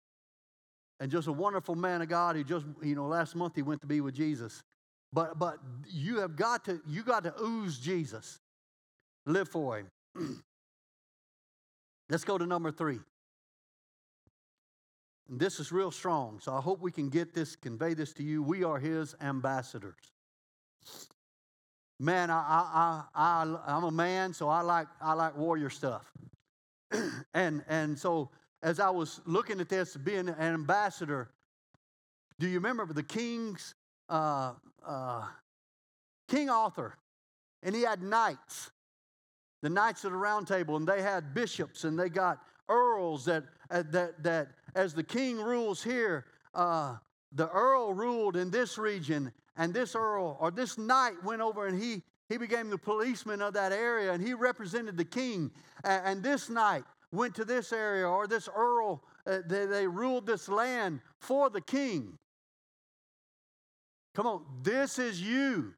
and 0.99 1.11
just 1.11 1.27
a 1.27 1.31
wonderful 1.31 1.75
man 1.75 2.01
of 2.01 2.09
God 2.09 2.35
who 2.35 2.43
just, 2.43 2.65
you 2.81 2.95
know, 2.95 3.07
last 3.07 3.35
month 3.35 3.55
he 3.55 3.61
went 3.61 3.81
to 3.81 3.87
be 3.87 4.01
with 4.01 4.15
Jesus. 4.15 4.63
But 5.13 5.39
but 5.39 5.57
you 5.87 6.19
have 6.19 6.35
got 6.35 6.65
to 6.65 6.81
you 6.87 7.03
got 7.03 7.23
to 7.23 7.33
ooze 7.41 7.77
Jesus. 7.77 8.39
Live 9.25 9.49
for 9.49 9.77
him. 9.77 9.91
Let's 12.09 12.23
go 12.23 12.37
to 12.37 12.45
number 12.45 12.71
three. 12.71 12.99
And 15.29 15.39
this 15.39 15.59
is 15.59 15.71
real 15.71 15.91
strong, 15.91 16.39
so 16.39 16.53
I 16.53 16.61
hope 16.61 16.81
we 16.81 16.91
can 16.91 17.09
get 17.09 17.33
this, 17.33 17.55
convey 17.55 17.93
this 17.93 18.13
to 18.13 18.23
you. 18.23 18.41
We 18.41 18.63
are 18.63 18.79
his 18.79 19.13
ambassadors. 19.21 20.13
Man, 21.99 22.29
I, 22.29 22.35
I, 22.35 23.03
I, 23.13 23.43
I, 23.43 23.75
I'm 23.75 23.83
a 23.83 23.91
man, 23.91 24.33
so 24.33 24.47
I 24.47 24.61
like, 24.61 24.87
I 25.01 25.13
like 25.13 25.35
warrior 25.35 25.69
stuff. 25.69 26.09
and, 27.33 27.63
and 27.67 27.99
so 27.99 28.29
as 28.67 28.81
I 28.81 28.89
was 28.89 29.21
looking 29.25 29.61
at 29.61 29.69
this, 29.69 29.95
being 29.95 30.27
an 30.27 30.35
ambassador, 30.53 31.29
do 32.37 32.49
you 32.49 32.55
remember 32.55 32.85
the 32.91 33.01
king's 33.01 33.73
uh, 34.09 34.51
uh, 34.85 35.25
King 36.27 36.49
Arthur? 36.49 36.97
And 37.63 37.73
he 37.73 37.83
had 37.83 38.03
knights, 38.03 38.71
the 39.61 39.69
knights 39.69 40.03
of 40.03 40.11
the 40.11 40.17
round 40.17 40.47
table, 40.47 40.75
and 40.75 40.85
they 40.85 41.01
had 41.01 41.33
bishops 41.33 41.85
and 41.85 41.97
they 41.97 42.09
got 42.09 42.39
earls 42.67 43.23
that, 43.23 43.45
uh, 43.71 43.83
that, 43.91 44.21
that 44.21 44.49
as 44.75 44.93
the 44.93 45.03
king 45.03 45.37
rules 45.37 45.81
here, 45.81 46.25
uh, 46.53 46.97
the 47.31 47.49
earl 47.51 47.93
ruled 47.93 48.35
in 48.35 48.51
this 48.51 48.77
region, 48.77 49.31
and 49.55 49.73
this 49.73 49.95
earl 49.95 50.35
or 50.41 50.51
this 50.51 50.77
knight 50.77 51.23
went 51.23 51.41
over 51.41 51.67
and 51.67 51.81
he, 51.81 52.03
he 52.27 52.35
became 52.35 52.69
the 52.69 52.77
policeman 52.77 53.41
of 53.41 53.53
that 53.53 53.71
area 53.71 54.11
and 54.11 54.21
he 54.21 54.33
represented 54.33 54.97
the 54.97 55.05
king. 55.05 55.51
And, 55.85 56.05
and 56.05 56.23
this 56.23 56.49
knight 56.49 56.83
went 57.11 57.35
to 57.35 57.45
this 57.45 57.71
area, 57.71 58.07
or 58.07 58.27
this 58.27 58.49
earl, 58.55 59.03
uh, 59.25 59.39
they, 59.45 59.65
they 59.65 59.87
ruled 59.87 60.25
this 60.25 60.49
land 60.49 60.99
for 61.19 61.49
the 61.49 61.61
king. 61.61 62.17
Come 64.15 64.27
on, 64.27 64.45
this 64.63 64.99
is 64.99 65.21
you. 65.21 65.73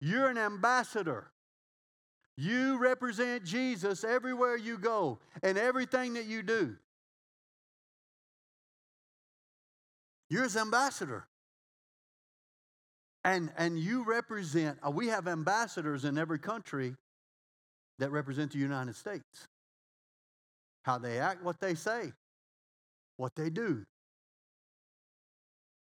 You're 0.00 0.28
an 0.28 0.38
ambassador. 0.38 1.30
You 2.36 2.78
represent 2.78 3.44
Jesus 3.44 4.04
everywhere 4.04 4.56
you 4.56 4.78
go 4.78 5.18
and 5.42 5.58
everything 5.58 6.14
that 6.14 6.26
you 6.26 6.42
do. 6.42 6.76
You're 10.30 10.44
his 10.44 10.56
ambassador. 10.56 11.26
And, 13.24 13.50
and 13.56 13.78
you 13.78 14.04
represent, 14.04 14.78
uh, 14.86 14.90
we 14.90 15.08
have 15.08 15.26
ambassadors 15.26 16.04
in 16.04 16.16
every 16.16 16.38
country 16.38 16.94
that 17.98 18.10
represent 18.10 18.52
the 18.52 18.58
United 18.58 18.94
States. 18.94 19.48
How 20.88 20.96
they 20.96 21.18
act, 21.18 21.44
what 21.44 21.60
they 21.60 21.74
say, 21.74 22.14
what 23.18 23.36
they 23.36 23.50
do. 23.50 23.84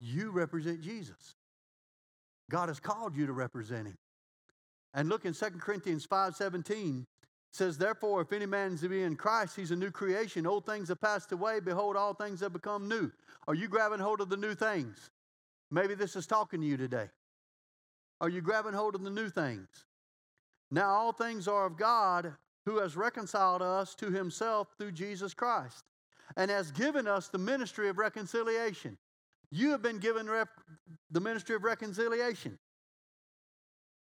You 0.00 0.30
represent 0.30 0.80
Jesus. 0.80 1.34
God 2.50 2.70
has 2.70 2.80
called 2.80 3.14
you 3.14 3.26
to 3.26 3.34
represent 3.34 3.88
him. 3.88 3.98
And 4.94 5.10
look 5.10 5.26
in 5.26 5.34
2 5.34 5.60
Corinthians 5.60 6.06
5:17 6.06 7.04
says, 7.52 7.76
Therefore, 7.76 8.22
if 8.22 8.32
any 8.32 8.46
man 8.46 8.72
is 8.72 8.80
to 8.80 8.88
be 8.88 9.02
in 9.02 9.16
Christ, 9.16 9.54
he's 9.54 9.70
a 9.70 9.76
new 9.76 9.90
creation. 9.90 10.46
Old 10.46 10.64
things 10.64 10.88
have 10.88 11.02
passed 11.02 11.30
away. 11.30 11.60
Behold, 11.60 11.94
all 11.94 12.14
things 12.14 12.40
have 12.40 12.54
become 12.54 12.88
new. 12.88 13.12
Are 13.46 13.54
you 13.54 13.68
grabbing 13.68 14.00
hold 14.00 14.22
of 14.22 14.30
the 14.30 14.36
new 14.38 14.54
things? 14.54 15.10
Maybe 15.70 15.94
this 15.94 16.16
is 16.16 16.26
talking 16.26 16.62
to 16.62 16.66
you 16.66 16.78
today. 16.78 17.10
Are 18.22 18.30
you 18.30 18.40
grabbing 18.40 18.72
hold 18.72 18.94
of 18.94 19.02
the 19.02 19.10
new 19.10 19.28
things? 19.28 19.68
Now 20.70 20.88
all 20.88 21.12
things 21.12 21.46
are 21.48 21.66
of 21.66 21.76
God 21.76 22.34
who 22.66 22.78
has 22.80 22.96
reconciled 22.96 23.62
us 23.62 23.94
to 23.94 24.10
himself 24.10 24.68
through 24.76 24.90
Jesus 24.92 25.32
Christ 25.32 25.84
and 26.36 26.50
has 26.50 26.72
given 26.72 27.06
us 27.06 27.28
the 27.28 27.38
ministry 27.38 27.88
of 27.88 27.96
reconciliation. 27.96 28.98
You 29.52 29.70
have 29.70 29.82
been 29.82 29.98
given 29.98 30.28
rep- 30.28 30.48
the 31.12 31.20
ministry 31.20 31.54
of 31.54 31.62
reconciliation. 31.62 32.58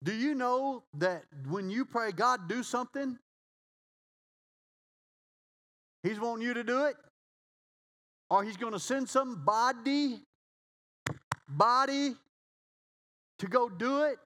Do 0.04 0.12
you 0.12 0.34
know 0.34 0.82
that 0.98 1.24
when 1.48 1.70
you 1.70 1.86
pray, 1.86 2.12
God, 2.12 2.48
do 2.48 2.62
something, 2.62 3.18
He's 6.02 6.20
wanting 6.20 6.46
you 6.46 6.52
to 6.54 6.64
do 6.64 6.84
it? 6.84 6.96
Or 8.28 8.44
He's 8.44 8.58
going 8.58 8.72
to 8.74 8.80
send 8.80 9.08
somebody, 9.08 10.20
body, 11.48 12.14
to 13.38 13.46
go 13.46 13.70
do 13.70 14.02
it 14.02 14.18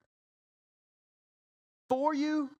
for 1.89 2.13
you? 2.13 2.51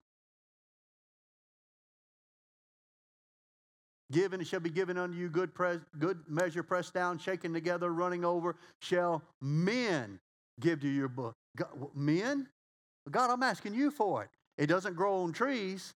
Given 4.11 4.39
it 4.39 4.47
shall 4.47 4.61
be 4.61 4.69
given 4.69 4.97
unto 4.97 5.17
you 5.17 5.27
good, 5.27 5.53
pres- 5.53 5.81
good 5.99 6.19
measure, 6.27 6.63
pressed 6.63 6.93
down, 6.93 7.19
shaken 7.19 7.53
together, 7.53 7.91
running 7.91 8.23
over, 8.23 8.55
shall 8.79 9.21
men 9.41 10.19
give 10.59 10.79
to 10.81 10.87
your 10.87 11.09
book. 11.09 11.35
God, 11.57 11.69
men? 11.93 12.47
God, 13.11 13.29
I'm 13.29 13.43
asking 13.43 13.73
you 13.73 13.91
for 13.91 14.23
it. 14.23 14.29
It 14.57 14.67
doesn't 14.67 14.95
grow 14.95 15.23
on 15.23 15.33
trees. 15.33 15.93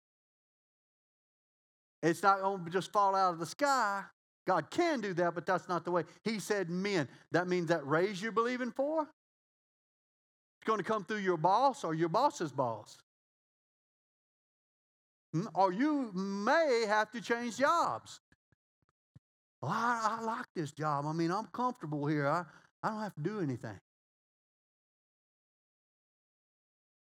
It's 2.01 2.23
not 2.23 2.41
going 2.41 2.65
to 2.65 2.71
just 2.71 2.91
fall 2.91 3.15
out 3.15 3.33
of 3.33 3.39
the 3.39 3.45
sky. 3.45 4.03
God 4.47 4.71
can 4.71 5.01
do 5.01 5.13
that, 5.13 5.35
but 5.35 5.45
that's 5.45 5.69
not 5.69 5.85
the 5.85 5.91
way. 5.91 6.03
He 6.23 6.39
said 6.39 6.69
men. 6.69 7.07
That 7.31 7.47
means 7.47 7.67
that 7.67 7.85
raise 7.85 8.21
you're 8.21 8.31
believing 8.31 8.71
for? 8.71 9.01
It's 9.01 10.65
going 10.65 10.79
to 10.79 10.83
come 10.83 11.05
through 11.05 11.17
your 11.17 11.37
boss 11.37 11.83
or 11.83 11.93
your 11.93 12.09
boss's 12.09 12.51
boss. 12.51 12.97
Or 15.53 15.71
you 15.71 16.11
may 16.13 16.85
have 16.87 17.11
to 17.11 17.21
change 17.21 17.57
jobs. 17.57 18.19
Well, 19.61 19.71
I, 19.71 20.17
I 20.19 20.23
like 20.23 20.47
this 20.55 20.71
job. 20.71 21.05
I 21.05 21.13
mean, 21.13 21.31
I'm 21.31 21.45
comfortable 21.47 22.07
here. 22.07 22.27
I, 22.27 22.45
I 22.81 22.89
don't 22.89 23.01
have 23.01 23.15
to 23.15 23.21
do 23.21 23.39
anything. 23.41 23.79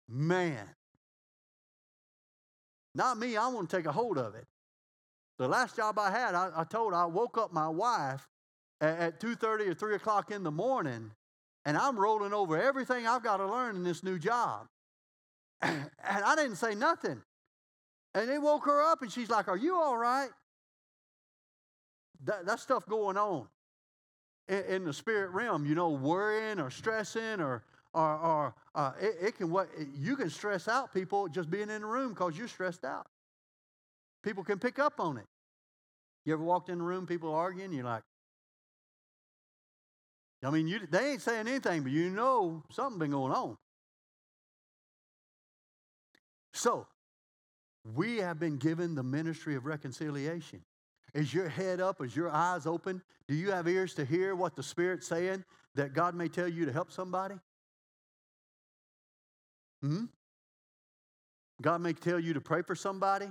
Man. 0.07 0.67
Not 2.95 3.17
me, 3.17 3.37
I 3.37 3.47
want 3.47 3.69
to 3.69 3.77
take 3.77 3.85
a 3.85 3.91
hold 3.91 4.17
of 4.17 4.35
it. 4.35 4.45
The 5.37 5.47
last 5.47 5.75
job 5.75 5.97
I 5.97 6.11
had, 6.11 6.35
I, 6.35 6.49
I 6.53 6.63
told 6.65 6.93
I 6.93 7.05
woke 7.05 7.37
up 7.37 7.53
my 7.53 7.69
wife 7.69 8.27
at, 8.81 8.99
at 8.99 9.19
2.30 9.21 9.69
or 9.69 9.73
3 9.73 9.95
o'clock 9.95 10.31
in 10.31 10.43
the 10.43 10.51
morning, 10.51 11.11
and 11.63 11.77
I'm 11.77 11.97
rolling 11.97 12.33
over 12.33 12.61
everything 12.61 13.07
I've 13.07 13.23
got 13.23 13.37
to 13.37 13.45
learn 13.45 13.75
in 13.75 13.83
this 13.83 14.03
new 14.03 14.19
job. 14.19 14.67
and 15.61 15.89
I 16.03 16.35
didn't 16.35 16.57
say 16.57 16.75
nothing. 16.75 17.21
And 18.13 18.29
they 18.29 18.39
woke 18.39 18.65
her 18.65 18.81
up, 18.81 19.01
and 19.01 19.11
she's 19.11 19.29
like, 19.29 19.47
Are 19.47 19.57
you 19.57 19.75
all 19.75 19.97
right? 19.97 20.29
That, 22.25 22.45
that 22.45 22.59
stuff 22.59 22.85
going 22.85 23.17
on 23.17 23.47
in, 24.47 24.63
in 24.65 24.85
the 24.85 24.93
spirit 24.93 25.31
realm, 25.31 25.65
you 25.65 25.75
know, 25.75 25.89
worrying 25.89 26.59
or 26.59 26.69
stressing 26.69 27.39
or 27.39 27.63
or, 27.93 28.17
or 28.17 28.55
uh, 28.75 28.91
it, 29.01 29.15
it, 29.19 29.37
can 29.37 29.49
what 29.49 29.67
you 29.95 30.15
can 30.15 30.29
stress 30.29 30.67
out 30.67 30.93
people 30.93 31.27
just 31.27 31.49
being 31.49 31.69
in 31.69 31.81
the 31.81 31.87
room 31.87 32.09
because 32.09 32.37
you're 32.37 32.47
stressed 32.47 32.85
out. 32.85 33.07
People 34.23 34.43
can 34.43 34.59
pick 34.59 34.79
up 34.79 34.99
on 34.99 35.17
it. 35.17 35.25
You 36.25 36.33
ever 36.33 36.43
walked 36.43 36.69
in 36.69 36.77
the 36.77 36.83
room, 36.83 37.07
people 37.07 37.33
arguing, 37.33 37.73
you're 37.73 37.85
like, 37.85 38.03
I 40.43 40.51
mean, 40.51 40.67
you, 40.67 40.79
they 40.89 41.11
ain't 41.11 41.21
saying 41.21 41.47
anything, 41.47 41.83
but 41.83 41.91
you 41.91 42.09
know 42.09 42.63
something 42.71 42.99
been 42.99 43.11
going 43.11 43.33
on. 43.33 43.57
So, 46.53 46.87
we 47.83 48.17
have 48.17 48.39
been 48.39 48.57
given 48.57 48.95
the 48.95 49.03
ministry 49.03 49.55
of 49.55 49.65
reconciliation. 49.65 50.61
Is 51.13 51.33
your 51.33 51.49
head 51.49 51.79
up? 51.79 52.01
Is 52.03 52.15
your 52.15 52.29
eyes 52.29 52.65
open? 52.65 53.01
Do 53.27 53.33
you 53.35 53.51
have 53.51 53.67
ears 53.67 53.93
to 53.95 54.05
hear 54.05 54.35
what 54.35 54.55
the 54.55 54.63
Spirit's 54.63 55.07
saying 55.07 55.43
that 55.75 55.93
God 55.93 56.15
may 56.15 56.27
tell 56.27 56.47
you 56.47 56.65
to 56.65 56.71
help 56.71 56.91
somebody? 56.91 57.35
Hmm? 59.81 60.05
God 61.61 61.81
may 61.81 61.93
tell 61.93 62.19
you 62.19 62.33
to 62.33 62.41
pray 62.41 62.61
for 62.61 62.75
somebody. 62.75 63.27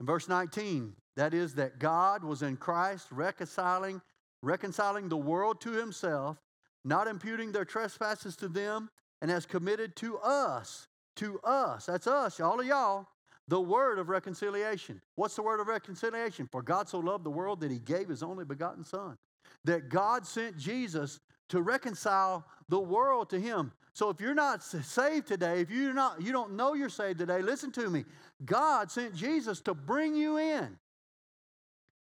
In 0.00 0.06
verse 0.06 0.28
19, 0.28 0.94
that 1.16 1.34
is 1.34 1.54
that 1.54 1.78
God 1.78 2.24
was 2.24 2.42
in 2.42 2.56
Christ 2.56 3.08
reconciling 3.12 4.00
reconciling 4.44 5.08
the 5.08 5.16
world 5.16 5.60
to 5.62 5.72
himself, 5.72 6.36
not 6.84 7.08
imputing 7.08 7.50
their 7.50 7.64
trespasses 7.64 8.36
to 8.36 8.48
them, 8.48 8.90
and 9.20 9.30
has 9.30 9.46
committed 9.46 9.96
to 9.96 10.18
us, 10.18 10.86
to 11.16 11.38
us, 11.40 11.86
that's 11.86 12.06
us, 12.06 12.40
all 12.40 12.60
of 12.60 12.66
y'all, 12.66 13.06
the 13.48 13.60
word 13.60 13.98
of 13.98 14.08
reconciliation. 14.08 15.00
What's 15.16 15.36
the 15.36 15.42
word 15.42 15.60
of 15.60 15.66
reconciliation? 15.66 16.48
For 16.50 16.62
God 16.62 16.88
so 16.88 16.98
loved 16.98 17.24
the 17.24 17.30
world 17.30 17.60
that 17.60 17.70
he 17.70 17.78
gave 17.78 18.08
his 18.08 18.22
only 18.22 18.44
begotten 18.44 18.84
son. 18.84 19.18
That 19.64 19.88
God 19.88 20.26
sent 20.26 20.56
Jesus 20.56 21.20
to 21.50 21.62
reconcile 21.62 22.44
the 22.68 22.80
world 22.80 23.30
to 23.30 23.40
him. 23.40 23.72
So 23.92 24.10
if 24.10 24.20
you're 24.20 24.34
not 24.34 24.62
saved 24.62 25.26
today, 25.26 25.60
if 25.60 25.70
you're 25.70 25.94
not 25.94 26.20
you 26.20 26.32
don't 26.32 26.54
know 26.54 26.74
you're 26.74 26.88
saved 26.88 27.18
today, 27.18 27.42
listen 27.42 27.70
to 27.72 27.88
me. 27.88 28.04
God 28.44 28.90
sent 28.90 29.14
Jesus 29.14 29.60
to 29.62 29.74
bring 29.74 30.14
you 30.14 30.38
in. 30.38 30.76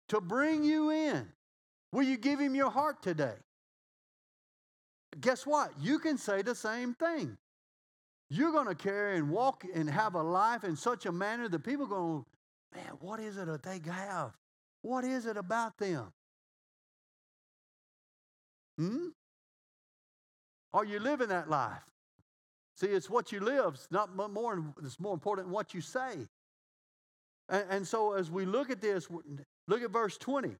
To 0.08 0.20
bring 0.20 0.64
you 0.64 0.90
in. 0.90 1.26
Will 1.92 2.02
you 2.02 2.16
give 2.16 2.38
him 2.38 2.54
your 2.54 2.70
heart 2.70 3.02
today? 3.02 3.36
Guess 5.20 5.46
what? 5.46 5.70
You 5.80 5.98
can 5.98 6.18
say 6.18 6.42
the 6.42 6.54
same 6.54 6.94
thing. 6.94 7.38
You're 8.30 8.52
going 8.52 8.66
to 8.66 8.74
carry 8.74 9.16
and 9.16 9.30
walk 9.30 9.64
and 9.74 9.88
have 9.88 10.14
a 10.14 10.22
life 10.22 10.64
in 10.64 10.76
such 10.76 11.06
a 11.06 11.12
manner 11.12 11.48
that 11.48 11.60
people 11.60 11.86
are 11.86 11.88
going, 11.88 12.24
man, 12.74 12.92
what 13.00 13.20
is 13.20 13.36
it 13.36 13.46
that 13.46 13.62
they 13.62 13.80
have? 13.90 14.32
What 14.82 15.04
is 15.04 15.26
it 15.26 15.36
about 15.36 15.78
them? 15.78 16.12
Hmm? 18.76 19.08
Are 20.74 20.84
you 20.84 21.00
living 21.00 21.28
that 21.28 21.48
life? 21.48 21.82
See, 22.76 22.86
it's 22.86 23.10
what 23.10 23.32
you 23.32 23.40
live. 23.40 23.74
It's 23.74 23.88
not 23.90 24.14
more. 24.14 24.62
It's 24.84 25.00
more 25.00 25.14
important 25.14 25.46
than 25.46 25.52
what 25.52 25.74
you 25.74 25.80
say. 25.80 26.28
And, 27.48 27.64
and 27.70 27.88
so, 27.88 28.12
as 28.12 28.30
we 28.30 28.44
look 28.44 28.70
at 28.70 28.80
this, 28.80 29.08
look 29.66 29.82
at 29.82 29.90
verse 29.90 30.16
twenty. 30.16 30.54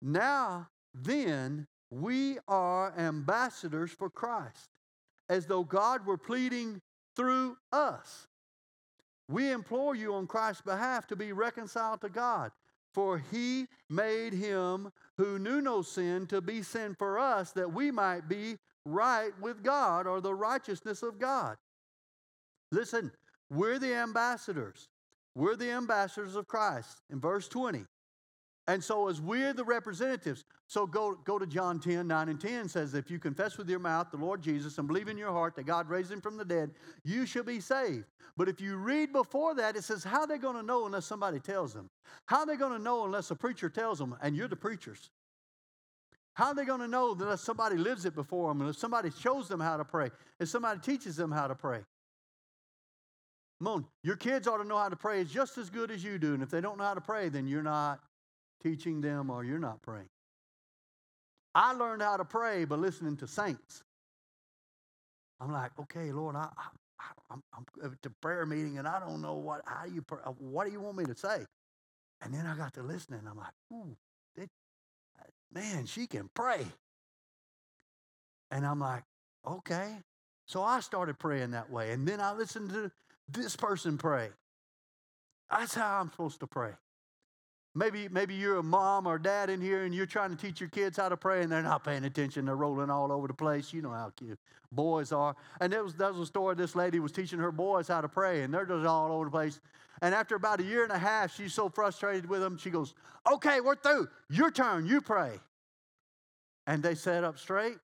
Now, 0.00 0.68
then, 0.94 1.66
we 1.90 2.38
are 2.46 2.92
ambassadors 2.96 3.90
for 3.90 4.10
Christ, 4.10 4.68
as 5.28 5.46
though 5.46 5.64
God 5.64 6.06
were 6.06 6.18
pleading 6.18 6.80
through 7.16 7.56
us. 7.72 8.28
We 9.28 9.50
implore 9.50 9.96
you 9.96 10.14
on 10.14 10.26
Christ's 10.26 10.62
behalf 10.62 11.06
to 11.08 11.16
be 11.16 11.32
reconciled 11.32 12.00
to 12.02 12.08
God, 12.08 12.52
for 12.94 13.18
he 13.18 13.66
made 13.90 14.32
him 14.32 14.92
who 15.16 15.38
knew 15.38 15.60
no 15.60 15.82
sin 15.82 16.26
to 16.28 16.40
be 16.40 16.62
sin 16.62 16.94
for 16.94 17.18
us, 17.18 17.52
that 17.52 17.72
we 17.72 17.90
might 17.90 18.28
be 18.28 18.58
right 18.84 19.32
with 19.40 19.64
God 19.64 20.06
or 20.06 20.20
the 20.20 20.34
righteousness 20.34 21.02
of 21.02 21.18
God. 21.18 21.56
Listen, 22.70 23.10
we're 23.50 23.78
the 23.78 23.94
ambassadors. 23.94 24.88
We're 25.34 25.56
the 25.56 25.70
ambassadors 25.70 26.36
of 26.36 26.46
Christ 26.46 27.02
in 27.10 27.20
verse 27.20 27.48
20. 27.48 27.84
And 28.68 28.82
so, 28.82 29.08
as 29.08 29.20
we're 29.20 29.52
the 29.52 29.64
representatives, 29.64 30.44
so 30.66 30.86
go, 30.86 31.14
go 31.24 31.38
to 31.38 31.46
John 31.46 31.78
10, 31.78 32.08
9 32.08 32.28
and 32.28 32.40
10 32.40 32.68
says, 32.68 32.94
If 32.94 33.10
you 33.12 33.20
confess 33.20 33.56
with 33.56 33.68
your 33.68 33.78
mouth 33.78 34.08
the 34.10 34.16
Lord 34.16 34.42
Jesus 34.42 34.78
and 34.78 34.88
believe 34.88 35.06
in 35.06 35.16
your 35.16 35.30
heart 35.30 35.54
that 35.54 35.66
God 35.66 35.88
raised 35.88 36.10
him 36.10 36.20
from 36.20 36.36
the 36.36 36.44
dead, 36.44 36.72
you 37.04 37.26
shall 37.26 37.44
be 37.44 37.60
saved. 37.60 38.06
But 38.36 38.48
if 38.48 38.60
you 38.60 38.76
read 38.76 39.12
before 39.12 39.54
that, 39.54 39.76
it 39.76 39.84
says, 39.84 40.02
How 40.02 40.22
are 40.22 40.26
they 40.26 40.38
going 40.38 40.56
to 40.56 40.64
know 40.64 40.84
unless 40.84 41.06
somebody 41.06 41.38
tells 41.38 41.72
them? 41.72 41.88
How 42.26 42.40
are 42.40 42.46
they 42.46 42.56
going 42.56 42.72
to 42.72 42.82
know 42.82 43.04
unless 43.04 43.30
a 43.30 43.36
preacher 43.36 43.68
tells 43.68 44.00
them? 44.00 44.16
And 44.20 44.34
you're 44.34 44.48
the 44.48 44.56
preachers. 44.56 45.10
How 46.34 46.48
are 46.48 46.54
they 46.54 46.64
going 46.64 46.80
to 46.80 46.88
know 46.88 47.12
unless 47.12 47.42
somebody 47.42 47.76
lives 47.76 48.04
it 48.04 48.16
before 48.16 48.50
them, 48.50 48.60
unless 48.60 48.78
somebody 48.78 49.10
shows 49.10 49.48
them 49.48 49.60
how 49.60 49.76
to 49.76 49.84
pray, 49.84 50.10
if 50.40 50.48
somebody 50.48 50.80
teaches 50.80 51.14
them 51.14 51.30
how 51.30 51.46
to 51.46 51.54
pray? 51.54 51.80
Come 53.58 53.68
on, 53.68 53.86
your 54.02 54.16
kids 54.16 54.46
ought 54.46 54.58
to 54.58 54.64
know 54.64 54.76
how 54.76 54.88
to 54.88 54.96
pray 54.96 55.24
just 55.24 55.56
as 55.56 55.70
good 55.70 55.90
as 55.90 56.04
you 56.04 56.18
do. 56.18 56.34
And 56.34 56.42
if 56.42 56.50
they 56.50 56.60
don't 56.60 56.76
know 56.76 56.84
how 56.84 56.94
to 56.94 57.00
pray, 57.00 57.30
then 57.30 57.46
you're 57.46 57.62
not 57.62 58.00
teaching 58.62 59.00
them 59.00 59.30
or 59.30 59.44
you're 59.44 59.58
not 59.58 59.82
praying. 59.82 60.08
I 61.54 61.72
learned 61.72 62.02
how 62.02 62.16
to 62.16 62.24
pray 62.24 62.64
by 62.64 62.76
listening 62.76 63.16
to 63.18 63.26
saints. 63.26 63.82
I'm 65.40 65.52
like, 65.52 65.70
okay, 65.80 66.12
Lord, 66.12 66.36
I, 66.36 66.48
I, 67.30 67.34
am 67.34 67.42
at 67.82 68.02
the 68.02 68.10
prayer 68.20 68.46
meeting 68.46 68.78
and 68.78 68.86
I 68.86 69.00
don't 69.00 69.22
know 69.22 69.34
what, 69.34 69.62
how 69.64 69.86
you, 69.86 70.02
pray, 70.02 70.18
uh, 70.24 70.32
what 70.32 70.66
do 70.66 70.72
you 70.72 70.80
want 70.80 70.98
me 70.98 71.04
to 71.04 71.14
say? 71.14 71.44
And 72.22 72.32
then 72.32 72.46
I 72.46 72.56
got 72.56 72.74
to 72.74 72.82
listening. 72.82 73.20
I'm 73.28 73.36
like, 73.36 73.52
ooh, 73.72 73.96
they, 74.36 74.44
uh, 74.44 75.24
man, 75.52 75.86
she 75.86 76.06
can 76.06 76.28
pray. 76.34 76.66
And 78.50 78.66
I'm 78.66 78.80
like, 78.80 79.02
okay. 79.46 79.96
So 80.46 80.62
I 80.62 80.80
started 80.80 81.18
praying 81.18 81.50
that 81.52 81.70
way. 81.70 81.92
And 81.92 82.06
then 82.06 82.20
I 82.20 82.32
listened 82.32 82.70
to 82.70 82.90
this 83.28 83.56
person 83.56 83.98
pray. 83.98 84.28
That's 85.50 85.74
how 85.74 86.00
I'm 86.00 86.10
supposed 86.10 86.40
to 86.40 86.46
pray. 86.46 86.72
Maybe, 87.76 88.08
maybe 88.08 88.34
you're 88.34 88.56
a 88.56 88.62
mom 88.62 89.06
or 89.06 89.18
dad 89.18 89.50
in 89.50 89.60
here 89.60 89.84
and 89.84 89.94
you're 89.94 90.06
trying 90.06 90.30
to 90.30 90.36
teach 90.36 90.60
your 90.60 90.70
kids 90.70 90.96
how 90.96 91.10
to 91.10 91.16
pray 91.16 91.42
and 91.42 91.52
they're 91.52 91.62
not 91.62 91.84
paying 91.84 92.04
attention. 92.06 92.46
They're 92.46 92.56
rolling 92.56 92.88
all 92.88 93.12
over 93.12 93.28
the 93.28 93.34
place. 93.34 93.70
You 93.70 93.82
know 93.82 93.90
how 93.90 94.10
cute 94.16 94.38
boys 94.72 95.12
are. 95.12 95.36
And 95.60 95.70
there 95.70 95.84
was, 95.84 95.92
there 95.92 96.10
was 96.10 96.20
a 96.20 96.26
story 96.26 96.54
this 96.54 96.74
lady 96.74 97.00
was 97.00 97.12
teaching 97.12 97.38
her 97.38 97.52
boys 97.52 97.88
how 97.88 98.00
to 98.00 98.08
pray 98.08 98.42
and 98.42 98.54
they're 98.54 98.64
just 98.64 98.86
all 98.86 99.12
over 99.12 99.26
the 99.26 99.30
place. 99.30 99.60
And 100.00 100.14
after 100.14 100.36
about 100.36 100.60
a 100.60 100.62
year 100.62 100.84
and 100.84 100.92
a 100.92 100.98
half, 100.98 101.36
she's 101.36 101.52
so 101.52 101.68
frustrated 101.68 102.26
with 102.26 102.40
them, 102.40 102.56
she 102.56 102.70
goes, 102.70 102.94
Okay, 103.30 103.60
we're 103.60 103.76
through. 103.76 104.08
Your 104.30 104.50
turn. 104.50 104.86
You 104.86 105.02
pray. 105.02 105.38
And 106.66 106.82
they 106.82 106.94
sat 106.94 107.24
up 107.24 107.38
straight 107.38 107.76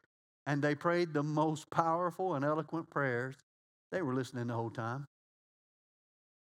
and 0.47 0.63
they 0.63 0.75
prayed 0.75 1.13
the 1.13 1.23
most 1.23 1.69
powerful 1.69 2.35
and 2.35 2.47
eloquent 2.47 2.89
prayers. 2.89 3.35
They 3.91 4.01
were 4.01 4.15
listening 4.15 4.47
the 4.47 4.55
whole 4.55 4.71
time. 4.71 5.07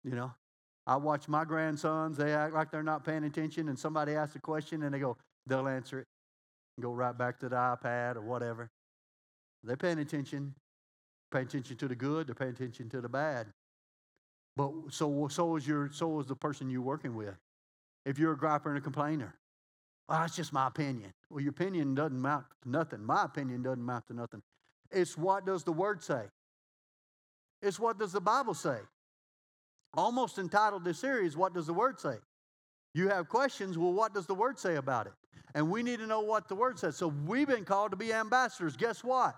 You 0.04 0.16
know, 0.16 0.32
I 0.88 0.98
watch 0.98 1.28
my 1.28 1.46
grandsons, 1.46 2.18
they 2.18 2.34
act 2.34 2.54
like 2.54 2.72
they're 2.72 2.84
not 2.84 3.04
paying 3.04 3.24
attention, 3.24 3.70
and 3.70 3.78
somebody 3.78 4.14
asks 4.14 4.36
a 4.36 4.40
question 4.40 4.84
and 4.84 4.94
they 4.94 5.00
go, 5.00 5.18
they'll 5.48 5.68
answer 5.68 6.00
it 6.00 6.08
and 6.78 6.84
go 6.84 6.92
right 6.92 7.18
back 7.18 7.40
to 7.40 7.50
the 7.50 7.56
iPad 7.56 8.18
or 8.18 8.22
whatever. 8.22 8.70
They're 9.64 9.78
paying 9.78 10.00
attention, 10.00 10.54
paying 11.32 11.48
attention 11.48 11.78
to 11.78 11.88
the 11.88 11.96
good, 11.96 12.28
they're 12.28 12.36
paying 12.36 12.52
attention 12.52 12.90
to 12.90 13.02
the 13.02 13.10
bad. 13.10 13.48
But 14.56 14.72
so, 14.90 15.28
so 15.28 15.56
is 15.56 15.68
your 15.68 15.90
so 15.92 16.20
is 16.20 16.28
the 16.28 16.36
person 16.36 16.70
you're 16.70 16.82
working 16.82 17.16
with. 17.16 17.36
If 18.06 18.20
you're 18.20 18.34
a 18.34 18.38
griper 18.38 18.68
and 18.68 18.78
a 18.78 18.82
complainer, 18.82 19.36
well, 20.08 20.20
that's 20.22 20.36
just 20.36 20.54
my 20.54 20.68
opinion. 20.68 21.12
Well, 21.30 21.42
your 21.42 21.50
opinion 21.50 21.96
doesn't 21.96 22.18
amount 22.18 22.46
to 22.62 22.70
nothing. 22.70 23.04
My 23.04 23.26
opinion 23.26 23.64
doesn't 23.64 23.82
amount 23.82 24.08
to 24.08 24.14
nothing. 24.14 24.42
It's 24.92 25.18
what 25.18 25.46
does 25.46 25.64
the 25.64 25.74
word 25.74 26.04
say? 26.04 26.22
It's 27.62 27.80
what 27.80 27.98
does 27.98 28.12
the 28.12 28.22
Bible 28.22 28.54
say? 28.54 28.78
Almost 29.96 30.38
entitled 30.38 30.84
this 30.84 31.00
series, 31.00 31.36
What 31.36 31.54
Does 31.54 31.68
the 31.68 31.74
Word 31.74 32.00
Say? 32.00 32.16
You 32.94 33.10
have 33.10 33.28
questions, 33.28 33.78
well, 33.78 33.92
what 33.92 34.14
does 34.14 34.26
the 34.26 34.34
Word 34.34 34.58
say 34.58 34.78
about 34.78 35.06
it? 35.06 35.14
And 35.54 35.70
we 35.70 35.84
need 35.84 36.00
to 36.00 36.08
know 36.08 36.22
what 36.22 36.48
the 36.48 36.56
Word 36.56 36.80
says. 36.80 36.96
So 36.96 37.14
we've 37.28 37.48
been 37.48 37.66
called 37.66 37.92
to 37.92 37.98
be 37.98 38.14
ambassadors. 38.14 38.78
Guess 38.78 39.04
what? 39.04 39.36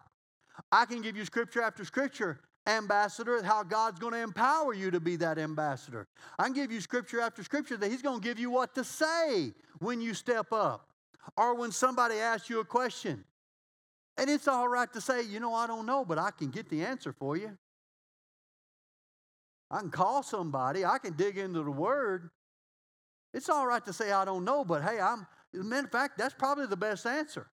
I 0.71 0.85
can 0.85 1.01
give 1.01 1.17
you 1.17 1.25
scripture 1.25 1.61
after 1.61 1.83
scripture, 1.83 2.39
ambassador, 2.67 3.41
how 3.43 3.63
God's 3.63 3.99
going 3.99 4.13
to 4.13 4.21
empower 4.21 4.73
you 4.73 4.91
to 4.91 4.99
be 4.99 5.15
that 5.17 5.39
ambassador. 5.39 6.07
I 6.37 6.43
can 6.43 6.53
give 6.53 6.71
you 6.71 6.81
scripture 6.81 7.19
after 7.19 7.43
scripture 7.43 7.77
that 7.77 7.89
He's 7.89 8.01
going 8.01 8.21
to 8.21 8.27
give 8.27 8.37
you 8.39 8.51
what 8.51 8.75
to 8.75 8.83
say 8.83 9.53
when 9.79 10.01
you 10.01 10.13
step 10.13 10.51
up 10.51 10.87
or 11.35 11.55
when 11.55 11.71
somebody 11.71 12.15
asks 12.15 12.49
you 12.49 12.59
a 12.59 12.65
question. 12.65 13.23
And 14.17 14.29
it's 14.29 14.47
all 14.47 14.67
right 14.67 14.91
to 14.93 15.01
say, 15.01 15.23
you 15.23 15.39
know, 15.39 15.53
I 15.53 15.67
don't 15.67 15.85
know, 15.85 16.05
but 16.05 16.17
I 16.17 16.31
can 16.31 16.49
get 16.49 16.69
the 16.69 16.83
answer 16.83 17.11
for 17.11 17.37
you. 17.37 17.57
I 19.69 19.79
can 19.79 19.91
call 19.91 20.23
somebody, 20.23 20.85
I 20.85 20.97
can 20.97 21.13
dig 21.13 21.37
into 21.37 21.63
the 21.63 21.71
word. 21.71 22.29
It's 23.33 23.49
all 23.49 23.67
right 23.67 23.83
to 23.85 23.93
say 23.93 24.11
I 24.11 24.25
don't 24.25 24.45
know, 24.45 24.63
but 24.63 24.83
hey, 24.83 24.99
I'm 24.99 25.27
matter 25.53 25.85
of 25.85 25.91
fact, 25.91 26.17
that's 26.17 26.33
probably 26.33 26.65
the 26.67 26.77
best 26.77 27.05
answer. 27.05 27.47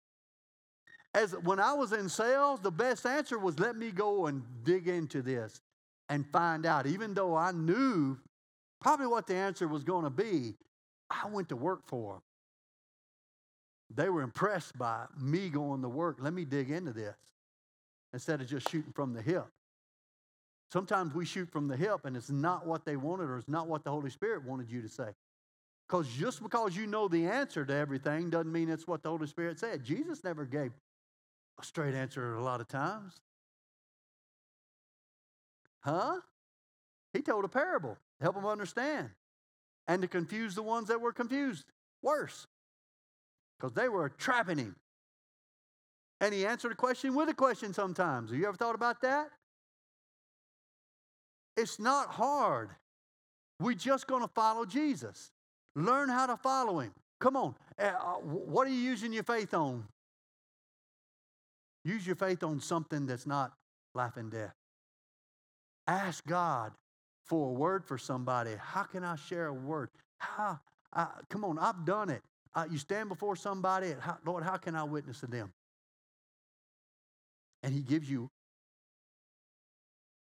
As 1.14 1.32
when 1.42 1.60
I 1.60 1.72
was 1.74 1.92
in 1.92 2.08
sales, 2.08 2.60
the 2.60 2.70
best 2.70 3.06
answer 3.06 3.38
was 3.38 3.58
let 3.58 3.76
me 3.76 3.90
go 3.90 4.26
and 4.26 4.42
dig 4.64 4.88
into 4.88 5.22
this 5.22 5.60
and 6.08 6.26
find 6.32 6.66
out. 6.66 6.86
Even 6.86 7.14
though 7.14 7.36
I 7.36 7.52
knew 7.52 8.18
probably 8.80 9.06
what 9.06 9.26
the 9.26 9.34
answer 9.34 9.68
was 9.68 9.84
going 9.84 10.04
to 10.04 10.10
be, 10.10 10.54
I 11.08 11.28
went 11.28 11.48
to 11.50 11.56
work 11.56 11.86
for 11.86 12.14
them. 12.14 12.22
They 13.94 14.08
were 14.08 14.22
impressed 14.22 14.76
by 14.76 15.06
me 15.20 15.50
going 15.50 15.82
to 15.82 15.88
work. 15.88 16.18
Let 16.20 16.32
me 16.32 16.44
dig 16.44 16.70
into 16.70 16.92
this 16.92 17.16
instead 18.12 18.40
of 18.40 18.48
just 18.48 18.68
shooting 18.70 18.92
from 18.92 19.12
the 19.12 19.22
hip. 19.22 19.46
Sometimes 20.75 21.14
we 21.14 21.25
shoot 21.25 21.49
from 21.53 21.68
the 21.68 21.77
hip 21.77 22.05
and 22.05 22.16
it's 22.16 22.31
not 22.31 22.66
what 22.66 22.85
they 22.85 22.97
wanted 22.97 23.31
or 23.31 23.39
it's 23.39 23.49
not 23.49 23.68
what 23.68 23.85
the 23.85 23.93
Holy 23.93 24.11
Spirit 24.11 24.45
wanted 24.45 24.68
you 24.68 24.83
to 24.83 24.89
say. 24.89 25.07
Because 25.87 26.09
just 26.09 26.43
because 26.43 26.77
you 26.77 26.89
know 26.89 27.07
the 27.07 27.27
answer 27.27 27.64
to 27.64 27.72
everything 27.72 28.29
doesn't 28.29 28.51
mean 28.51 28.68
it's 28.68 28.85
what 28.85 29.01
the 29.05 29.09
Holy 29.09 29.29
Spirit 29.29 29.61
said. 29.61 29.85
Jesus 29.85 30.25
never 30.25 30.45
gave 30.45 30.72
a 31.61 31.64
straight 31.64 31.95
answer 31.95 32.35
a 32.35 32.43
lot 32.43 32.61
of 32.61 32.66
times. 32.66 33.20
Huh? 35.79 36.16
He 37.12 37.22
told 37.22 37.45
a 37.45 37.49
parable 37.49 37.97
to 38.18 38.25
help 38.25 38.35
them 38.35 38.45
understand 38.45 39.11
and 39.87 40.03
to 40.03 40.09
confuse 40.09 40.57
the 40.57 40.62
ones 40.64 40.89
that 40.89 41.01
were 41.01 41.12
confused. 41.12 41.66
Worse, 42.03 42.49
because 43.57 43.75
they 43.75 43.89
were 43.89 44.09
trapping 44.09 44.59
him. 44.59 44.75
And 46.20 46.35
he 46.35 46.45
answered 46.45 46.72
a 46.72 46.75
question 46.75 47.14
with 47.14 47.29
a 47.29 47.35
question 47.35 47.72
sometimes. 47.72 48.31
Have 48.33 48.41
you 48.41 48.49
ever 48.49 48.57
thought 48.57 48.75
about 48.75 49.03
that? 49.03 49.31
It's 51.57 51.78
not 51.78 52.09
hard. 52.09 52.70
We're 53.61 53.74
just 53.74 54.07
going 54.07 54.22
to 54.22 54.28
follow 54.28 54.64
Jesus. 54.64 55.30
Learn 55.76 56.09
how 56.09 56.26
to 56.26 56.36
follow 56.36 56.80
him. 56.80 56.92
Come 57.20 57.36
on. 57.36 57.55
Uh, 57.78 57.84
uh 57.84 58.14
what 58.22 58.66
are 58.66 58.70
you 58.70 58.76
using 58.76 59.12
your 59.12 59.22
faith 59.22 59.55
on? 59.55 59.84
Use 61.84 62.07
your 62.07 62.16
faith 62.16 62.42
on 62.42 62.61
something 62.61 63.07
that's 63.07 63.26
not 63.26 63.52
life 63.94 64.16
and 64.16 64.30
death. 64.30 64.55
Ask 65.86 66.26
God 66.26 66.72
for 67.24 67.50
a 67.50 67.52
word 67.52 67.84
for 67.84 67.98
somebody. 67.98 68.52
How 68.59 68.84
can 68.84 69.05
I 69.05 69.16
share 69.16 69.46
a 69.46 69.52
word? 69.52 69.90
How, 70.18 70.61
uh, 70.92 71.07
come 71.28 71.44
on, 71.44 71.59
I've 71.59 71.84
done 71.84 72.11
it. 72.11 72.22
Uh, 72.55 72.66
you 72.70 72.78
stand 72.78 73.09
before 73.09 73.36
somebody, 73.36 73.94
how, 74.00 74.16
Lord, 74.24 74.44
how 74.44 74.57
can 74.57 74.74
I 74.76 74.84
witness 74.84 75.20
to 75.20 75.26
them? 75.26 75.52
And 77.62 77.74
He 77.74 77.80
gives 77.80 78.09
you 78.09 78.30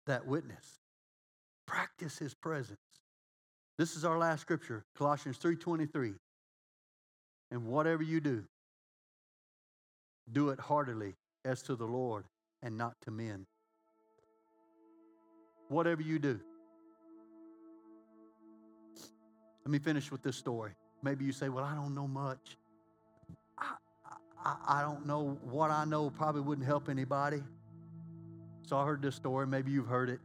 that 0.08 0.26
witness. 0.26 0.80
Practice 1.66 2.18
his 2.18 2.34
presence. 2.34 2.80
This 3.78 3.96
is 3.96 4.06
our 4.06 4.18
last 4.18 4.42
scripture, 4.42 4.86
Colossians 4.96 5.38
3:23. 5.38 6.16
And 7.52 7.66
whatever 7.66 8.04
you 8.04 8.20
do, 8.20 8.44
do 10.32 10.50
it 10.50 10.60
heartily 10.60 11.16
as 11.44 11.62
to 11.64 11.76
the 11.76 11.86
Lord 11.86 12.26
and 12.64 12.78
not 12.78 13.00
to 13.02 13.12
men. 13.12 13.46
Whatever 15.68 16.02
you 16.02 16.20
do. 16.20 16.40
Let 19.64 19.72
me 19.72 19.80
finish 19.80 20.12
with 20.12 20.22
this 20.22 20.36
story. 20.36 20.72
Maybe 21.02 21.26
you 21.26 21.32
say, 21.32 21.50
Well, 21.50 21.64
I 21.64 21.76
don't 21.76 21.96
know 21.96 22.08
much. 22.08 22.58
I, 23.58 23.76
I, 24.44 24.56
I 24.68 24.82
don't 24.82 25.06
know 25.06 25.38
what 25.44 25.72
I 25.72 25.86
know, 25.86 26.10
probably 26.10 26.42
wouldn't 26.42 26.68
help 26.68 26.90
anybody. 26.90 27.42
So 28.64 28.78
I 28.78 28.86
heard 28.86 29.02
this 29.02 29.16
story. 29.16 29.48
Maybe 29.48 29.72
you've 29.72 29.88
heard 29.88 30.10
it 30.10 30.20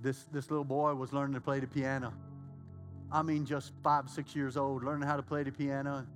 this, 0.00 0.24
this 0.32 0.50
little 0.50 0.64
boy 0.64 0.94
was 0.94 1.12
learning 1.12 1.34
to 1.34 1.40
play 1.40 1.60
the 1.60 1.66
piano. 1.66 2.12
I 3.10 3.22
mean, 3.22 3.46
just 3.46 3.72
five, 3.82 4.08
six 4.10 4.34
years 4.34 4.56
old, 4.56 4.84
learning 4.84 5.06
how 5.06 5.16
to 5.16 5.22
play 5.22 5.42
the 5.42 5.52
piano. 5.52 6.06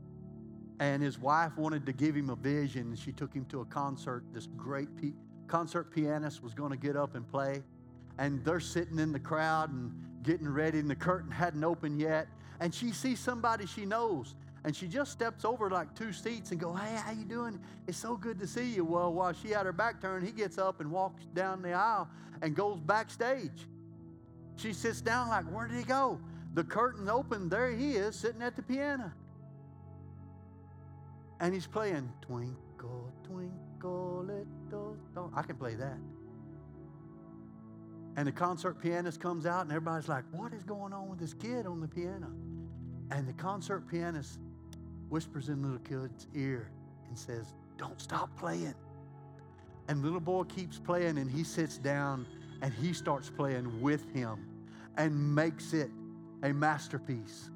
And 0.80 1.02
his 1.02 1.18
wife 1.18 1.56
wanted 1.56 1.86
to 1.86 1.92
give 1.92 2.14
him 2.14 2.30
a 2.30 2.36
vision. 2.36 2.96
She 2.96 3.12
took 3.12 3.34
him 3.34 3.44
to 3.46 3.60
a 3.60 3.64
concert. 3.66 4.24
This 4.32 4.48
great 4.56 4.88
concert 5.46 5.92
pianist 5.94 6.42
was 6.42 6.54
going 6.54 6.70
to 6.70 6.76
get 6.76 6.96
up 6.96 7.14
and 7.14 7.28
play. 7.28 7.62
And 8.18 8.44
they're 8.44 8.60
sitting 8.60 8.98
in 8.98 9.12
the 9.12 9.20
crowd 9.20 9.70
and 9.72 9.92
getting 10.22 10.48
ready, 10.48 10.78
and 10.78 10.90
the 10.90 10.96
curtain 10.96 11.30
hadn't 11.30 11.64
opened 11.64 12.00
yet. 12.00 12.28
And 12.60 12.74
she 12.74 12.92
sees 12.92 13.20
somebody 13.20 13.66
she 13.66 13.86
knows. 13.86 14.34
And 14.64 14.76
she 14.76 14.86
just 14.86 15.10
steps 15.12 15.44
over 15.44 15.70
like 15.70 15.94
two 15.94 16.12
seats 16.12 16.50
and 16.50 16.60
go, 16.60 16.74
hey, 16.74 16.96
how 16.96 17.12
you 17.12 17.24
doing? 17.24 17.58
It's 17.86 17.96
so 17.96 18.16
good 18.16 18.38
to 18.40 18.46
see 18.46 18.66
you. 18.66 18.84
Well, 18.84 19.12
while 19.12 19.32
she 19.32 19.48
had 19.48 19.64
her 19.64 19.72
back 19.72 20.00
turned, 20.02 20.26
he 20.26 20.32
gets 20.32 20.58
up 20.58 20.80
and 20.80 20.90
walks 20.90 21.24
down 21.34 21.62
the 21.62 21.72
aisle 21.72 22.08
and 22.42 22.54
goes 22.54 22.78
backstage. 22.80 23.66
She 24.56 24.74
sits 24.74 25.00
down 25.00 25.28
like, 25.28 25.46
where 25.46 25.66
did 25.66 25.78
he 25.78 25.84
go? 25.84 26.20
The 26.52 26.64
curtain 26.64 27.08
opened. 27.08 27.50
There 27.50 27.70
he 27.70 27.92
is 27.92 28.16
sitting 28.16 28.42
at 28.42 28.56
the 28.56 28.62
piano. 28.62 29.12
And 31.40 31.54
he's 31.54 31.66
playing 31.66 32.12
Twinkle, 32.20 33.10
Twinkle, 33.24 34.26
Little 34.26 34.96
Star. 35.10 35.30
I 35.34 35.42
can 35.42 35.56
play 35.56 35.74
that. 35.76 35.96
And 38.16 38.28
the 38.28 38.32
concert 38.32 38.82
pianist 38.82 39.20
comes 39.20 39.46
out, 39.46 39.62
and 39.62 39.70
everybody's 39.70 40.08
like, 40.08 40.24
What 40.32 40.52
is 40.52 40.64
going 40.64 40.92
on 40.92 41.08
with 41.08 41.18
this 41.18 41.32
kid 41.32 41.64
on 41.66 41.80
the 41.80 41.88
piano? 41.88 42.30
And 43.10 43.26
the 43.26 43.32
concert 43.32 43.88
pianist 43.88 44.38
whispers 45.10 45.48
in 45.48 45.62
little 45.62 45.78
kid's 45.78 46.26
ear, 46.34 46.70
and 47.08 47.18
says, 47.18 47.54
Don't 47.76 48.00
stop 48.00 48.34
playing. 48.36 48.74
And 49.88 50.02
little 50.02 50.20
boy 50.20 50.44
keeps 50.44 50.78
playing, 50.78 51.18
and 51.18 51.30
he 51.30 51.44
sits 51.44 51.76
down 51.76 52.26
and 52.62 52.72
he 52.74 52.92
starts 52.92 53.30
playing 53.30 53.80
with 53.80 54.12
him 54.12 54.46
and 54.96 55.34
makes 55.34 55.72
it 55.72 55.90
a 56.42 56.52
masterpiece. 56.52 57.50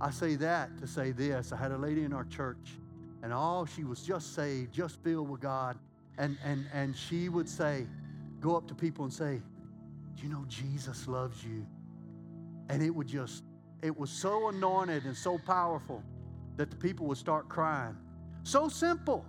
I 0.00 0.10
say 0.10 0.36
that 0.36 0.78
to 0.78 0.86
say 0.86 1.12
this. 1.12 1.52
I 1.52 1.56
had 1.56 1.72
a 1.72 1.78
lady 1.78 2.04
in 2.04 2.12
our 2.12 2.24
church, 2.24 2.78
and 3.22 3.32
all 3.32 3.64
she 3.66 3.84
was 3.84 4.02
just 4.02 4.34
saved, 4.34 4.72
just 4.72 5.02
filled 5.02 5.30
with 5.30 5.40
God. 5.40 5.78
And, 6.18 6.36
and, 6.44 6.66
and 6.74 6.94
she 6.94 7.28
would 7.28 7.48
say, 7.48 7.86
go 8.40 8.56
up 8.56 8.68
to 8.68 8.74
people 8.74 9.04
and 9.04 9.12
say, 9.12 9.40
you 10.22 10.28
know 10.28 10.44
Jesus 10.46 11.08
loves 11.08 11.42
you? 11.44 11.66
And 12.68 12.82
it 12.82 12.90
would 12.90 13.08
just, 13.08 13.42
it 13.82 13.96
was 13.96 14.10
so 14.10 14.48
anointed 14.48 15.04
and 15.04 15.16
so 15.16 15.38
powerful 15.38 16.02
that 16.56 16.70
the 16.70 16.76
people 16.76 17.06
would 17.06 17.18
start 17.18 17.48
crying. 17.48 17.96
So 18.44 18.68
simple. 18.68 19.24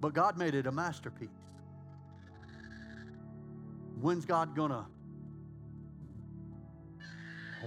But 0.00 0.14
God 0.14 0.36
made 0.36 0.54
it 0.54 0.66
a 0.66 0.72
masterpiece. 0.72 1.28
When's 4.00 4.24
God 4.24 4.56
gonna 4.56 4.86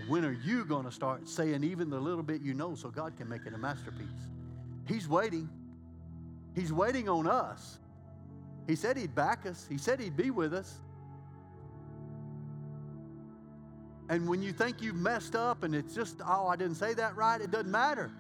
when 0.08 0.26
are 0.26 0.34
you 0.34 0.66
to 0.66 0.92
start 0.92 1.28
saying 1.30 1.64
even 1.64 1.90
the 1.90 2.00
little 2.00 2.24
bit 2.24 2.42
you 2.42 2.54
know 2.54 2.76
so 2.76 2.90
God 2.90 3.16
can 3.16 3.30
make 3.30 3.46
it 3.46 3.54
a 3.54 3.58
masterpiece? 3.58 4.08
He's 4.88 5.08
waiting. 5.08 5.50
He's 6.56 6.74
waiting 6.74 7.08
on 7.08 7.28
us. 7.28 7.80
He 8.68 8.76
said 8.76 8.98
He'd 8.98 9.14
back 9.14 9.46
us, 9.46 9.66
He 9.70 9.78
said 9.78 10.00
He'd 10.00 10.18
be 10.18 10.32
with 10.32 10.54
us. 10.54 10.80
And 14.14 14.28
when 14.28 14.44
you 14.44 14.54
think 14.54 14.80
you've 14.80 14.96
messed 14.96 15.36
up 15.36 15.64
and 15.64 15.74
it's 15.74 15.96
just, 15.96 16.22
oh, 16.24 16.46
I 16.46 16.56
didn't 16.56 16.76
say 16.76 16.94
that 16.94 17.16
right, 17.16 17.42
it 17.42 17.50
doesn't 17.50 17.72
matter. 17.72 18.12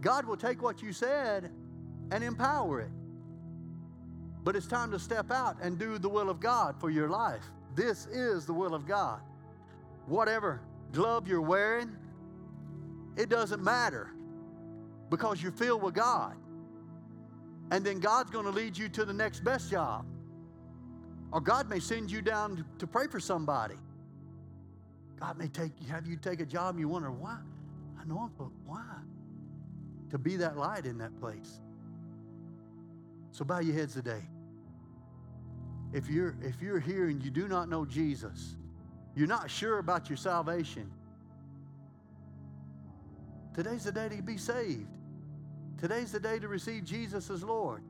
God 0.00 0.24
will 0.24 0.38
take 0.38 0.62
what 0.62 0.80
you 0.80 0.94
said 0.94 1.50
and 2.10 2.24
empower 2.24 2.80
it. 2.80 2.88
But 4.42 4.56
it's 4.56 4.66
time 4.66 4.90
to 4.92 4.98
step 4.98 5.30
out 5.30 5.58
and 5.60 5.78
do 5.78 5.98
the 5.98 6.08
will 6.08 6.30
of 6.30 6.40
God 6.40 6.74
for 6.80 6.88
your 6.88 7.10
life. 7.10 7.44
This 7.74 8.06
is 8.06 8.46
the 8.46 8.54
will 8.54 8.74
of 8.74 8.86
God. 8.86 9.20
Whatever 10.06 10.62
glove 10.90 11.28
you're 11.28 11.42
wearing, 11.42 11.94
it 13.18 13.28
doesn't 13.28 13.62
matter 13.62 14.14
because 15.10 15.42
you're 15.42 15.52
filled 15.52 15.82
with 15.82 15.92
God. 15.92 16.34
And 17.72 17.84
then 17.84 18.00
God's 18.00 18.30
going 18.30 18.46
to 18.46 18.52
lead 18.52 18.74
you 18.78 18.88
to 18.88 19.04
the 19.04 19.12
next 19.12 19.44
best 19.44 19.70
job. 19.70 20.06
Or 21.30 21.42
God 21.42 21.68
may 21.68 21.78
send 21.78 22.10
you 22.10 22.22
down 22.22 22.64
to 22.78 22.86
pray 22.86 23.06
for 23.06 23.20
somebody. 23.20 23.76
God 25.20 25.38
may 25.38 25.48
take 25.48 25.72
have 25.88 26.06
you 26.06 26.16
take 26.16 26.40
a 26.40 26.46
job 26.46 26.70
and 26.70 26.80
you 26.80 26.88
wonder 26.88 27.10
why. 27.10 27.38
I 28.00 28.04
know 28.06 28.30
but 28.38 28.48
why? 28.64 28.82
To 30.10 30.18
be 30.18 30.36
that 30.36 30.56
light 30.56 30.86
in 30.86 30.98
that 30.98 31.18
place. 31.20 31.60
So 33.30 33.44
bow 33.44 33.60
your 33.60 33.74
heads 33.74 33.94
today. 33.94 34.22
If 35.92 36.08
you're 36.08 36.36
if 36.42 36.62
you're 36.62 36.80
here 36.80 37.08
and 37.08 37.22
you 37.22 37.30
do 37.30 37.48
not 37.48 37.68
know 37.68 37.84
Jesus, 37.84 38.56
you're 39.14 39.28
not 39.28 39.50
sure 39.50 39.78
about 39.78 40.08
your 40.08 40.16
salvation. 40.16 40.90
Today's 43.54 43.84
the 43.84 43.92
day 43.92 44.08
to 44.08 44.22
be 44.22 44.38
saved. 44.38 44.88
Today's 45.78 46.12
the 46.12 46.20
day 46.20 46.38
to 46.38 46.48
receive 46.48 46.84
Jesus 46.84 47.28
as 47.30 47.42
Lord. 47.42 47.82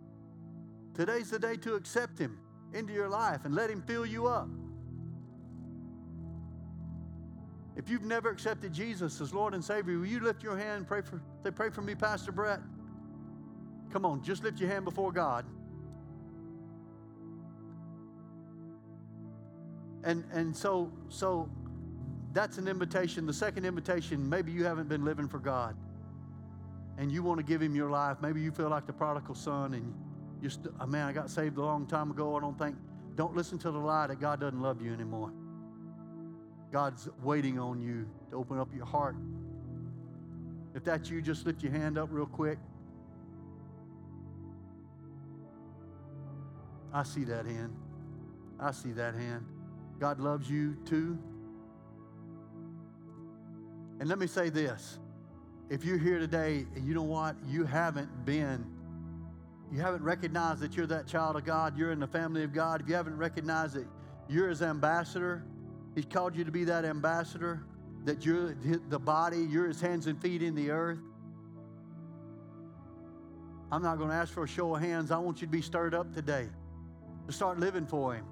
Today's 0.94 1.30
the 1.30 1.38
day 1.38 1.56
to 1.58 1.74
accept 1.74 2.18
Him 2.18 2.38
into 2.72 2.92
your 2.92 3.08
life 3.08 3.44
and 3.44 3.54
let 3.54 3.70
Him 3.70 3.82
fill 3.82 4.06
you 4.06 4.26
up. 4.26 4.48
If 7.76 7.88
you've 7.88 8.02
never 8.02 8.30
accepted 8.30 8.72
Jesus 8.72 9.20
as 9.20 9.32
Lord 9.32 9.54
and 9.54 9.64
Savior, 9.64 9.98
will 9.98 10.06
you 10.06 10.20
lift 10.20 10.42
your 10.42 10.56
hand 10.56 10.78
and 10.78 10.86
pray 10.86 11.02
for, 11.02 11.22
say, 11.44 11.50
pray 11.50 11.70
for 11.70 11.82
me, 11.82 11.94
Pastor 11.94 12.32
Brett? 12.32 12.60
Come 13.92 14.04
on, 14.04 14.22
just 14.22 14.42
lift 14.42 14.60
your 14.60 14.68
hand 14.68 14.84
before 14.84 15.12
God. 15.12 15.44
And, 20.04 20.24
and 20.32 20.56
so, 20.56 20.90
so 21.08 21.48
that's 22.32 22.58
an 22.58 22.68
invitation. 22.68 23.26
The 23.26 23.32
second 23.32 23.64
invitation, 23.64 24.28
maybe 24.28 24.52
you 24.52 24.64
haven't 24.64 24.88
been 24.88 25.04
living 25.04 25.28
for 25.28 25.38
God 25.38 25.76
and 26.98 27.10
you 27.10 27.22
want 27.22 27.38
to 27.38 27.44
give 27.44 27.60
him 27.60 27.74
your 27.74 27.90
life. 27.90 28.18
Maybe 28.20 28.40
you 28.40 28.50
feel 28.50 28.68
like 28.68 28.86
the 28.86 28.92
prodigal 28.92 29.34
son 29.34 29.74
and 29.74 29.94
you 30.42 30.48
st- 30.48 30.74
oh, 30.80 30.86
man, 30.86 31.06
I 31.06 31.12
got 31.12 31.30
saved 31.30 31.58
a 31.58 31.62
long 31.62 31.86
time 31.86 32.10
ago. 32.10 32.36
I 32.36 32.40
don't 32.40 32.58
think, 32.58 32.76
don't 33.14 33.34
listen 33.36 33.58
to 33.58 33.70
the 33.70 33.78
lie 33.78 34.06
that 34.06 34.20
God 34.20 34.40
doesn't 34.40 34.60
love 34.60 34.80
you 34.80 34.92
anymore. 34.92 35.32
God's 36.72 37.08
waiting 37.22 37.58
on 37.58 37.80
you 37.80 38.08
to 38.30 38.36
open 38.36 38.58
up 38.58 38.68
your 38.74 38.86
heart. 38.86 39.16
If 40.74 40.84
that's 40.84 41.10
you, 41.10 41.20
just 41.20 41.46
lift 41.46 41.62
your 41.62 41.72
hand 41.72 41.98
up 41.98 42.08
real 42.12 42.26
quick. 42.26 42.58
I 46.92 47.02
see 47.02 47.24
that 47.24 47.46
hand. 47.46 47.74
I 48.58 48.72
see 48.72 48.92
that 48.92 49.14
hand. 49.14 49.44
God 49.98 50.20
loves 50.20 50.50
you 50.50 50.76
too. 50.84 51.18
And 54.00 54.08
let 54.08 54.18
me 54.18 54.26
say 54.26 54.48
this 54.48 54.98
if 55.68 55.84
you're 55.84 55.98
here 55.98 56.18
today 56.18 56.66
and 56.74 56.86
you 56.86 56.94
know 56.94 57.02
what, 57.02 57.36
you 57.46 57.64
haven't 57.64 58.24
been, 58.24 58.64
you 59.72 59.80
haven't 59.80 60.02
recognized 60.02 60.60
that 60.60 60.76
you're 60.76 60.86
that 60.86 61.06
child 61.06 61.36
of 61.36 61.44
God, 61.44 61.78
you're 61.78 61.92
in 61.92 62.00
the 62.00 62.06
family 62.06 62.42
of 62.42 62.52
God, 62.52 62.80
if 62.80 62.88
you 62.88 62.94
haven't 62.94 63.16
recognized 63.16 63.74
that 63.74 63.86
you're 64.28 64.48
his 64.48 64.62
ambassador, 64.62 65.44
he's 65.94 66.06
called 66.06 66.36
you 66.36 66.44
to 66.44 66.52
be 66.52 66.64
that 66.64 66.84
ambassador, 66.84 67.62
that 68.04 68.24
you're 68.24 68.54
the 68.88 68.98
body, 68.98 69.46
you're 69.50 69.68
his 69.68 69.80
hands 69.80 70.06
and 70.06 70.20
feet 70.20 70.42
in 70.42 70.54
the 70.54 70.70
earth. 70.70 70.98
I'm 73.72 73.82
not 73.82 73.98
going 73.98 74.10
to 74.10 74.16
ask 74.16 74.32
for 74.32 74.44
a 74.44 74.48
show 74.48 74.74
of 74.74 74.82
hands. 74.82 75.10
I 75.10 75.18
want 75.18 75.40
you 75.40 75.46
to 75.46 75.52
be 75.52 75.62
stirred 75.62 75.94
up 75.94 76.12
today 76.12 76.48
to 77.26 77.32
start 77.32 77.60
living 77.60 77.86
for 77.86 78.14
him 78.14 78.24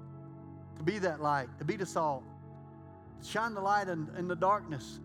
to 0.79 0.83
be 0.83 0.97
that 0.99 1.21
light, 1.21 1.47
to 1.59 1.65
be 1.65 1.75
the 1.75 1.85
salt. 1.85 2.23
to 3.21 3.29
Shine 3.29 3.53
the 3.53 3.61
light 3.61 3.89
in, 3.89 4.09
in 4.17 4.27
the 4.27 4.35
darkness. 4.35 4.99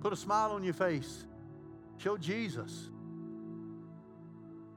Put 0.00 0.12
a 0.12 0.16
smile 0.16 0.50
on 0.50 0.62
your 0.64 0.74
face. 0.74 1.24
Show 1.98 2.18
Jesus. 2.18 2.90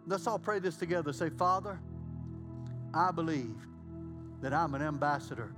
Let's 0.05 0.25
all 0.27 0.39
pray 0.39 0.59
this 0.59 0.77
together. 0.77 1.11
Say, 1.11 1.29
Father, 1.29 1.79
I 2.93 3.11
believe 3.11 3.55
that 4.41 4.53
I'm 4.53 4.75
an 4.75 4.83
ambassador. 4.83 5.51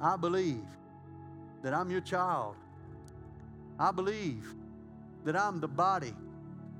I 0.00 0.16
believe 0.16 0.64
that 1.62 1.72
I'm 1.72 1.90
your 1.90 2.00
child. 2.00 2.54
I 3.78 3.90
believe 3.90 4.54
that 5.24 5.36
I'm 5.36 5.60
the 5.60 5.68
body 5.68 6.14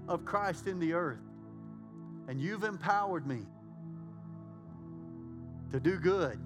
of 0.09 0.25
Christ 0.25 0.67
in 0.67 0.79
the 0.79 0.93
earth. 0.93 1.21
And 2.29 2.41
you've 2.41 2.65
empowered 2.65 3.27
me 3.27 3.41
to 5.73 5.81
do 5.81 5.99
good, 5.99 6.39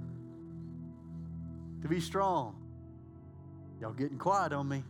to 1.82 1.88
be 1.88 2.00
strong. 2.00 2.56
Y'all 3.80 3.92
getting 3.92 4.18
quiet 4.18 4.52
on 4.52 4.68
me. 4.68 4.82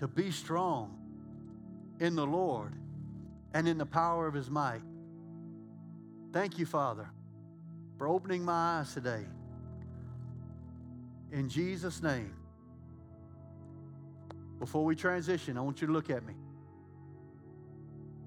To 0.00 0.08
be 0.08 0.30
strong 0.30 0.98
in 2.00 2.16
the 2.16 2.26
Lord 2.26 2.72
and 3.54 3.68
in 3.68 3.78
the 3.78 3.86
power 3.86 4.26
of 4.26 4.34
His 4.34 4.50
might. 4.50 4.82
Thank 6.32 6.58
you, 6.58 6.66
Father, 6.66 7.08
for 7.96 8.08
opening 8.08 8.44
my 8.44 8.80
eyes 8.80 8.92
today. 8.92 9.24
In 11.34 11.48
Jesus' 11.48 12.00
name. 12.00 12.32
Before 14.60 14.84
we 14.84 14.94
transition, 14.94 15.58
I 15.58 15.62
want 15.62 15.80
you 15.80 15.88
to 15.88 15.92
look 15.92 16.08
at 16.08 16.24
me. 16.24 16.34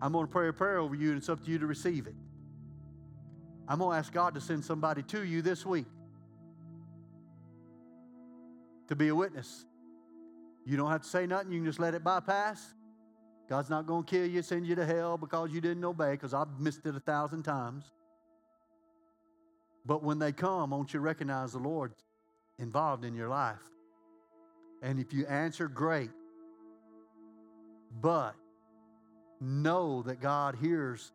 I'm 0.01 0.12
going 0.12 0.28
to 0.28 0.32
pray 0.32 0.49
a 0.49 0.53
prayer 0.53 0.80
over 0.80 0.93
you, 0.93 1.10
and 1.10 1.18
it's 1.18 1.30
up 1.30 1.41
to 1.45 1.49
you 1.49 1.58
to 1.58 1.66
receive 1.66 2.05
it. 2.05 2.16
I'm 3.66 3.80
going 3.80 3.95
to 3.95 3.97
ask 3.97 4.12
God 4.12 4.34
to 4.34 4.41
send 4.41 4.64
somebody 4.66 5.03
to 5.03 5.24
you 5.24 5.41
this 5.41 5.66
week 5.66 5.86
to 8.89 8.95
be 8.95 9.08
a 9.08 9.16
witness. 9.16 9.66
You 10.66 10.76
don't 10.76 10.91
have 10.91 11.03
to 11.03 11.08
say 11.08 11.26
nothing, 11.26 11.53
you 11.53 11.60
can 11.60 11.66
just 11.66 11.80
let 11.80 11.93
it 11.93 12.03
bypass. 12.03 12.74
God's 13.47 13.70
not 13.70 13.88
going 13.88 14.03
to 14.03 14.10
kill 14.10 14.26
you, 14.26 14.41
send 14.41 14.68
you 14.68 14.76
to 14.76 14.86
hell 14.86 15.18
because 15.18 15.51
you 15.53 15.62
didn't 15.62 15.86
obey, 15.86 16.12
because 16.12 16.34
I've 16.34 16.60
missed 16.60 16.86
it 16.86 16.93
a 16.93 16.99
thousand 16.99 17.43
times. 17.43 17.86
But 19.86 20.03
when 20.03 20.20
they 20.20 20.34
come, 20.34 20.72
won't 20.72 20.93
you 20.93 20.99
recognize 20.99 21.53
the 21.53 21.60
Lord 21.60 21.93
involved 22.60 23.05
in 23.05 23.16
your 23.16 23.30
life. 23.30 23.62
And 24.82 24.99
if 24.99 25.14
you 25.14 25.26
answer, 25.28 25.68
great. 25.68 26.12
But 28.01 28.36
know 29.39 30.03
that 30.03 30.20
God 30.20 30.55
hears 30.55 31.12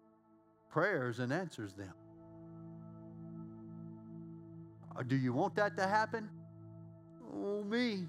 prayers 0.71 1.19
and 1.19 1.33
answers 1.33 1.75
them. 1.75 1.93
Or 4.97 5.05
do 5.05 5.17
you 5.17 5.33
want 5.33 5.55
that 5.57 5.77
to 5.77 5.87
happen? 5.87 6.29
Oh, 7.35 7.63
me. 7.65 8.07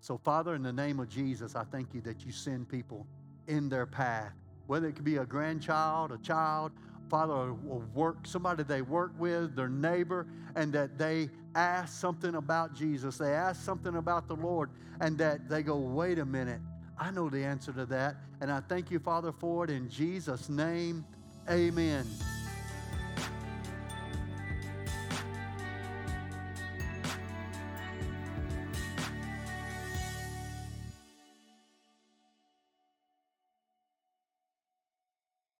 So, 0.00 0.18
Father, 0.18 0.54
in 0.54 0.62
the 0.62 0.72
name 0.72 0.98
of 0.98 1.08
Jesus, 1.08 1.54
I 1.54 1.64
thank 1.64 1.94
you 1.94 2.00
that 2.02 2.24
you 2.24 2.32
send 2.32 2.68
people 2.68 3.06
in 3.46 3.68
their 3.68 3.86
path, 3.86 4.32
whether 4.66 4.88
it 4.88 4.96
could 4.96 5.04
be 5.04 5.18
a 5.18 5.24
grandchild, 5.24 6.10
a 6.10 6.18
child, 6.18 6.72
Father, 7.08 7.52
will 7.52 7.84
work, 7.94 8.26
somebody 8.26 8.62
they 8.62 8.82
work 8.82 9.12
with, 9.18 9.54
their 9.54 9.68
neighbor, 9.68 10.26
and 10.56 10.72
that 10.72 10.98
they 10.98 11.28
ask 11.54 11.98
something 12.00 12.34
about 12.34 12.74
Jesus. 12.74 13.18
They 13.18 13.32
ask 13.32 13.62
something 13.64 13.96
about 13.96 14.28
the 14.28 14.36
Lord, 14.36 14.70
and 15.00 15.18
that 15.18 15.48
they 15.48 15.62
go, 15.62 15.76
wait 15.76 16.18
a 16.18 16.24
minute, 16.24 16.60
I 16.98 17.10
know 17.10 17.28
the 17.28 17.44
answer 17.44 17.72
to 17.72 17.86
that. 17.86 18.16
And 18.40 18.50
I 18.50 18.60
thank 18.60 18.90
you, 18.90 18.98
Father, 18.98 19.32
for 19.32 19.64
it 19.64 19.70
in 19.70 19.88
Jesus' 19.88 20.48
name. 20.48 21.04
Amen. 21.50 22.06